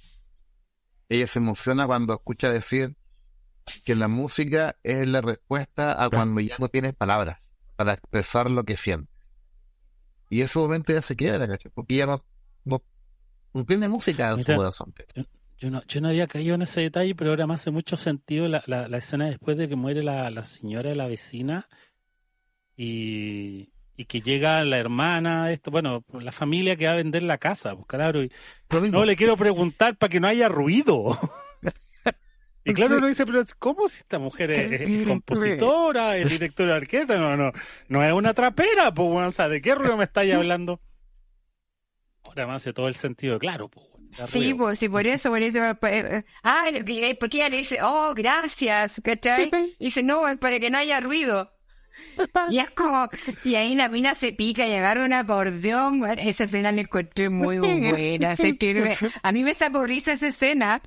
[1.08, 2.98] ella se emociona cuando escucha decir
[3.86, 7.38] que la música es la respuesta a cuando ya no tienes palabras
[7.84, 9.10] para expresar lo que sientes.
[10.30, 11.72] Y ese momento ya se queda, ¿cachai?
[11.74, 12.24] Porque ya no,
[12.64, 12.82] no,
[13.54, 14.58] no tiene música en su Mira.
[14.58, 14.94] corazón.
[14.96, 15.28] ¿cachai?
[15.60, 18.48] Yo no, yo no había caído en ese detalle, pero ahora me hace mucho sentido
[18.48, 21.68] la, la, la escena después de que muere la, la señora de la vecina
[22.76, 27.38] y, y que llega la hermana, esto, bueno, la familia que va a vender la
[27.38, 28.32] casa, pues claro, y
[28.92, 31.18] no le quiero preguntar para que no haya ruido.
[32.66, 36.78] Y claro, uno dice, pero ¿cómo si esta mujer es, es compositora, es directora de
[36.80, 37.18] orquesta?
[37.18, 37.52] No, no,
[37.90, 40.80] no es una trapera, pues, bueno, o sea, ¿de qué ruido me estáis hablando?
[42.24, 43.88] Ahora me hace todo el sentido, claro, pues.
[44.30, 45.58] Sí, pues sí, por eso, por eso.
[45.60, 49.50] eh, eh, ah, lo que- porque ella le dice, oh, gracias, ¿cachai?
[49.80, 51.52] Y dice, no, es para que no haya ruido.
[52.52, 53.10] Y es como,
[53.44, 56.04] y ahí la mina se pica y agarra un acordeón.
[56.20, 58.36] Esa escena la encontré muy buena.
[59.24, 60.82] a mí me sacó risa esa escena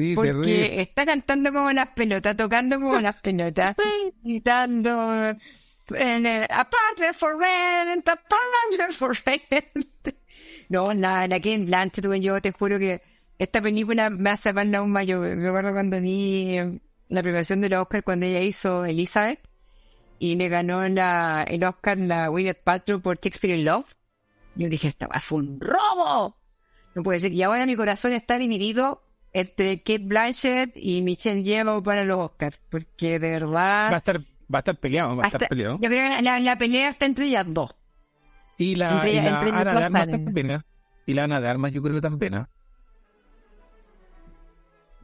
[0.00, 3.76] Sí, porque está cantando como las pelotas, tocando como las pelotas,
[4.22, 5.36] gritando
[5.94, 10.14] eh, a partner for rent, a partner for rent.
[10.70, 13.02] No, la, la Ken Blanchett, güey, yo te juro que
[13.38, 15.04] esta película me hace mal aún más.
[15.04, 19.40] Yo me acuerdo cuando vi eh, la premiación del Oscar cuando ella hizo Elizabeth
[20.20, 23.86] y le ganó la, el Oscar la Gwyneth Paltrow por Shakespeare in Love.
[24.54, 26.36] Yo dije, esta fue un robo.
[26.94, 27.32] No puede ser.
[27.32, 29.02] Y ahora mi corazón está dividido
[29.32, 32.58] entre Kate Blanchett y Michelle Yeoh para los Oscars.
[32.70, 33.40] Porque de Va a
[33.90, 34.20] verdad, estar,
[34.52, 35.78] Va a estar peleado, va a estar peleado.
[35.80, 37.70] Yo creo que la, la pelea está entre ellas dos.
[38.58, 40.24] Y la, entre- y la entre Ana de Armas Allen.
[40.24, 40.60] también, ¿eh?
[41.06, 42.44] Y la Ana de Armas yo creo que también, ¿eh?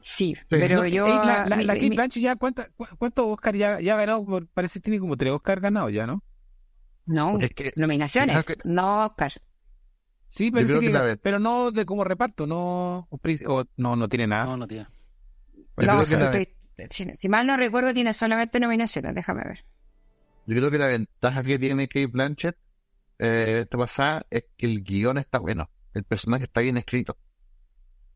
[0.00, 1.06] Sí, pero No, yo...
[1.06, 3.96] la, la, mi- la mi- Kate Blanchett ya, ¿cuánta- cu- ¿cuántos Oscar ya, ya ha
[3.96, 4.24] ganado?
[4.24, 6.22] Por- Parece que tiene como tres Oscar ganados ya, ¿no?
[7.06, 9.32] no, Es que- nominaciones, que- no Oscar.
[10.28, 14.26] Sí, parece que, que la- pero no de como reparto, no, o no, no tiene
[14.26, 14.44] nada.
[14.44, 14.86] No, no tiene.
[15.76, 16.56] No, estoy-
[16.90, 19.64] si, mal no recuerdo, tiene solamente nominaciones, déjame ver.
[20.46, 22.56] Yo creo que la ventaja que tiene Kate Blanchett
[23.18, 27.16] eh, esta pasada es que el guion está bueno, el personaje está bien escrito.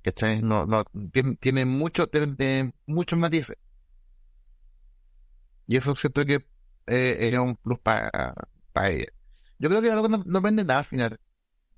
[0.02, 0.42] ¿Cachai?
[0.42, 3.56] No, no, tiene, tiene mucho, tiene, tiene muchos matices.
[5.66, 6.34] Y eso siento que
[6.86, 8.32] eh, era un plus para
[8.88, 9.06] ella.
[9.58, 11.20] Yo creo que no, no vende nada al final,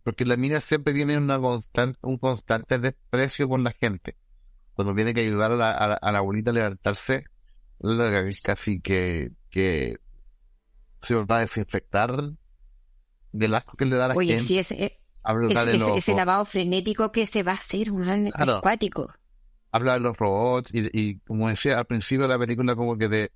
[0.03, 4.17] porque la mina siempre tiene una constante, un constante desprecio por la gente.
[4.75, 7.25] Cuando tiene que ayudar a la, a la, a la abuelita a levantarse,
[7.79, 9.99] la es casi que, que
[11.01, 12.13] se va a desinfectar
[13.33, 14.45] del asco que le da a la Oye, gente.
[14.45, 18.59] sí, ese, habla ese, ese lavado frenético que se va a hacer, un Claro.
[18.59, 19.13] acuático.
[19.71, 23.09] habla de los robots y, y como decía al principio de la película como que
[23.09, 23.33] te,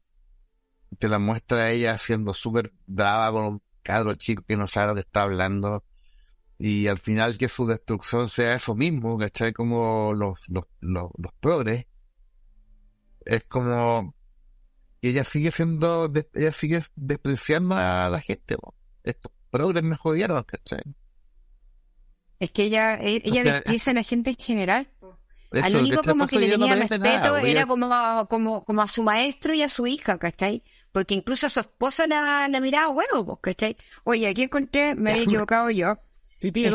[0.98, 4.88] te la muestra a ella siendo súper brava con un cadro chico que no sabe
[4.88, 5.84] lo que está hablando
[6.58, 9.52] y al final que su destrucción sea eso mismo, ¿cachai?
[9.52, 11.86] Como los, los, los, los progres
[13.24, 14.14] es como
[15.02, 18.74] que ella sigue siendo ella sigue despreciando a la gente po.
[19.02, 20.82] estos progres me jodieron, ¿cachai?
[22.38, 24.90] Es que ella, e- ella O sea, desprecia a la gente en general.
[25.52, 29.02] Al único como que le no tenía respeto nada, era como, como, como a su
[29.02, 30.62] maestro y a su hija, ¿cachai?
[30.92, 33.76] Porque incluso a su esposa la, la miraba huevo, ¿cachai?
[34.04, 35.96] Oye, aquí encontré, me había equivocado yo.
[36.40, 36.70] Sí, tiene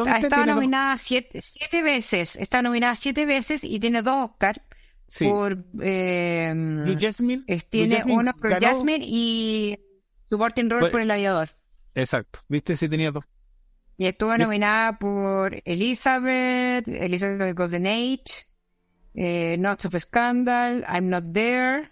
[0.48, 4.62] nominada siete, siete veces, está nominada siete veces y tiene dos Oscar
[5.08, 5.26] Sí.
[5.26, 5.66] por...
[5.82, 7.44] Eh, Blue Jasmine.
[7.48, 9.78] es- Blue tiene Jasmine uno por ganó- Jasmine y
[10.30, 10.92] Supporting Role Bueno.
[10.94, 11.50] por El Aviador.
[11.94, 12.40] Exacto.
[12.48, 12.76] ¿Viste?
[12.78, 13.26] Sí tenía dos.
[13.98, 18.48] Y estuvo nominada por Elizabeth, Elizabeth Golden Age,
[19.14, 21.92] eh, Not of Scandal, I'm Not There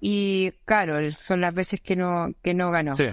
[0.00, 1.14] y Carol.
[1.14, 2.94] Son las veces que no, que no ganó.
[2.94, 3.06] Sí.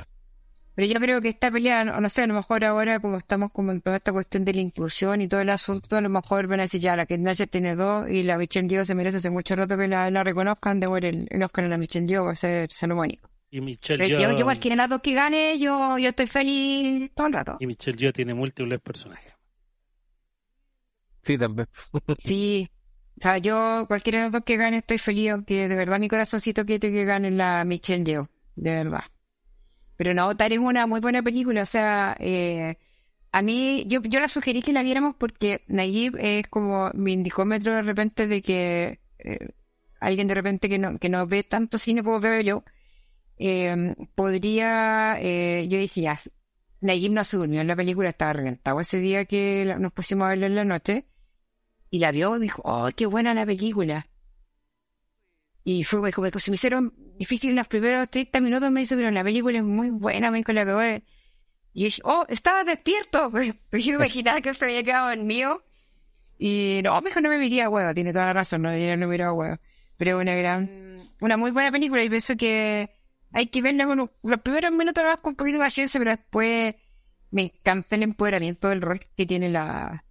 [0.75, 3.51] Pero yo creo que esta pelea, no, no sé, a lo mejor ahora como estamos
[3.51, 6.47] como en toda esta cuestión de la inclusión y todo el asunto, a lo mejor
[6.47, 9.17] van a decir ya, la que Blanchett tiene dos y la Michelle Yeoh se merece
[9.17, 12.07] hace mucho rato que la, la reconozcan de ver el, el Oscar a la Michelle
[12.07, 13.29] Yeoh va a ser salomónico.
[13.51, 17.11] Y Michelle Pero yo, yo cualquiera de las dos que gane, yo, yo estoy feliz
[17.13, 17.57] todo el rato.
[17.59, 19.31] y Michelle Yeoh tiene múltiples personajes.
[21.21, 21.67] Sí, también.
[22.23, 22.69] Sí.
[23.19, 26.09] O sea, yo, cualquiera de los dos que gane, estoy feliz, aunque de verdad mi
[26.09, 29.03] corazoncito quiere que gane la Michelle Yeoh, de verdad.
[29.97, 32.77] Pero no, Tar es una muy buena película, o sea, eh,
[33.31, 37.73] a mí, yo, yo la sugerí que la viéramos porque Nayib es como mi indicómetro
[37.73, 39.49] de repente de que eh,
[39.99, 42.63] alguien de repente que no, que no ve tanto cine como veo yo,
[43.37, 46.19] eh, podría, eh, yo dije, ya,
[46.81, 50.29] Nayib no se durmió en la película, estaba reventado ese día que nos pusimos a
[50.29, 51.07] verla en la noche
[51.89, 54.07] y la vio dijo, oh, qué buena la película.
[55.63, 59.11] Y fue como que se me hicieron difícil los primeros 30 minutos, me dice, pero
[59.11, 61.03] la película es muy buena, me dijo la de ver".
[61.73, 65.63] Y dije, oh, estaba despierto, pues, porque yo me imaginaba que se había quedado dormido.
[66.37, 69.33] Y no, mejor no me miría huevo, tiene toda la razón, no, no me miraba
[69.33, 69.57] huevo.
[69.97, 72.89] Pero una gran, una muy buena película y pienso que
[73.31, 76.75] hay que verla con los primeros minutos más con un poquito de paciencia, pero después
[77.31, 80.03] me encanta el empoderamiento del rol que tiene la,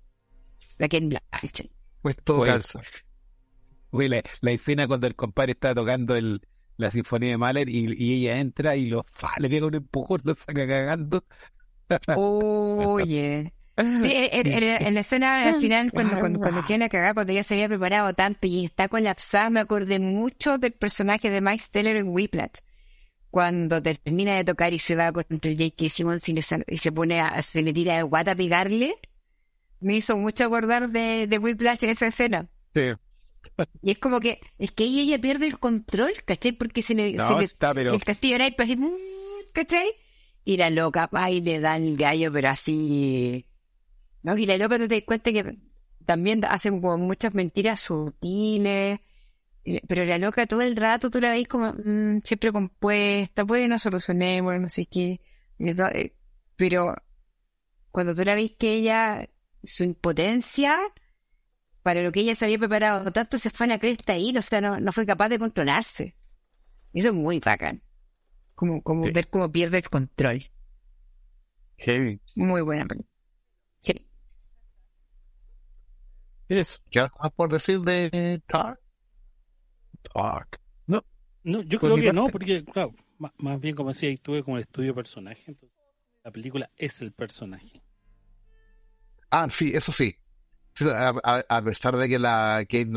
[0.79, 1.71] la Ken Blanchett.
[2.01, 2.81] Pues todo calza.
[3.93, 6.41] La, la escena cuando el compadre está tocando el,
[6.77, 10.21] la sinfonía de Mahler y, y ella entra y lo fa, le pega un empujón,
[10.25, 11.25] lo saca cagando.
[12.15, 13.53] Oye.
[13.77, 17.43] Sí, en, en- en la escena al final, cuando, cuando, cuando quieren cagar, cuando ella
[17.43, 21.97] se había preparado tanto y está colapsada, me acordé mucho del personaje de Mike Steller
[21.97, 22.61] en Whiplash.
[23.31, 25.89] Cuando termina de tocar y se va contra el J.K.
[25.89, 28.95] Simmons y, le sa- y se pone a, se le tira de guata a pegarle,
[29.81, 32.49] me hizo mucho acordar de, de Whiplash en esa escena.
[32.75, 32.91] Sí.
[33.83, 36.53] Y es como que, es que ahí ella pierde el control, ¿cachai?
[36.53, 38.89] Porque se le, No, se le está, pero el castillo era así, mm,
[39.53, 39.93] ¿cachai?
[40.45, 43.47] Y la loca va y le da el gallo, pero así.
[44.23, 44.37] ¿No?
[44.37, 45.57] Y la loca tú te das cuenta que
[46.05, 49.01] también hacen como muchas mentiras sutiles.
[49.87, 53.79] Pero la loca todo el rato tú la veis como mm, siempre compuesta, pues no
[53.79, 55.21] solucionemos, no sé qué.
[55.61, 56.15] eh,
[56.57, 56.97] Pero
[57.93, 59.29] cuando tú la veis que ella,
[59.63, 60.81] su impotencia,
[61.83, 64.43] para lo que ella se había preparado tanto, se fue a la cresta ahí, o
[64.43, 66.17] sea, no, no fue capaz de controlarse.
[66.93, 67.83] Eso es muy bacán.
[68.55, 69.11] Como, como Sí.
[69.13, 70.45] ver cómo pierde el control.
[71.79, 72.21] Heavy.
[72.37, 73.09] Muy buena película.
[73.81, 73.93] Sí.
[76.49, 76.81] eso.
[76.91, 78.79] ¿Qué más por decir de Tar?
[80.15, 80.61] Dark.
[81.45, 84.45] No, yo Por creo que no, porque, claro, más, más bien como decía, ahí tuve
[84.45, 85.43] como el estudio personaje.
[85.49, 85.77] Entonces,
[86.23, 87.83] la película es el personaje.
[89.29, 90.17] Ah, sí, eso sí.
[90.81, 92.89] A, pesar de que la Kate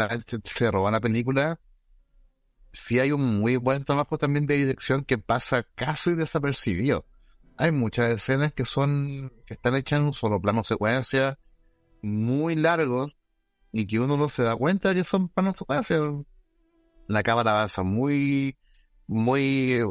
[0.44, 1.60] se robó la película,
[2.72, 7.06] sí hay un muy buen trabajo también de dirección que pasa casi desapercibido.
[7.58, 11.40] Hay muchas escenas que son, que están hechas en un solo plano secuencia,
[12.02, 13.18] muy largos,
[13.72, 16.00] y que uno no se da cuenta que son planos secuencia.
[17.08, 18.58] La cámara avanza muy,
[19.08, 19.82] muy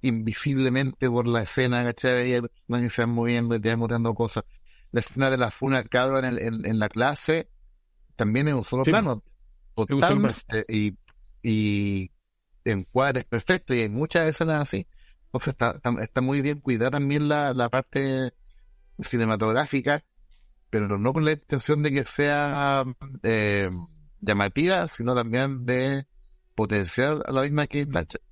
[0.00, 2.34] invisiblemente por la escena, ¿cachai?
[2.34, 4.44] Y se van moviendo y te van cosas
[4.92, 7.48] la escena de la funa cabra en, el- en, en la clase
[8.16, 8.90] también en un solo Sí.
[8.90, 9.22] plano
[9.74, 10.96] totalmente y,
[11.42, 12.10] y
[12.64, 14.86] encuadres perfectos y hay muchas escenas así
[15.24, 18.32] entonces está, está, está muy bien cuidada también la, la parte
[19.00, 20.04] cinematográfica
[20.70, 22.84] pero no con la intención de que sea
[23.22, 23.70] eh,
[24.20, 26.06] llamativa sino también de
[26.54, 28.22] potenciar a la misma Kate Blanchett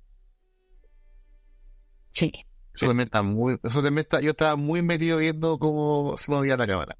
[2.11, 2.31] Sí.
[2.73, 6.57] Eso también está muy eso también está yo estaba muy metido viendo cómo se movía
[6.57, 6.97] la cámara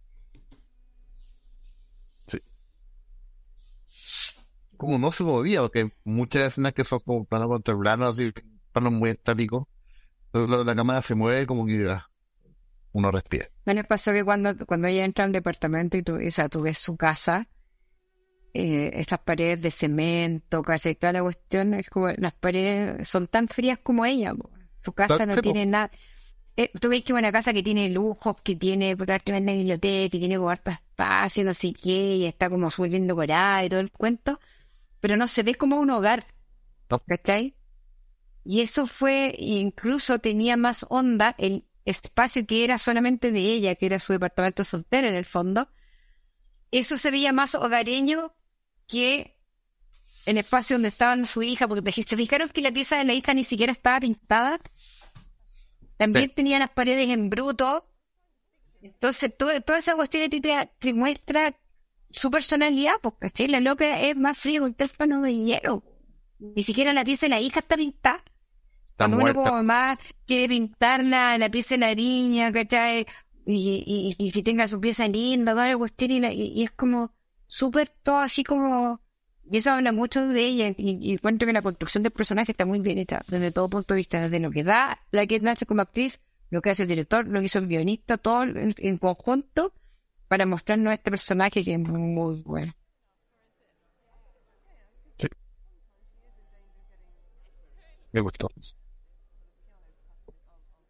[4.82, 8.34] como no se movía, porque muchas escenas que son como plano contra plano, así,
[8.72, 11.88] planos muy cuando la cámara se mueve, como que
[12.94, 13.46] uno respira.
[13.64, 16.62] ¿No les pasó que cuando, cuando ella entra al departamento y tú, o sea, tú
[16.62, 17.48] ves su casa,
[18.56, 23.48] eh, estas paredes de cemento, casi toda la cuestión, es como las paredes son tan
[23.50, 24.50] frías como ella, po.
[24.82, 25.92] Su casa no tiene nada.
[26.58, 30.12] Eh, tú ves que una casa que tiene lujos, que tiene por arte tremenda biblioteca,
[30.12, 33.70] que tiene como harto espacio, no sé qué, y está como súper bien decorada y
[33.70, 34.40] todo el cuento,
[35.00, 36.26] pero no se ve como un hogar.
[37.08, 37.56] ¿cachai?
[38.44, 43.86] Y eso fue, incluso tenía más onda el espacio que era solamente de ella, que
[43.86, 45.70] era su departamento soltero en el fondo.
[46.72, 48.34] Eso se veía más hogareño
[48.88, 49.38] que
[50.26, 53.34] el espacio donde estaban su hija, porque se fijaron que la pieza de la hija
[53.34, 54.60] ni siquiera estaba pintada.
[55.98, 56.36] También Sí.
[56.36, 57.88] tenía las paredes en bruto.
[58.82, 61.56] Entonces, todo- toda esa cuestión te, te muestra
[62.10, 63.48] su personalidad, porque ¿sí?
[63.48, 65.84] la loca es más fría que un de hielo.
[66.40, 68.24] Ni siquiera la pieza de la hija está pintada.
[68.90, 73.06] Está Cuando uno como mamá quiere pintar la, la pieza de la niña, ¿cachai?
[73.46, 76.64] Y, y, y que tenga su pieza linda, toda la cuestión, y, la- y- y
[76.64, 77.14] es como
[77.48, 79.00] súper todo así como...
[79.50, 82.66] Y eso habla mucho de ella, y, y encuentro que la construcción del personaje está
[82.66, 85.68] muy bien hecha, desde todo punto de vista, desde lo que da la Kate Blanchett
[85.68, 88.98] como actriz, lo que hace el director, lo que hizo el guionista, todo en, en
[88.98, 89.74] conjunto,
[90.28, 92.74] para mostrarnos este personaje que es muy bueno.
[98.12, 98.50] Me gustó.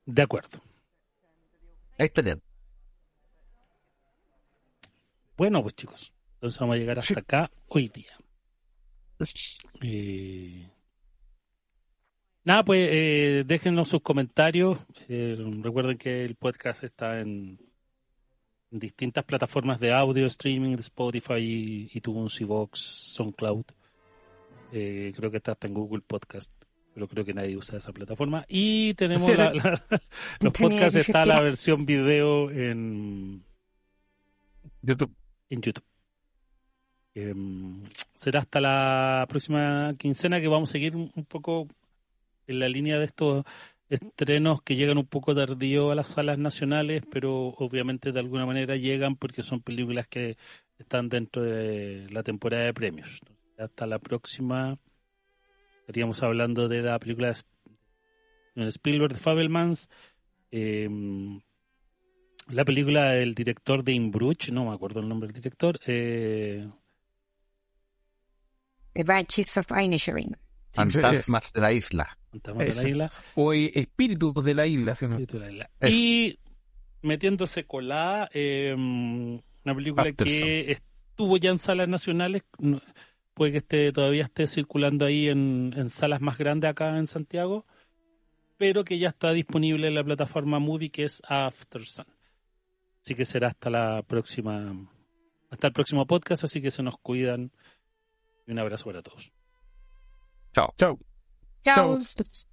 [0.05, 0.59] De acuerdo.
[1.99, 2.41] Ahí está bien.
[5.37, 7.19] Bueno, pues chicos, entonces vamos a llegar hasta Sí.
[7.19, 8.17] acá hoy día.
[9.81, 10.67] Eh,
[12.43, 14.79] Nada, pues eh, déjenos sus comentarios.
[15.07, 17.59] Eh, recuerden que el podcast está en,
[18.71, 23.65] distintas plataformas de audio, streaming, Spotify, iTunes, Vox, SoundCloud.
[24.71, 26.51] Eh, creo que está hasta en Google Podcast,
[26.93, 28.45] pero creo que nadie usa esa plataforma.
[28.47, 29.83] Y tenemos la- la-
[30.39, 33.43] los podcasts, está la versión video en
[34.81, 35.13] YouTube.
[35.49, 35.83] en YouTube.
[37.13, 37.83] Em,
[38.15, 41.67] será hasta la próxima quincena que vamos a seguir un, poco
[42.47, 43.43] en la línea de estos
[43.89, 48.77] estrenos que llegan un poco tardío a las salas nacionales, pero obviamente de alguna manera
[48.77, 50.37] llegan porque son películas que
[50.79, 53.19] están dentro de la temporada de premios.
[53.57, 54.77] Hasta la próxima
[55.81, 57.33] estaríamos hablando de la película
[58.55, 59.89] de Spielberg de Fabelmans.
[60.51, 61.41] em,
[62.49, 65.79] la película del director de In Bruges, no me acuerdo el nombre del director.
[65.85, 66.67] Eh,
[68.93, 70.35] The Banshees of Inisherin.
[70.73, 72.17] Fantasmas de la isla.
[72.31, 73.11] Fantasmas de la isla.
[73.35, 75.69] O eh, Espíritus de la isla, de la isla.
[75.89, 76.39] Y
[77.01, 80.39] metiéndose colada, eh, una película Aftersun.
[80.39, 82.43] que estuvo ya en salas nacionales,
[83.33, 87.65] puede que esté todavía esté circulando ahí en, en salas más grandes acá en Santiago,
[88.57, 92.05] pero que ya está disponible en la plataforma Movie que es After Sun.
[93.03, 94.87] Así que será hasta la próxima,
[95.49, 97.51] hasta el próximo podcast, así que se nos cuidan
[98.47, 99.31] y un abrazo para todos.
[100.53, 100.73] Chao.
[100.77, 100.99] Chao.
[101.63, 101.99] Chao.
[101.99, 102.50] Chao.